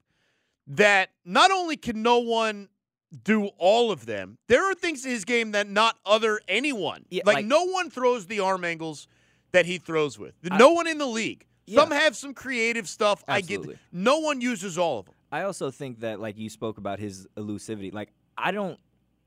that 0.67 1.09
not 1.25 1.51
only 1.51 1.77
can 1.77 2.03
no 2.03 2.19
one 2.19 2.69
do 3.23 3.47
all 3.57 3.91
of 3.91 4.05
them, 4.05 4.37
there 4.47 4.69
are 4.69 4.75
things 4.75 5.01
to 5.03 5.09
his 5.09 5.25
game 5.25 5.51
that 5.51 5.67
not 5.67 5.97
other 6.05 6.39
anyone. 6.47 7.05
Yeah, 7.09 7.23
like, 7.25 7.37
like- 7.37 7.45
no 7.45 7.65
one 7.65 7.89
throws 7.89 8.27
the 8.27 8.39
arm 8.39 8.63
angles 8.63 9.07
that 9.51 9.65
he 9.65 9.79
throws 9.79 10.19
with. 10.19 10.35
No 10.43 10.69
one 10.71 10.85
in 10.87 10.99
the 10.99 11.07
league. 11.07 11.45
Yeah. 11.65 11.79
Some 11.81 11.91
have 11.91 12.15
some 12.15 12.33
creative 12.33 12.87
stuff. 12.87 13.23
I 13.27 13.41
get. 13.41 13.61
No 13.91 14.19
one 14.19 14.41
uses 14.41 14.77
all 14.77 14.99
of 14.99 15.05
them. 15.05 15.15
I 15.31 15.43
also 15.43 15.69
think 15.69 15.99
that 15.99 16.19
like 16.19 16.37
you 16.37 16.49
spoke 16.49 16.77
about 16.77 16.99
his 16.99 17.27
elusivity. 17.37 17.93
Like 17.93 18.11
I 18.37 18.51
don't 18.51 18.79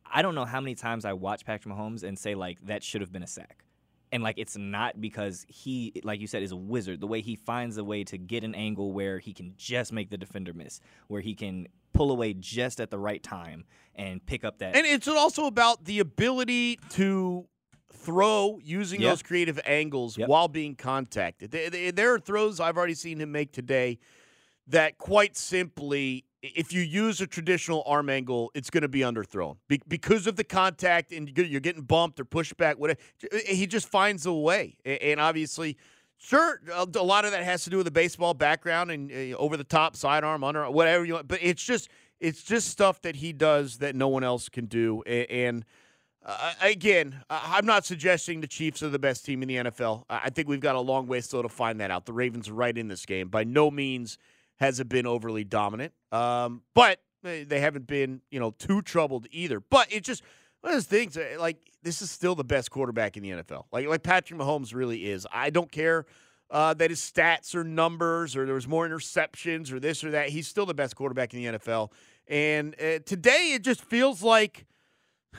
I 0.05 0.23
don't 0.23 0.35
know 0.35 0.45
how 0.45 0.61
many 0.61 0.75
times 0.75 1.05
I 1.05 1.13
watch 1.13 1.45
Patrick 1.45 1.73
Mahomes 1.73 2.03
and 2.03 2.19
say 2.19 2.35
like 2.35 2.59
that 2.67 2.83
should 2.83 3.01
have 3.01 3.13
been 3.13 3.23
a 3.23 3.29
sack. 3.29 3.65
And 4.13 4.23
like 4.23 4.37
it's 4.39 4.57
not 4.59 5.01
because 5.01 5.47
he 5.49 5.93
like 6.05 6.21
you 6.21 6.27
said 6.27 6.43
is 6.43 6.53
a 6.53 6.57
wizard. 6.57 7.01
The 7.01 7.07
way 7.07 7.23
he 7.23 7.35
finds 7.35 7.79
a 7.79 7.85
way 7.85 8.05
to 8.05 8.19
get 8.19 8.45
an 8.45 8.55
angle 8.55 8.93
where 8.93 9.19
he 9.19 9.33
can 9.33 9.55
just 9.57 9.91
make 9.93 10.11
the 10.11 10.19
defender 10.19 10.53
miss, 10.53 10.81
where 11.09 11.23
he 11.23 11.35
can 11.35 11.67
pull 11.95 12.11
away 12.11 12.35
just 12.35 12.81
at 12.81 12.91
the 12.91 12.99
right 12.99 13.23
time 13.23 13.65
and 13.95 14.25
pick 14.25 14.45
up 14.45 14.59
that 14.59 14.77
And 14.77 14.87
it's 14.87 15.09
also 15.09 15.47
about 15.47 15.85
the 15.87 15.99
ability 15.99 16.79
to 16.91 17.47
throw 17.93 18.59
using 18.63 19.01
Yeah. 19.01 19.11
those 19.11 19.23
creative 19.23 19.61
angles 19.65 20.17
Yep. 20.19 20.29
while 20.29 20.49
being 20.49 20.75
contacted. 20.75 21.51
There- 21.51 22.15
are 22.15 22.19
throws 22.19 22.61
I've 22.61 22.77
already 22.77 22.95
seen 22.95 23.21
him 23.21 23.33
make 23.33 23.53
today 23.53 23.99
that 24.67 24.99
quite 24.99 25.37
simply, 25.37 26.25
if 26.43 26.73
you 26.73 26.83
use 26.83 27.21
a 27.21 27.27
traditional 27.27 27.83
arm 27.87 28.11
angle, 28.11 28.51
it's 28.55 28.69
going 28.69 28.83
to 28.83 28.89
be 28.89 29.01
underthrown 29.01 29.57
Be- 29.69 29.81
because 29.87 30.27
of 30.27 30.37
the 30.37 30.45
contact 30.45 31.13
and 31.13 31.31
you're 31.37 31.61
getting 31.61 31.83
bumped 31.83 32.19
or 32.19 32.25
pushed 32.25 32.57
back. 32.57 32.79
Whatever, 32.79 33.01
he 33.47 33.67
just 33.67 33.89
finds 33.89 34.27
a 34.27 34.33
way, 34.33 34.77
and 34.85 35.21
obviously. 35.21 35.77
Sure, 36.25 36.61
a 36.73 36.87
a 36.95 37.03
lot 37.03 37.25
of 37.25 37.33
that 37.33 37.43
has 37.43 37.65
to 37.65 37.71
do 37.71 37.79
with 37.79 37.85
the 37.87 37.91
baseball 37.91 38.33
background 38.33 38.93
and 38.93 39.11
uh, 39.11 39.37
over 39.39 39.57
the 39.57 39.65
top, 39.65 39.97
sidearm, 39.97 40.45
under, 40.45 40.71
whatever 40.71 41.05
you 41.05 41.15
want. 41.15 41.27
But 41.27 41.41
it's 41.43 41.65
just 41.65 41.89
it's 42.21 42.45
just 42.45 42.69
stuff 42.69 43.03
that 43.03 43.17
he 43.17 43.33
does 43.33 43.79
that 43.79 43.97
no 43.97 44.07
one 44.07 44.23
else 44.23 44.49
can 44.49 44.67
do. 44.67 45.03
And 45.03 45.65
uh, 46.25 46.53
again, 46.61 47.21
I'm 47.29 47.67
not 47.67 47.85
suggesting 47.85 48.41
the 48.41 48.47
Chiefs 48.47 48.85
are 48.85 48.89
the 48.89 49.01
best 49.01 49.25
team 49.27 49.43
in 49.43 49.49
the 49.49 49.57
NFL. 49.57 50.05
I 50.09 50.31
think 50.31 50.47
we've 50.47 50.61
got 50.61 50.77
a 50.77 50.81
long 50.81 51.09
way 51.09 51.21
still 51.21 51.43
to 51.43 51.49
find 51.49 51.81
that 51.81 51.91
out. 51.91 52.07
The 52.07 52.13
Ravens 52.13 52.49
are 52.49 52.55
right 52.55 52.79
in 52.79 52.87
this 52.87 53.05
game. 53.05 53.29
By 53.29 53.43
no 53.43 53.73
means 53.73 54.17
has 54.61 54.81
it 54.81 54.89
been 54.89 55.07
overly 55.07 55.45
dominant, 55.45 55.93
um, 56.13 56.63
but 56.75 57.01
they 57.23 57.61
haven't 57.61 57.87
been 57.87 58.21
you 58.31 58.41
know 58.41 58.51
too 58.53 58.83
troubled 58.83 59.27
either. 59.31 59.61
But 59.61 59.93
it 59.93 60.05
just 60.05 60.23
one 60.61 60.73
of 60.73 60.77
those 60.77 60.87
things. 60.87 61.17
uh, 61.17 61.37
Like 61.39 61.59
this 61.83 62.03
is 62.03 62.11
still 62.11 62.35
the 62.35 62.45
best 62.45 62.71
quarterback 62.71 63.17
in 63.17 63.23
the 63.23 63.31
NFL. 63.31 63.65
Like 63.73 63.87
like 63.87 64.03
Patrick 64.03 64.39
Mahomes 64.39 64.75
really 64.75 65.11
is. 65.11 65.27
I 65.33 65.51
don't 65.51 65.71
care. 65.71 66.07
Uh, 66.51 66.75
that 66.75 66.91
his 66.91 67.01
stats 67.01 67.55
or 67.55 67.65
numbers 67.65 68.37
or 68.37 68.45
there 68.45 68.55
was 68.55 68.69
more 68.69 68.87
interceptions 68.87 69.73
or 69.73 69.81
this 69.81 70.05
or 70.05 70.11
that. 70.11 70.29
He's 70.29 70.47
still 70.47 70.67
the 70.67 70.75
best 70.75 70.95
quarterback 70.95 71.33
in 71.33 71.43
the 71.43 71.59
NFL. 71.59 71.91
And 72.29 72.75
uh, 72.75 72.99
today 73.07 73.53
it 73.55 73.63
just 73.63 73.81
feels 73.81 74.23
like 74.23 74.67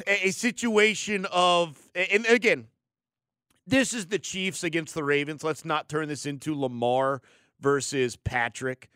a, 0.07 0.29
a 0.29 0.31
situation 0.31 1.27
of, 1.31 1.77
and 1.93 2.25
again, 2.25 2.65
this 3.67 3.93
is 3.93 4.07
the 4.07 4.17
Chiefs 4.17 4.63
against 4.63 4.95
the 4.95 5.03
Ravens. 5.03 5.43
Let's 5.43 5.63
not 5.63 5.87
turn 5.87 6.07
this 6.07 6.25
into 6.25 6.59
Lamar 6.59 7.21
versus 7.59 8.15
Patrick. 8.15 8.89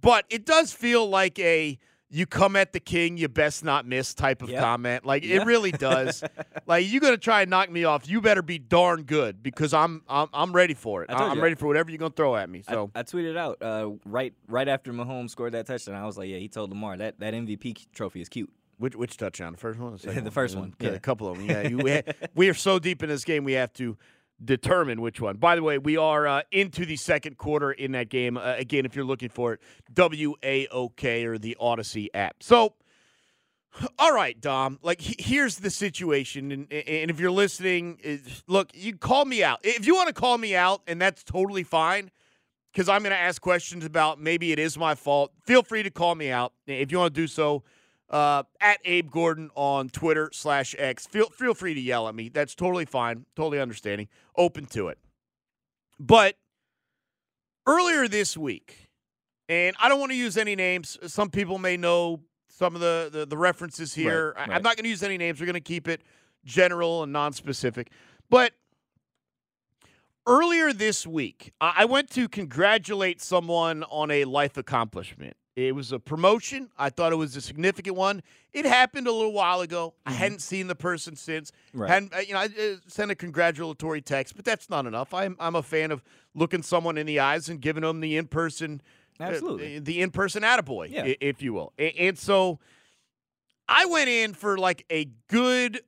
But 0.00 0.24
it 0.30 0.44
does 0.46 0.72
feel 0.72 1.08
like 1.08 1.38
a 1.38 1.78
you 2.10 2.24
come 2.24 2.56
at 2.56 2.72
the 2.72 2.80
king, 2.80 3.18
you 3.18 3.28
best 3.28 3.62
not 3.62 3.84
miss 3.84 4.14
type 4.14 4.40
of 4.40 4.48
Yep. 4.48 4.60
comment. 4.62 5.04
Like 5.04 5.24
Yeah. 5.24 5.42
it 5.42 5.46
really 5.46 5.72
does. 5.72 6.24
like 6.66 6.90
you're 6.90 7.02
gonna 7.02 7.18
try 7.18 7.42
and 7.42 7.50
knock 7.50 7.70
me 7.70 7.84
off, 7.84 8.08
you 8.08 8.20
better 8.22 8.40
be 8.40 8.58
darn 8.58 9.02
good 9.02 9.42
because 9.42 9.74
I'm 9.74 10.02
I'm, 10.08 10.28
I'm 10.32 10.52
ready 10.52 10.72
for 10.74 11.02
it. 11.02 11.10
I 11.10 11.14
I'm 11.14 11.36
you. 11.36 11.42
ready 11.42 11.54
for 11.54 11.66
whatever 11.66 11.90
you're 11.90 11.98
gonna 11.98 12.14
throw 12.14 12.34
at 12.36 12.48
me. 12.48 12.62
So 12.62 12.90
I, 12.94 13.02
tweeted 13.02 13.36
out 13.36 13.60
uh, 13.62 13.90
right 14.06 14.32
right 14.46 14.68
after 14.68 14.90
Mahomes 14.92 15.30
scored 15.30 15.52
that 15.52 15.66
touchdown. 15.66 15.96
I 15.96 16.06
was 16.06 16.16
like, 16.16 16.28
yeah, 16.30 16.38
he 16.38 16.48
told 16.48 16.70
Lamar 16.70 16.96
that 16.96 17.20
that 17.20 17.34
MVP 17.34 17.88
trophy 17.92 18.22
is 18.22 18.28
cute. 18.30 18.50
Which 18.78 18.94
which 18.96 19.16
touchdown? 19.16 19.52
The 19.52 19.58
first 19.58 19.78
one, 19.78 19.96
the 19.96 20.20
The 20.22 20.30
first 20.30 20.56
one, 20.56 20.72
okay, 20.80 20.90
yeah. 20.92 20.96
a 20.96 21.00
couple 21.00 21.28
of 21.28 21.36
them. 21.36 21.46
Yeah, 21.50 21.68
you, 21.68 21.76
we, 21.84 21.90
ha- 21.92 22.02
we 22.34 22.48
are 22.48 22.54
so 22.54 22.78
deep 22.78 23.02
in 23.02 23.08
this 23.10 23.24
game, 23.24 23.42
we 23.44 23.54
have 23.54 23.72
to 23.74 23.98
determine 24.44 25.00
which 25.00 25.20
one. 25.20 25.36
By 25.36 25.56
the 25.56 25.62
way, 25.62 25.78
we 25.78 25.96
are 25.96 26.26
uh, 26.26 26.42
into 26.52 26.86
the 26.86 26.96
second 26.96 27.38
quarter 27.38 27.72
in 27.72 27.92
that 27.92 28.08
game. 28.08 28.36
Uh, 28.36 28.54
again, 28.56 28.84
if 28.86 28.94
you're 28.94 29.04
looking 29.04 29.28
for 29.28 29.54
it, 29.54 29.60
W 29.92 30.34
A 30.42 30.66
O 30.68 30.88
K 30.90 31.24
or 31.24 31.38
the 31.38 31.56
Audacy 31.60 32.08
app. 32.14 32.42
So, 32.42 32.74
all 33.98 34.12
right, 34.12 34.40
Dom. 34.40 34.78
Like 34.82 35.00
he- 35.00 35.16
here's 35.18 35.56
the 35.56 35.70
situation, 35.70 36.52
and, 36.52 36.72
and 36.72 37.10
if 37.10 37.18
you're 37.18 37.30
listening, 37.30 37.98
look, 38.46 38.70
you 38.74 38.96
call 38.96 39.24
me 39.24 39.42
out 39.42 39.58
if 39.62 39.86
you 39.86 39.94
want 39.94 40.08
to 40.08 40.14
call 40.14 40.38
me 40.38 40.54
out, 40.54 40.82
and 40.86 41.00
that's 41.00 41.24
totally 41.24 41.64
fine 41.64 42.10
because 42.72 42.88
I'm 42.88 43.02
going 43.02 43.10
to 43.10 43.18
ask 43.18 43.42
questions 43.42 43.84
about 43.84 44.20
maybe 44.20 44.52
it 44.52 44.58
is 44.58 44.78
my 44.78 44.94
fault. 44.94 45.32
Feel 45.44 45.62
free 45.62 45.82
to 45.82 45.90
call 45.90 46.14
me 46.14 46.30
out 46.30 46.52
if 46.66 46.92
you 46.92 46.98
want 46.98 47.14
to 47.14 47.20
do 47.20 47.26
so. 47.26 47.64
Uh, 48.10 48.42
at 48.60 48.78
Abe 48.86 49.10
Gordon 49.10 49.50
on 49.54 49.90
Twitter 49.90 50.30
slash 50.32 50.74
X. 50.78 51.06
Feel 51.06 51.28
feel 51.28 51.52
free 51.52 51.74
to 51.74 51.80
yell 51.80 52.08
at 52.08 52.14
me. 52.14 52.30
That's 52.30 52.54
totally 52.54 52.86
fine. 52.86 53.26
Totally 53.36 53.60
understanding. 53.60 54.08
Open 54.36 54.64
to 54.66 54.88
it. 54.88 54.98
But 56.00 56.36
earlier 57.66 58.08
this 58.08 58.34
week, 58.34 58.88
and 59.48 59.76
I 59.78 59.90
don't 59.90 60.00
want 60.00 60.10
to 60.12 60.16
use 60.16 60.38
any 60.38 60.56
names. 60.56 60.96
Some 61.06 61.28
people 61.28 61.58
may 61.58 61.76
know 61.76 62.20
some 62.48 62.74
of 62.74 62.80
the 62.80 63.10
the, 63.12 63.26
the 63.26 63.36
references 63.36 63.92
here. 63.92 64.32
Right, 64.36 64.48
I- 64.48 64.54
I'm 64.54 64.62
not 64.62 64.76
going 64.76 64.84
to 64.84 64.90
use 64.90 65.02
any 65.02 65.18
names. 65.18 65.38
We're 65.38 65.46
going 65.46 65.54
to 65.54 65.60
keep 65.60 65.86
it 65.86 66.00
general 66.46 67.02
and 67.02 67.12
non-specific. 67.12 67.90
But 68.30 68.52
earlier 70.26 70.72
this 70.72 71.06
week, 71.06 71.52
I 71.60 71.74
I 71.78 71.84
went 71.84 72.10
to 72.12 72.28
congratulate 72.28 73.20
someone 73.20 73.84
on 73.84 74.10
a 74.10 74.24
life 74.24 74.56
accomplishment. 74.56 75.36
It 75.66 75.74
was 75.74 75.90
a 75.90 75.98
promotion. 75.98 76.70
I 76.78 76.88
thought 76.88 77.12
it 77.12 77.16
was 77.16 77.34
a 77.34 77.40
significant 77.40 77.96
one. 77.96 78.22
It 78.52 78.64
happened 78.64 79.08
a 79.08 79.12
little 79.12 79.32
while 79.32 79.60
ago. 79.60 79.94
I 80.06 80.12
hadn't 80.12 80.40
seen 80.40 80.68
the 80.68 80.76
person 80.76 81.16
since. 81.16 81.50
Mm-hmm. 81.50 81.80
Right. 81.80 81.90
Hadn't, 81.90 82.14
uh, 82.14 82.18
you 82.18 82.32
know, 82.34 82.38
I 82.40 82.44
uh, 82.44 82.76
sent 82.86 83.10
a 83.10 83.16
congratulatory 83.16 84.00
text, 84.00 84.36
but 84.36 84.44
that's 84.44 84.70
not 84.70 84.86
enough. 84.86 85.12
I'm 85.12 85.36
I'm 85.40 85.56
a 85.56 85.62
fan 85.62 85.90
of 85.90 86.04
looking 86.34 86.62
someone 86.62 86.96
in 86.96 87.06
the 87.06 87.18
eyes 87.18 87.48
and 87.48 87.60
giving 87.60 87.82
them 87.82 87.98
the 87.98 88.16
in 88.16 88.28
person, 88.28 88.80
Absolutely. 89.18 89.80
the 89.80 90.00
in 90.00 90.10
person 90.12 90.44
attaboy, 90.44 90.90
Yeah. 90.92 91.12
if 91.20 91.42
you 91.42 91.52
will. 91.54 91.72
A- 91.76 92.06
and 92.06 92.16
so 92.16 92.60
I 93.68 93.86
went 93.86 94.08
in 94.08 94.34
for 94.34 94.58
like 94.58 94.84
a 94.90 95.06
good, 95.28 95.80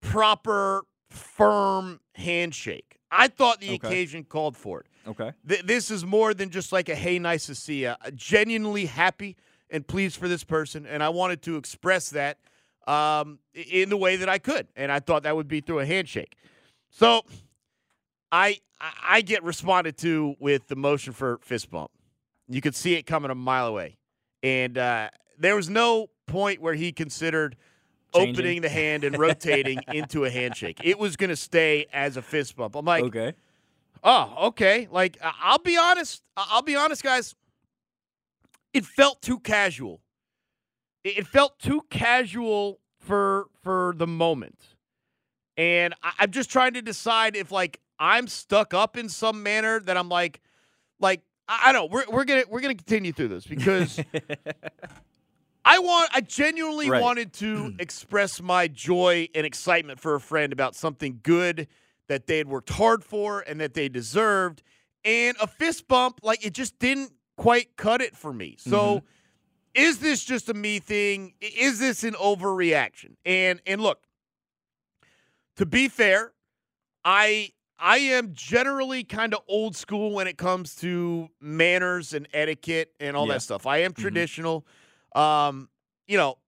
proper, 0.00 0.84
firm 1.08 2.00
handshake. 2.16 2.98
I 3.12 3.28
thought 3.28 3.60
the 3.60 3.74
Okay. 3.74 3.86
occasion 3.86 4.24
called 4.24 4.56
for 4.56 4.80
it. 4.80 4.86
Okay. 5.06 5.32
Th- 5.48 5.62
this 5.62 5.90
is 5.90 6.04
more 6.04 6.34
than 6.34 6.50
just 6.50 6.72
like 6.72 6.88
a 6.88 6.94
hey, 6.94 7.18
nice 7.18 7.46
to 7.46 7.54
see 7.54 7.82
you. 7.82 7.94
Genuinely 8.14 8.86
happy 8.86 9.36
and 9.70 9.86
pleased 9.86 10.16
for 10.16 10.28
this 10.28 10.44
person, 10.44 10.86
and 10.86 11.02
I 11.02 11.08
wanted 11.08 11.42
to 11.42 11.56
express 11.56 12.10
that 12.10 12.38
um, 12.86 13.38
in 13.54 13.88
the 13.88 13.96
way 13.96 14.16
that 14.16 14.28
I 14.28 14.38
could, 14.38 14.68
and 14.76 14.92
I 14.92 15.00
thought 15.00 15.24
that 15.24 15.36
would 15.36 15.48
be 15.48 15.60
through 15.60 15.80
a 15.80 15.86
handshake. 15.86 16.36
So, 16.90 17.22
I 18.30 18.60
I 18.80 18.92
I 19.08 19.20
get 19.20 19.42
responded 19.42 19.96
to 19.98 20.36
with 20.38 20.68
the 20.68 20.76
motion 20.76 21.12
for 21.12 21.38
fist 21.42 21.70
bump. 21.70 21.90
You 22.48 22.60
could 22.60 22.74
see 22.74 22.94
it 22.94 23.04
coming 23.04 23.30
a 23.30 23.34
mile 23.34 23.66
away, 23.66 23.96
and 24.42 24.76
uh, 24.78 25.08
there 25.38 25.56
was 25.56 25.68
no 25.68 26.08
point 26.26 26.60
where 26.60 26.74
he 26.74 26.92
considered 26.92 27.56
Changing. 28.14 28.34
opening 28.34 28.62
the 28.62 28.68
hand 28.68 29.04
and 29.04 29.18
rotating 29.18 29.80
into 29.92 30.24
a 30.24 30.30
handshake. 30.30 30.80
It 30.84 30.98
was 30.98 31.16
going 31.16 31.30
to 31.30 31.36
stay 31.36 31.86
as 31.92 32.16
a 32.16 32.22
fist 32.22 32.56
bump. 32.56 32.76
I'm 32.76 32.84
like, 32.84 33.04
okay. 33.04 33.34
Oh, 34.04 34.34
okay. 34.48 34.86
Like 34.90 35.16
I'll 35.22 35.58
be 35.58 35.76
honest. 35.76 36.22
I'll 36.36 36.62
be 36.62 36.76
honest, 36.76 37.02
guys. 37.02 37.34
It 38.72 38.84
felt 38.84 39.22
too 39.22 39.40
casual. 39.40 40.00
It 41.04 41.26
felt 41.26 41.58
too 41.58 41.82
casual 41.90 42.80
for 42.98 43.46
for 43.62 43.94
the 43.96 44.06
moment, 44.06 44.58
and 45.56 45.94
I- 46.02 46.12
I'm 46.20 46.30
just 46.30 46.50
trying 46.50 46.74
to 46.74 46.82
decide 46.82 47.36
if 47.36 47.50
like 47.52 47.80
I'm 47.98 48.26
stuck 48.26 48.74
up 48.74 48.96
in 48.96 49.08
some 49.08 49.42
manner 49.42 49.80
that 49.80 49.96
I'm 49.96 50.08
like, 50.08 50.40
like 51.00 51.22
I 51.48 51.68
I 51.68 51.72
don't. 51.72 51.90
know. 51.90 51.94
We're 51.94 52.04
we're 52.10 52.24
gonna 52.24 52.44
we're 52.48 52.60
gonna 52.60 52.74
continue 52.74 53.12
through 53.12 53.28
this 53.28 53.46
because 53.46 54.00
I 55.64 55.78
want 55.78 56.10
I 56.12 56.20
genuinely 56.20 56.90
Right. 56.90 57.02
wanted 57.02 57.32
to 57.34 57.72
express 57.78 58.40
my 58.42 58.68
joy 58.68 59.28
and 59.34 59.46
excitement 59.46 60.00
for 60.00 60.14
a 60.14 60.20
friend 60.20 60.52
about 60.52 60.74
something 60.74 61.20
good 61.22 61.68
that 62.08 62.26
they 62.26 62.38
had 62.38 62.48
worked 62.48 62.70
hard 62.70 63.04
for 63.04 63.40
and 63.40 63.60
that 63.60 63.74
they 63.74 63.88
deserved. 63.88 64.62
And 65.04 65.36
a 65.40 65.46
fist 65.46 65.86
bump, 65.88 66.20
like 66.22 66.44
it 66.44 66.52
just 66.54 66.78
didn't 66.78 67.12
quite 67.36 67.76
cut 67.76 68.00
it 68.00 68.16
for 68.16 68.32
me. 68.32 68.56
So 68.58 69.02
is 69.74 69.98
this 69.98 70.24
just 70.24 70.48
a 70.48 70.54
me 70.54 70.78
thing? 70.78 71.34
Is 71.40 71.78
this 71.78 72.04
an 72.04 72.14
overreaction? 72.14 73.16
And 73.24 73.60
and 73.66 73.80
look, 73.80 74.04
to 75.56 75.66
be 75.66 75.88
fair, 75.88 76.32
I 77.04 77.50
I 77.78 77.98
am 77.98 78.30
generally 78.32 79.04
kind 79.04 79.34
of 79.34 79.40
old 79.48 79.76
school 79.76 80.12
when 80.12 80.26
it 80.26 80.38
comes 80.38 80.74
to 80.76 81.28
manners 81.40 82.14
and 82.14 82.28
etiquette 82.32 82.92
and 83.00 83.16
all 83.16 83.26
Yeah. 83.26 83.34
that 83.34 83.40
stuff. 83.42 83.66
I 83.66 83.78
am 83.78 83.92
traditional. 83.92 84.66
Um, 85.14 85.68
you 86.06 86.16
know, 86.16 86.38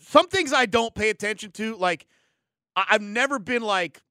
some 0.00 0.26
things 0.28 0.52
I 0.52 0.66
don't 0.66 0.94
pay 0.94 1.08
attention 1.10 1.52
to. 1.52 1.76
Like, 1.76 2.06
I- 2.74 2.86
I've 2.90 3.02
never 3.02 3.38
been 3.38 3.62
like, 3.62 4.02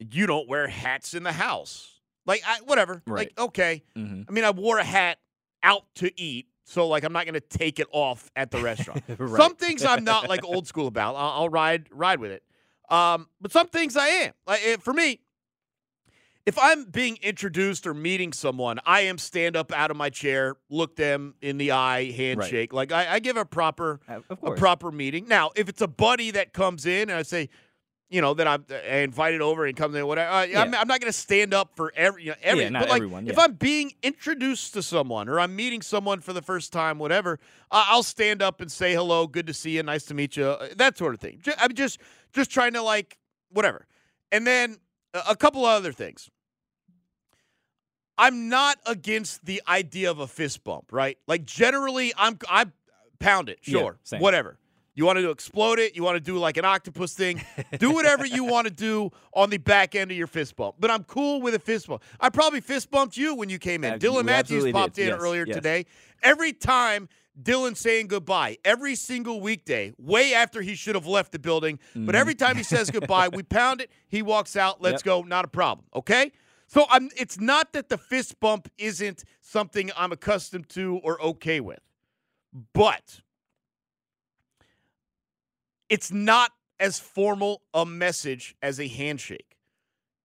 you 0.00 0.26
don't 0.26 0.48
wear 0.48 0.66
hats 0.66 1.14
in 1.14 1.22
the 1.22 1.32
house. 1.32 2.00
Like, 2.26 2.42
I, 2.46 2.58
whatever. 2.64 3.02
Right. 3.06 3.30
Like, 3.36 3.38
okay. 3.48 3.82
Mhm. 3.96 4.24
I 4.28 4.32
mean, 4.32 4.44
I 4.44 4.50
wore 4.50 4.78
a 4.78 4.84
hat 4.84 5.18
out 5.62 5.82
to 5.96 6.20
eat, 6.20 6.46
so 6.64 6.88
like, 6.88 7.04
I'm 7.04 7.12
not 7.12 7.24
going 7.24 7.34
to 7.34 7.40
take 7.40 7.78
it 7.78 7.86
off 7.92 8.30
at 8.36 8.50
the 8.50 8.60
restaurant. 8.62 9.02
Right. 9.18 9.36
Some 9.42 9.56
things 9.56 9.84
I'm 9.84 10.04
not 10.04 10.28
like 10.28 10.44
old 10.44 10.66
school 10.66 10.86
about. 10.86 11.16
I'll, 11.16 11.30
I'll 11.42 11.48
ride 11.48 11.88
ride 11.90 12.20
with 12.20 12.30
it. 12.30 12.42
Um, 12.88 13.28
but 13.40 13.52
some 13.52 13.68
things 13.68 13.96
I 13.96 14.06
am. 14.08 14.32
Like 14.46 14.80
for 14.80 14.92
me, 14.92 15.20
if 16.46 16.58
I'm 16.58 16.84
being 16.84 17.18
introduced 17.22 17.86
or 17.86 17.94
meeting 17.94 18.32
someone, 18.32 18.80
I 18.86 19.02
am 19.02 19.18
stand 19.18 19.56
up 19.56 19.72
out 19.72 19.90
of 19.90 19.96
my 19.96 20.10
chair, 20.10 20.56
look 20.70 20.96
them 20.96 21.34
in 21.42 21.58
the 21.58 21.72
eye, 21.72 22.10
handshake. 22.10 22.72
Like 22.72 22.92
I, 22.92 23.14
I 23.14 23.18
give 23.20 23.36
a 23.36 23.44
proper 23.44 24.00
of 24.08 24.24
a 24.42 24.52
proper 24.52 24.90
meeting. 24.90 25.26
Now, 25.28 25.50
if 25.54 25.68
it's 25.68 25.82
a 25.82 25.88
buddy 25.88 26.30
that 26.32 26.52
comes 26.52 26.86
in 26.86 27.02
and 27.10 27.12
I 27.12 27.22
say, 27.22 27.50
you 28.10 28.20
know, 28.20 28.34
that 28.34 28.46
I'm 28.46 28.66
uh, 28.70 28.74
invited 28.74 29.40
over 29.40 29.64
and 29.64 29.76
comes 29.76 29.94
in, 29.94 30.06
whatever. 30.06 30.30
Uh, 30.30 30.46
I'm, 30.56 30.74
I'm 30.74 30.88
not 30.88 31.00
going 31.00 31.02
to 31.02 31.12
stand 31.12 31.54
up 31.54 31.76
for 31.76 31.92
every, 31.96 32.24
you 32.24 32.30
know, 32.30 32.36
every. 32.42 32.64
Yeah, 32.64 32.70
not 32.70 32.80
but 32.80 32.88
like, 32.90 32.96
everyone, 32.96 33.28
if. 33.28 33.38
I'm 33.38 33.54
being 33.54 33.92
introduced 34.02 34.74
to 34.74 34.82
someone 34.82 35.28
or 35.28 35.38
I'm 35.38 35.54
meeting 35.54 35.80
someone 35.80 36.20
for 36.20 36.32
the 36.32 36.42
first 36.42 36.72
time, 36.72 36.98
whatever, 36.98 37.38
uh, 37.70 37.84
I'll 37.88 38.02
stand 38.02 38.42
up 38.42 38.60
and 38.60 38.70
say 38.70 38.92
hello, 38.94 39.26
good 39.26 39.46
to 39.46 39.54
see 39.54 39.76
you, 39.76 39.82
nice 39.84 40.04
to 40.06 40.14
meet 40.14 40.36
you, 40.36 40.46
uh, 40.46 40.68
that 40.76 40.98
sort 40.98 41.14
of 41.14 41.20
thing. 41.20 41.40
I'm 41.58 41.72
just, 41.72 42.00
just 42.32 42.50
trying 42.50 42.72
to 42.72 42.82
like, 42.82 43.16
whatever. 43.50 43.86
And 44.32 44.46
then 44.46 44.78
a 45.14 45.36
couple 45.36 45.64
of 45.64 45.70
other 45.70 45.92
things. 45.92 46.30
I'm 48.18 48.48
not 48.48 48.76
against 48.86 49.46
the 49.46 49.62
idea 49.66 50.10
of 50.10 50.18
a 50.18 50.26
fist 50.26 50.62
bump, 50.62 50.92
right? 50.92 51.16
Like 51.26 51.44
generally, 51.44 52.12
I'm 52.18 52.38
I 52.48 52.66
pound 53.18 53.48
it, 53.48 53.60
sure, 53.62 53.98
same. 54.02 54.20
whatever. 54.20 54.58
You 55.00 55.06
want 55.06 55.18
to 55.18 55.30
explode 55.30 55.78
it? 55.78 55.96
You 55.96 56.02
want 56.02 56.16
to 56.16 56.20
do 56.20 56.36
like 56.36 56.58
an 56.58 56.66
octopus 56.66 57.14
thing? 57.14 57.42
do 57.78 57.90
whatever 57.90 58.26
you 58.26 58.44
want 58.44 58.66
to 58.66 58.70
do 58.70 59.10
on 59.32 59.48
the 59.48 59.56
back 59.56 59.94
end 59.94 60.10
of 60.10 60.16
your 60.18 60.26
fist 60.26 60.56
bump. 60.56 60.74
But 60.78 60.90
I'm 60.90 61.04
cool 61.04 61.40
with 61.40 61.54
a 61.54 61.58
fist 61.58 61.86
bump. 61.88 62.02
I 62.20 62.28
probably 62.28 62.60
fist 62.60 62.90
bumped 62.90 63.16
you 63.16 63.34
when 63.34 63.48
you 63.48 63.58
came 63.58 63.82
in. 63.82 63.94
Uh, 63.94 63.96
Dylan 63.96 64.26
Matthews 64.26 64.70
popped 64.70 64.96
did. 64.96 65.04
in 65.04 65.14
Yes, 65.14 65.22
earlier 65.22 65.46
yes. 65.46 65.56
today. 65.56 65.86
Every 66.22 66.52
time 66.52 67.08
Dylan 67.42 67.78
saying 67.78 68.08
goodbye, 68.08 68.58
every 68.62 68.94
single 68.94 69.40
weekday, 69.40 69.94
way 69.96 70.34
after 70.34 70.60
he 70.60 70.74
should 70.74 70.96
have 70.96 71.06
left 71.06 71.32
the 71.32 71.38
building. 71.38 71.78
But 71.96 72.14
every 72.14 72.34
time 72.34 72.58
he 72.58 72.62
says 72.62 72.90
goodbye, 72.90 73.28
we 73.28 73.42
pound 73.42 73.80
it. 73.80 73.90
He 74.06 74.20
walks 74.20 74.54
out. 74.54 74.82
Let's 74.82 75.00
Mm-hmm. 75.02 75.08
Yep. 75.08 75.22
go. 75.24 75.28
Not 75.30 75.46
a 75.46 75.48
problem. 75.48 75.86
Okay. 75.94 76.30
So 76.66 76.84
I'm. 76.90 77.08
It's 77.16 77.40
not 77.40 77.72
that 77.72 77.88
the 77.88 77.96
fist 77.96 78.38
bump 78.38 78.70
isn't 78.76 79.24
something 79.40 79.90
I'm 79.96 80.12
accustomed 80.12 80.68
to 80.70 81.00
or 81.02 81.18
okay 81.22 81.60
with, 81.60 81.80
but 82.74 83.22
it's 85.90 86.10
not 86.10 86.52
as 86.78 86.98
formal 86.98 87.60
a 87.74 87.84
message 87.84 88.54
as 88.62 88.80
a 88.80 88.88
handshake. 88.88 89.58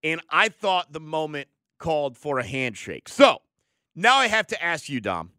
And 0.02 0.22
I 0.30 0.48
thought 0.48 0.92
the 0.92 1.00
moment 1.00 1.48
called 1.78 2.16
for 2.16 2.38
a 2.38 2.46
handshake. 2.46 3.08
So 3.08 3.42
now 3.94 4.16
I 4.16 4.28
have 4.28 4.46
to 4.48 4.62
ask 4.62 4.88
you, 4.88 5.00
Dom. 5.00 5.32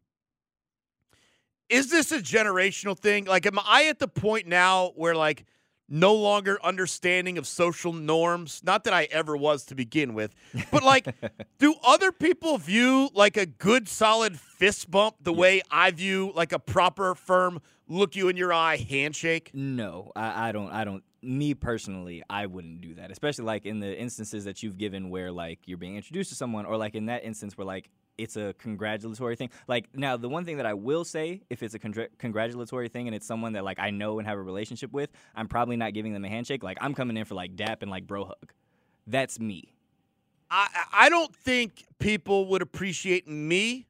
Is 1.69 1.89
this 1.89 2.11
a 2.11 2.19
generational 2.19 2.97
thing? 2.97 3.25
Like, 3.25 3.45
am 3.45 3.59
I 3.59 3.87
at 3.87 3.99
the 3.99 4.07
point 4.07 4.47
now 4.47 4.93
where, 4.95 5.15
like, 5.15 5.45
no 5.89 6.13
longer 6.13 6.59
understanding 6.63 7.37
of 7.37 7.45
social 7.45 7.91
norms? 7.91 8.61
Not 8.63 8.85
that 8.85 8.93
I 8.93 9.07
ever 9.11 9.35
was 9.35 9.65
to 9.65 9.75
begin 9.75 10.13
with, 10.13 10.33
but 10.71 10.83
like, 10.83 11.07
do 11.59 11.75
other 11.85 12.11
people 12.11 12.57
view 12.57 13.09
like 13.13 13.35
a 13.35 13.45
good, 13.45 13.89
solid 13.89 14.39
fist 14.39 14.89
bump 14.89 15.15
the 15.21 15.33
way 15.33 15.61
I 15.69 15.91
view 15.91 16.31
like 16.35 16.53
a 16.53 16.59
proper, 16.59 17.15
firm, 17.15 17.61
look 17.87 18.15
you 18.15 18.29
in 18.29 18.37
your 18.37 18.53
eye 18.53 18.77
handshake? 18.77 19.51
No, 19.53 20.11
I, 20.15 20.49
I 20.49 20.51
don't. 20.51 20.69
I 20.71 20.83
don't. 20.83 21.03
Me 21.21 21.53
personally, 21.53 22.23
I 22.29 22.45
wouldn't 22.45 22.81
do 22.81 22.95
that. 22.95 23.11
Especially 23.11 23.45
like 23.45 23.65
in 23.65 23.79
the 23.79 23.97
instances 23.97 24.45
that 24.45 24.63
you've 24.63 24.77
given 24.77 25.09
where 25.09 25.31
like 25.31 25.59
you're 25.65 25.77
being 25.77 25.95
introduced 25.95 26.29
to 26.29 26.35
someone, 26.35 26.65
or 26.65 26.77
like 26.77 26.95
in 26.95 27.07
that 27.07 27.23
instance 27.23 27.57
where 27.57 27.65
like 27.65 27.89
it's 28.17 28.35
a 28.35 28.53
congratulatory 28.57 29.35
thing. 29.35 29.49
Like 29.67 29.87
now, 29.93 30.17
the 30.17 30.29
one 30.29 30.45
thing 30.45 30.57
that 30.57 30.65
I 30.65 30.73
will 30.73 31.03
say, 31.05 31.41
if 31.49 31.63
it's 31.63 31.73
a 31.73 31.79
congr- 31.79 32.09
congratulatory 32.17 32.89
thing 32.89 33.07
and 33.07 33.15
it's 33.15 33.25
someone 33.25 33.53
that 33.53 33.63
like 33.63 33.79
I 33.79 33.89
know 33.91 34.19
and 34.19 34.27
have 34.27 34.37
a 34.37 34.41
relationship 34.41 34.91
with, 34.91 35.09
I'm 35.35 35.47
probably 35.47 35.77
not 35.77 35.93
giving 35.93 36.13
them 36.13 36.25
a 36.25 36.29
handshake. 36.29 36.63
Like 36.63 36.77
I'm 36.81 36.93
coming 36.93 37.17
in 37.17 37.25
for 37.25 37.35
like 37.35 37.55
dap 37.55 37.81
and 37.81 37.91
like 37.91 38.07
bro 38.07 38.25
hug. 38.25 38.53
That's 39.05 39.39
me. 39.39 39.73
I 40.49 40.67
I 40.93 41.09
don't 41.09 41.35
think 41.35 41.85
people 41.99 42.47
would 42.47 42.61
appreciate 42.61 43.27
me 43.27 43.87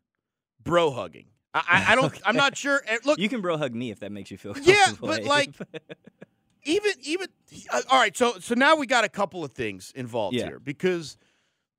bro 0.64 0.92
hugging. 0.92 1.28
I, 1.68 1.86
I, 1.94 1.96
don't. 1.96 2.14
I'm 2.26 2.36
not 2.36 2.58
sure. 2.58 2.82
Look, 3.06 3.20
You 3.20 3.30
can 3.30 3.42
bro 3.42 3.58
hug 3.58 3.74
me 3.74 3.92
if 3.92 4.00
that 4.02 4.12
makes 4.12 4.30
you 4.32 4.38
feel 4.38 4.56
Yeah, 4.62 4.94
but, 5.00 5.24
like, 5.36 5.52
even 6.64 6.92
even 7.04 7.28
uh, 7.72 7.82
all 7.90 8.00
right. 8.00 8.16
So 8.16 8.40
so 8.40 8.56
now 8.56 8.76
we 8.76 8.88
got 8.88 9.04
a 9.04 9.10
couple 9.10 9.44
of 9.44 9.52
things 9.54 9.92
involved 9.96 10.36
Yeah. 10.36 10.46
here 10.48 10.60
because 10.60 11.18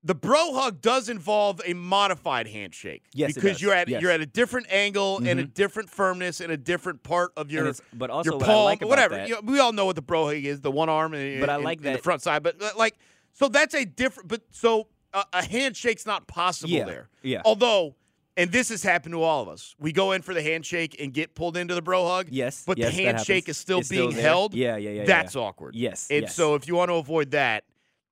the 0.05 0.15
bro 0.15 0.55
hug 0.55 0.81
does 0.81 1.09
involve 1.09 1.61
a 1.67 1.75
modified 1.75 2.47
handshake. 2.47 3.03
Yes, 3.13 3.31
it 3.33 3.35
because 3.35 3.53
does. 3.53 3.63
you're 3.63 3.75
at 3.75 3.89
Yes. 3.89 4.01
you're 4.01 4.11
at 4.11 4.21
a 4.21 4.27
different 4.27 4.69
angle 4.73 5.19
and 5.19 5.41
a 5.41 5.45
Mhm. 5.45 5.55
different 5.55 5.91
firmness 5.91 6.41
and 6.41 6.51
a 6.53 6.57
different 6.57 7.03
part 7.03 7.33
of 7.37 7.51
your 7.51 7.75
but 7.93 8.09
also 8.09 8.31
your 8.33 8.41
palm, 8.41 8.65
like 8.65 8.81
whatever. 8.83 9.17
that- 9.17 9.29
You 9.29 9.35
know, 9.35 9.41
we 9.45 9.59
all 9.59 9.73
know 9.73 9.85
what 9.87 9.97
the 9.97 10.03
bro 10.03 10.27
hug 10.27 10.37
is, 10.45 10.61
the 10.61 10.71
one 10.71 10.89
arm 10.89 11.15
and, 11.15 11.41
But 11.41 11.51
I 11.51 11.57
like 11.57 11.85
and 11.85 11.95
the 11.97 11.99
front 11.99 12.23
side. 12.23 12.43
But 12.43 12.63
uh, 12.63 12.71
like 12.77 12.95
so 13.35 13.49
that's 13.49 13.75
a 13.75 13.85
different. 13.85 14.29
But 14.29 14.43
so 14.53 14.87
a, 15.13 15.25
a 15.35 15.45
handshake's 15.45 16.07
not 16.07 16.27
possible 16.29 16.71
Yeah, 16.73 16.85
there. 16.85 17.09
yeah. 17.23 17.43
Although. 17.45 17.97
And 18.39 18.53
this 18.53 18.69
has 18.69 18.85
happened 18.85 19.13
to 19.15 19.23
all 19.23 19.43
of 19.43 19.49
us. 19.49 19.75
We 19.81 19.93
go 19.93 20.13
in 20.13 20.23
for 20.23 20.33
the 20.33 20.41
handshake 20.43 20.97
and 21.01 21.13
get 21.13 21.35
pulled 21.35 21.57
into 21.57 21.75
the 21.75 21.83
bro 21.83 22.07
hug. 22.07 22.29
Yes, 22.31 22.63
But 22.65 22.79
yes, 22.79 22.95
the 22.97 23.03
handshake 23.03 23.49
is 23.49 23.59
still 23.59 23.81
It's 23.81 23.89
being 23.89 24.13
there. 24.13 24.23
held. 24.23 24.55
Yeah, 24.55 24.77
yeah, 24.77 24.91
yeah, 24.91 25.05
That's 25.05 25.35
yeah. 25.35 25.41
awkward. 25.43 25.75
Yes, 25.75 26.07
And 26.09 26.23
yes. 26.23 26.35
so 26.37 26.55
if 26.55 26.69
you 26.69 26.77
want 26.77 26.89
to 26.91 26.95
avoid 26.95 27.33
that, 27.33 27.65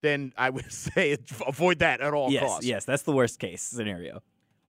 then 0.03 0.33
I 0.37 0.51
would 0.51 0.71
say 0.73 1.17
avoid 1.47 1.79
that 1.79 2.01
at 2.01 2.13
all 2.13 2.31
yes, 2.31 2.43
costs. 2.43 2.67
yes, 2.67 2.85
that's 2.85 3.05
the 3.05 3.13
worst 3.13 3.39
case 3.39 3.63
scenario. 3.63 4.21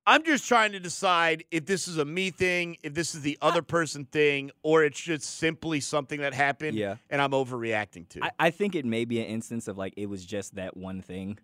I'm 0.05 0.23
just 0.23 0.47
trying 0.47 0.71
to 0.71 0.79
decide 0.79 1.43
if 1.51 1.65
this 1.65 1.87
is 1.87 1.97
a 1.97 2.05
me 2.05 2.29
thing, 2.29 2.77
if 2.81 2.93
this 2.93 3.13
is 3.13 3.21
the 3.21 3.37
ah. 3.41 3.47
other 3.49 3.61
person 3.61 4.05
thing, 4.05 4.51
or 4.63 4.85
it's 4.85 5.01
just 5.01 5.23
simply 5.37 5.81
something 5.81 6.21
that 6.21 6.33
happened 6.33 6.77
Yeah. 6.77 6.95
and 7.09 7.21
I'm 7.21 7.31
overreacting 7.31 8.07
to. 8.09 8.23
I, 8.23 8.31
I 8.39 8.49
think 8.51 8.75
it 8.75 8.85
may 8.85 9.03
be 9.05 9.19
an 9.19 9.25
instance 9.25 9.67
of 9.67 9.77
like 9.77 9.95
it 9.97 10.05
was 10.05 10.23
just 10.23 10.55
that 10.55 10.77
one 10.77 11.01
thing, 11.01 11.39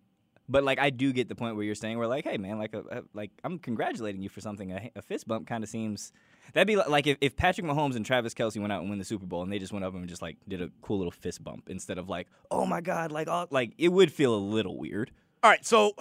but 0.49 0.63
like 0.63 0.79
I 0.79 0.89
do 0.89 1.13
get 1.13 1.29
the 1.29 1.35
point 1.35 1.55
where 1.55 1.63
you're 1.65 1.75
saying 1.75 1.97
we're 1.97 2.07
like, 2.07 2.23
hey 2.25 2.37
man, 2.37 2.57
like 2.57 2.73
a, 2.73 2.79
a- 2.91 3.03
like 3.13 3.31
I'm 3.43 3.59
congratulating 3.59 4.21
you 4.21 4.29
for 4.29 4.41
something. 4.41 4.71
A, 4.71 4.91
a 4.95 5.01
fist 5.01 5.27
bump 5.27 5.47
kind 5.47 5.63
of 5.63 5.69
seems 5.69 6.11
that'd 6.53 6.67
be 6.67 6.75
li- 6.75 6.83
like 6.87 7.07
if, 7.07 7.17
if 7.21 7.35
Patrick 7.35 7.65
Mahomes 7.65 7.95
and 7.95 8.05
Travis 8.05 8.33
Kelce 8.33 8.59
went 8.59 8.71
out 8.73 8.81
and 8.81 8.89
win 8.89 8.99
the 8.99 9.05
Super 9.05 9.25
Bowl 9.25 9.41
and 9.43 9.51
they 9.51 9.59
just 9.59 9.71
went 9.71 9.85
up 9.85 9.93
and 9.93 10.07
just 10.07 10.21
like 10.21 10.37
did 10.47 10.61
a 10.61 10.69
cool 10.81 10.97
little 10.97 11.11
fist 11.11 11.43
bump 11.43 11.69
instead 11.69 11.97
of 11.97 12.09
like, 12.09 12.27
oh 12.51 12.65
my 12.65 12.81
god, 12.81 13.11
like 13.11 13.27
oh, 13.27 13.47
like 13.51 13.73
it 13.77 13.89
would 13.89 14.11
feel 14.11 14.35
a 14.35 14.37
little 14.37 14.77
weird. 14.77 15.11
All 15.41 15.49
right, 15.49 15.65
so 15.65 15.93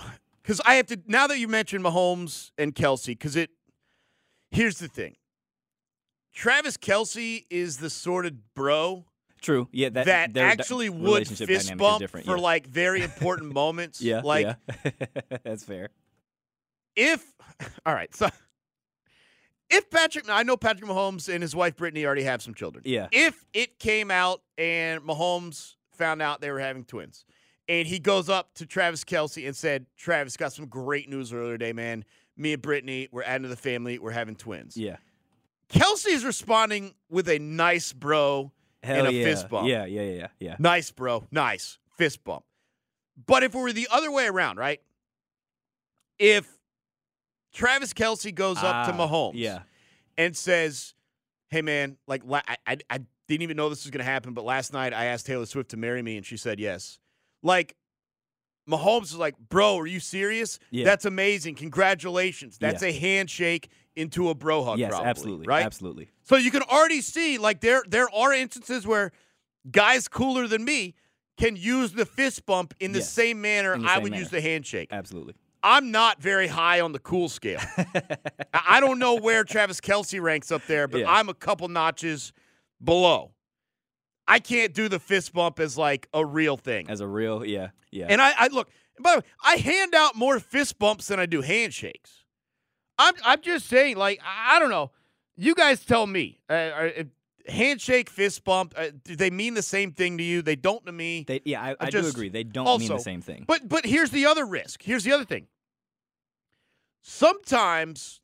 because 0.42 0.60
I 0.64 0.74
have 0.74 0.86
to 0.86 1.00
now 1.06 1.26
that 1.28 1.38
you 1.38 1.48
mentioned 1.48 1.84
Mahomes 1.84 2.50
and 2.58 2.74
Kelce, 2.74 3.06
because 3.06 3.36
it 3.36 3.50
here's 4.50 4.78
the 4.78 4.88
thing. 4.88 5.16
Travis 6.34 6.76
Kelce 6.76 7.44
is 7.50 7.76
the 7.78 7.90
sort 7.90 8.24
of 8.26 8.54
bro 8.54 9.04
True, 9.42 9.68
yeah, 9.72 9.88
that 9.90 10.06
that, 10.06 10.32
d- 10.32 10.40
actually 10.40 10.88
would 10.88 11.26
fist 11.26 11.76
bump 11.76 11.98
different, 11.98 12.26
for 12.26 12.36
yeah. 12.36 12.42
like 12.42 12.66
very 12.66 13.02
important 13.10 13.52
moments. 13.52 14.00
yeah, 14.00 14.20
like 14.22 14.46
yeah. 14.46 14.90
that's 15.42 15.64
fair. 15.64 15.90
if 16.96 17.24
all 17.86 17.92
right, 17.92 18.14
so 18.14 18.28
if 19.68 19.90
Patrick, 19.90 20.28
I 20.28 20.44
know 20.44 20.56
Patrick 20.56 20.88
Mahomes 20.88 21.32
and 21.32 21.42
his 21.42 21.56
wife 21.56 21.76
Brittany 21.76 22.06
already 22.06 22.22
have 22.22 22.40
some 22.40 22.54
children. 22.54 22.84
Yeah. 22.86 23.08
If 23.10 23.44
it 23.52 23.78
came 23.78 24.10
out 24.10 24.42
and 24.58 25.00
Mahomes 25.00 25.74
found 25.92 26.20
out 26.22 26.40
they 26.40 26.50
were 26.50 26.60
having 26.60 26.84
twins, 26.84 27.24
and 27.68 27.88
he 27.88 27.98
goes 27.98 28.28
up 28.28 28.54
to 28.54 28.66
Travis 28.66 29.02
Kelce 29.02 29.46
and 29.46 29.56
said, 29.56 29.86
"Travis 29.96 30.36
got 30.36 30.52
some 30.52 30.66
great 30.66 31.08
news 31.08 31.32
earlier 31.32 31.58
today, 31.58 31.72
man. 31.72 32.04
Me 32.36 32.52
and 32.52 32.62
Brittany, 32.62 33.08
we're 33.10 33.22
adding 33.22 33.42
to 33.42 33.48
the 33.48 33.56
family. 33.56 33.98
We're 33.98 34.12
having 34.12 34.36
twins." 34.36 34.76
Yeah, 34.76 34.96
Kelce's 35.68 36.24
responding 36.24 36.94
with 37.08 37.28
a 37.28 37.38
nice 37.38 37.92
bro 37.92 38.52
hell 38.82 39.06
and 39.06 39.08
a 39.08 39.12
yeah, 39.12 39.24
fist 39.24 39.48
bump. 39.48 39.68
yeah, 39.68 39.84
yeah, 39.84 40.02
yeah, 40.02 40.26
yeah. 40.38 40.56
Nice, 40.58 40.90
bro. 40.90 41.26
Nice. 41.30 41.78
Fist 41.96 42.22
bump. 42.24 42.44
But 43.26 43.42
if 43.42 43.54
it 43.54 43.58
were 43.58 43.72
the 43.72 43.88
other 43.90 44.10
way 44.10 44.26
around, 44.26 44.56
right? 44.56 44.80
If 46.18 46.46
Travis 47.52 47.92
Kelce 47.92 48.34
goes 48.34 48.58
up 48.58 48.86
to 48.86 48.92
Ah, 48.94 48.96
Mahomes 48.96 49.32
yeah. 49.34 49.60
and 50.16 50.36
says, 50.36 50.94
hey, 51.50 51.62
man, 51.62 51.96
like, 52.06 52.22
I, 52.30 52.56
I, 52.66 52.76
I 52.88 52.98
didn't 53.28 53.42
even 53.42 53.56
know 53.56 53.68
this 53.68 53.84
was 53.84 53.90
going 53.90 54.04
to 54.04 54.10
happen, 54.10 54.32
but 54.34 54.44
last 54.44 54.72
night 54.72 54.92
I 54.94 55.06
asked 55.06 55.26
Taylor 55.26 55.46
Swift 55.46 55.70
to 55.70 55.76
marry 55.76 56.02
me 56.02 56.16
and 56.16 56.24
she 56.24 56.36
said 56.36 56.58
yes. 56.60 56.98
Like, 57.42 57.76
Mahomes 58.70 59.04
is 59.04 59.16
like, 59.16 59.36
bro, 59.38 59.76
are 59.78 59.86
you 59.86 60.00
serious? 60.00 60.58
Yeah. 60.70 60.84
That's 60.84 61.04
amazing. 61.04 61.56
Congratulations. 61.56 62.58
That's 62.58 62.82
Yeah. 62.82 62.90
a 62.90 62.92
handshake 62.92 63.68
into 63.96 64.28
a 64.30 64.34
bro 64.34 64.64
hug. 64.64 64.78
Yes, 64.78 64.90
probably, 64.90 65.08
absolutely, 65.08 65.46
Right? 65.46 65.64
absolutely. 65.64 66.10
So 66.22 66.36
you 66.36 66.50
can 66.50 66.62
already 66.62 67.00
see, 67.00 67.38
like 67.38 67.60
there 67.60 67.82
there 67.88 68.08
are 68.14 68.32
instances 68.32 68.86
where 68.86 69.12
guys 69.70 70.08
cooler 70.08 70.46
than 70.48 70.64
me 70.64 70.94
can 71.38 71.56
use 71.56 71.92
the 71.92 72.06
fist 72.06 72.46
bump 72.46 72.74
in 72.80 72.92
the 72.92 72.98
Yes, 72.98 73.10
same 73.10 73.40
manner 73.40 73.76
the 73.78 73.86
I 73.86 73.94
same 73.94 74.02
would 74.04 74.10
manner. 74.12 74.22
use 74.22 74.30
the 74.30 74.40
handshake. 74.40 74.88
Absolutely. 74.92 75.34
I'm 75.62 75.90
not 75.92 76.20
very 76.20 76.48
high 76.48 76.80
on 76.80 76.92
the 76.92 76.98
cool 76.98 77.28
scale. 77.28 77.60
I 78.52 78.80
don't 78.80 78.98
know 78.98 79.14
where 79.14 79.44
Travis 79.44 79.80
Kelce 79.80 80.20
ranks 80.20 80.50
up 80.50 80.62
there, 80.66 80.88
but. 80.88 81.04
I'm 81.06 81.28
a 81.28 81.34
couple 81.34 81.68
notches 81.68 82.32
below. 82.82 83.30
I 84.26 84.38
can't 84.40 84.72
do 84.74 84.88
the 84.88 84.98
fist 84.98 85.32
bump 85.32 85.60
as 85.60 85.78
like 85.78 86.08
a 86.12 86.24
real 86.24 86.56
thing. 86.56 86.88
As 86.90 87.00
a 87.00 87.06
real, 87.06 87.44
yeah, 87.44 87.68
yeah. 87.90 88.06
And 88.08 88.20
I, 88.20 88.32
I 88.36 88.48
look. 88.48 88.70
By 89.00 89.12
the 89.12 89.18
way, 89.20 89.24
I 89.44 89.56
hand 89.56 89.94
out 89.94 90.16
more 90.16 90.38
fist 90.40 90.78
bumps 90.78 91.08
than 91.08 91.18
I 91.20 91.26
do 91.26 91.40
handshakes. 91.42 92.21
I'm, 93.08 93.14
I'm 93.24 93.40
just 93.42 93.66
saying, 93.66 93.96
like, 93.96 94.20
I 94.24 94.56
I 94.56 94.58
don't 94.60 94.70
know. 94.70 94.90
You 95.36 95.54
guys 95.54 95.84
tell 95.84 96.06
me. 96.06 96.40
Uh, 96.48 96.52
are- 96.54 96.92
handshake, 97.48 98.08
fist 98.08 98.44
bump, 98.44 98.72
uh, 98.76 98.88
do 99.02 99.16
they 99.16 99.30
mean 99.30 99.54
the 99.54 99.62
same 99.62 99.90
thing 99.92 100.16
to 100.18 100.22
you? 100.22 100.42
They 100.42 100.54
don't 100.54 100.84
to 100.86 100.92
me. 100.92 101.24
They, 101.26 101.40
yeah, 101.44 101.60
I, 101.60 101.74
I 101.80 101.90
just- 101.90 102.04
do 102.04 102.10
agree. 102.10 102.28
They 102.28 102.44
don't 102.44 102.78
mean 102.78 102.88
the 102.88 102.98
same 102.98 103.20
thing. 103.20 103.44
But 103.48 103.68
but 103.68 103.84
here's 103.84 104.10
the 104.10 104.26
other 104.26 104.46
risk. 104.46 104.82
Here's 104.82 105.02
the 105.04 105.12
other 105.12 105.24
thing. 105.24 105.46
Sometimes 107.02 108.20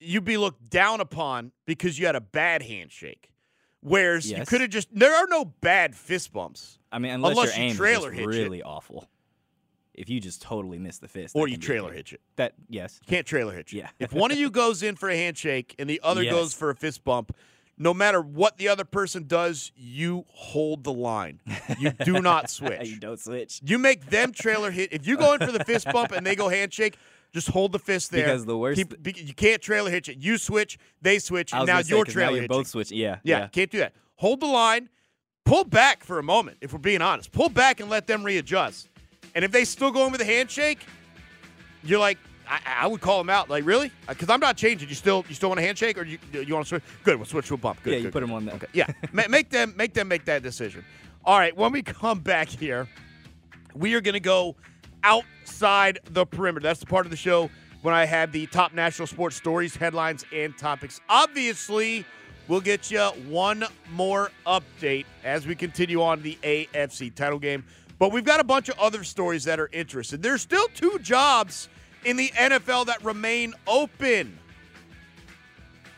you'd 0.00 0.24
be 0.24 0.36
looked 0.36 0.68
down 0.68 1.00
upon 1.00 1.52
because 1.66 1.98
you 1.98 2.06
had 2.06 2.16
a 2.16 2.20
bad 2.20 2.62
handshake. 2.62 3.32
Whereas 3.82 4.30
you 4.30 4.44
could 4.44 4.60
have 4.60 4.68
just 4.70 4.88
there 4.94 5.14
are 5.14 5.26
no 5.30 5.46
bad 5.46 5.96
fist 5.96 6.32
bumps. 6.32 6.78
I 6.92 6.98
mean, 6.98 7.12
unless, 7.12 7.32
Unless 7.38 7.56
your 7.56 7.64
you 7.64 7.70
aim 7.70 7.76
trailer 7.76 8.12
is 8.12 8.18
hit 8.18 8.24
just 8.26 8.36
you. 8.36 8.42
really 8.44 8.62
awful. 8.62 9.08
If 10.00 10.08
you 10.08 10.20
just 10.20 10.40
totally 10.42 10.78
miss 10.78 10.98
the 10.98 11.08
fist, 11.08 11.36
Or 11.36 11.46
you 11.48 11.54
can 11.54 11.60
be 11.60 11.64
a 11.66 11.68
trailer 11.68 11.92
hitch 11.92 12.12
it. 12.12 12.20
That 12.36 12.54
yes, 12.68 12.98
you 13.02 13.08
Can't 13.10 13.26
trailer 13.26 13.52
hitch. 13.54 13.72
you. 13.72 13.80
Yeah. 13.80 13.90
if 13.98 14.12
one 14.12 14.30
of 14.30 14.38
you 14.38 14.50
goes 14.62 14.82
in 14.82 14.96
for 14.96 15.08
a 15.10 15.16
handshake 15.16 15.74
and 15.78 15.88
the 15.88 16.00
other 16.02 16.22
Yes. 16.22 16.32
goes 16.32 16.54
for 16.54 16.70
a 16.70 16.74
fist 16.74 17.04
bump, 17.04 17.34
no 17.78 17.94
matter 17.94 18.20
what 18.20 18.58
the 18.58 18.68
other 18.68 18.84
person 18.84 19.26
does, 19.26 19.72
you 19.76 20.24
hold 20.28 20.84
the 20.84 20.92
line. 20.92 21.40
You 21.78 21.90
do 21.90 22.20
not 22.20 22.50
switch. 22.58 22.88
you 22.88 22.98
don't 22.98 23.18
switch. 23.20 23.60
You 23.64 23.78
make 23.78 24.06
them 24.06 24.32
trailer 24.32 24.70
hit. 24.70 24.92
If 24.92 25.06
you 25.06 25.16
go 25.16 25.32
in 25.34 25.40
for 25.40 25.50
the 25.52 25.64
fist 25.64 25.86
bump 25.90 26.12
and 26.12 26.26
they 26.26 26.34
go 26.36 26.48
handshake, 26.50 26.96
just 27.32 27.48
hold 27.48 27.72
the 27.72 27.78
fist 27.78 28.10
there. 28.10 28.24
Because 28.26 28.44
the 28.44 28.58
worst- 28.58 28.76
Keep- 28.76 29.16
you 29.18 29.32
can't 29.34 29.62
trailer 29.62 29.90
hitch 29.90 30.08
it. 30.10 30.18
You 30.18 30.36
switch, 30.36 30.78
they 31.00 31.18
switch, 31.18 31.54
and 31.54 31.66
now 31.66 31.80
say, 31.80 31.94
you're 31.94 32.04
'cause 32.04 32.12
trailer 32.12 32.30
now 32.30 32.34
you're 32.34 32.42
hitching. 32.42 32.56
both 32.58 32.66
switching. 32.66 32.98
Yeah, 32.98 33.18
Yeah, 33.22 33.46
can't 33.48 33.70
do 33.70 33.78
that. 33.78 33.94
Hold 34.16 34.40
the 34.40 34.46
line, 34.46 34.88
pull 35.46 35.64
back 35.64 36.04
for 36.04 36.18
a 36.18 36.22
moment. 36.22 36.58
If 36.60 36.72
we're 36.74 36.78
being 36.80 37.00
honest, 37.00 37.32
pull 37.32 37.48
back 37.48 37.80
and 37.80 37.88
let 37.88 38.06
them 38.06 38.24
readjust. 38.24 38.88
And 39.34 39.44
if 39.44 39.52
they 39.52 39.64
still 39.64 39.90
go 39.90 40.06
in 40.06 40.12
with 40.12 40.20
a 40.20 40.24
handshake, 40.24 40.84
you're 41.82 42.00
like, 42.00 42.18
I, 42.48 42.60
I 42.80 42.86
would 42.86 43.00
call 43.00 43.18
them 43.18 43.30
out. 43.30 43.48
Like, 43.48 43.64
really? 43.64 43.92
Uh, 44.08 44.12
because 44.12 44.28
I'm 44.28 44.40
not 44.40 44.56
changing. 44.56 44.88
You 44.88 44.94
still, 44.94 45.24
you 45.28 45.34
still 45.34 45.50
want 45.50 45.60
a 45.60 45.62
handshake, 45.62 45.96
or 45.96 46.04
you, 46.04 46.18
you 46.32 46.52
want 46.52 46.66
to 46.66 46.68
switch? 46.68 46.82
Good, 47.04 47.16
we'll 47.16 47.26
switch 47.26 47.46
to 47.48 47.54
a 47.54 47.56
bump. 47.56 47.82
Good, 47.82 47.92
yeah. 47.92 47.96
You 47.98 48.02
good, 48.04 48.12
put 48.12 48.20
good. 48.20 48.28
them 48.28 48.34
on 48.34 48.44
that. 48.46 48.54
Okay, 48.56 48.66
yeah. 48.72 48.86
Ma- 49.12 49.28
make 49.28 49.50
them, 49.50 49.74
make 49.76 49.94
them 49.94 50.08
make 50.08 50.24
that 50.24 50.42
decision. 50.42 50.84
All 51.24 51.38
right. 51.38 51.56
When 51.56 51.70
we 51.70 51.82
come 51.82 52.20
back 52.20 52.48
here, 52.48 52.88
we 53.74 53.94
are 53.94 54.00
going 54.00 54.14
to 54.14 54.20
go 54.20 54.56
outside 55.04 56.00
the 56.04 56.26
perimeter. 56.26 56.64
That's 56.64 56.80
the 56.80 56.86
part 56.86 57.06
of 57.06 57.10
the 57.10 57.16
show 57.16 57.50
when 57.82 57.94
I 57.94 58.04
have 58.04 58.32
the 58.32 58.46
top 58.46 58.74
national 58.74 59.06
sports 59.06 59.36
stories, 59.36 59.76
headlines, 59.76 60.24
and 60.34 60.56
topics. 60.58 61.00
Obviously, 61.08 62.04
we'll 62.48 62.60
get 62.60 62.90
you 62.90 63.00
one 63.28 63.64
more 63.92 64.30
update 64.46 65.06
as 65.24 65.46
we 65.46 65.54
continue 65.54 66.02
on 66.02 66.20
the 66.22 66.36
AFC 66.42 67.14
title 67.14 67.38
game. 67.38 67.64
But 68.00 68.12
we've 68.12 68.24
got 68.24 68.40
a 68.40 68.44
bunch 68.44 68.70
of 68.70 68.78
other 68.78 69.04
stories 69.04 69.44
that 69.44 69.60
are 69.60 69.68
interesting. 69.72 70.22
There's 70.22 70.40
still 70.40 70.66
two 70.74 70.98
jobs 71.02 71.68
in 72.06 72.16
the 72.16 72.28
NFL 72.28 72.86
that 72.86 73.04
remain 73.04 73.52
open. 73.66 74.38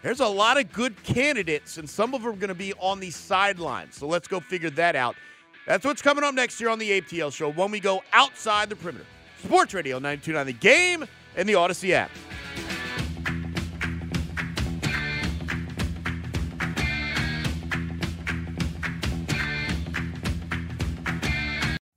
There's 0.02 0.18
a 0.18 0.26
lot 0.26 0.58
of 0.58 0.72
good 0.72 1.00
candidates, 1.04 1.78
and 1.78 1.88
some 1.88 2.12
of 2.12 2.22
them 2.22 2.32
are 2.32 2.36
going 2.36 2.48
to 2.48 2.56
be 2.56 2.74
on 2.80 2.98
the 2.98 3.10
sidelines. 3.10 3.96
So 3.96 4.08
let's 4.08 4.26
go 4.26 4.40
figure 4.40 4.70
that 4.70 4.96
out. 4.96 5.14
That's 5.64 5.84
what's 5.84 6.02
coming 6.02 6.24
up 6.24 6.34
next 6.34 6.60
year 6.60 6.70
on 6.70 6.80
the 6.80 7.00
ATL 7.00 7.32
show 7.32 7.52
when 7.52 7.70
we 7.70 7.78
go 7.78 8.02
outside 8.12 8.68
the 8.68 8.74
perimeter. 8.74 9.06
Sports 9.44 9.72
Radio 9.72 9.98
929 9.98 10.46
The 10.46 10.52
Game 10.54 11.04
and 11.36 11.48
the 11.48 11.52
Audacy 11.52 11.90
app. 11.90 12.10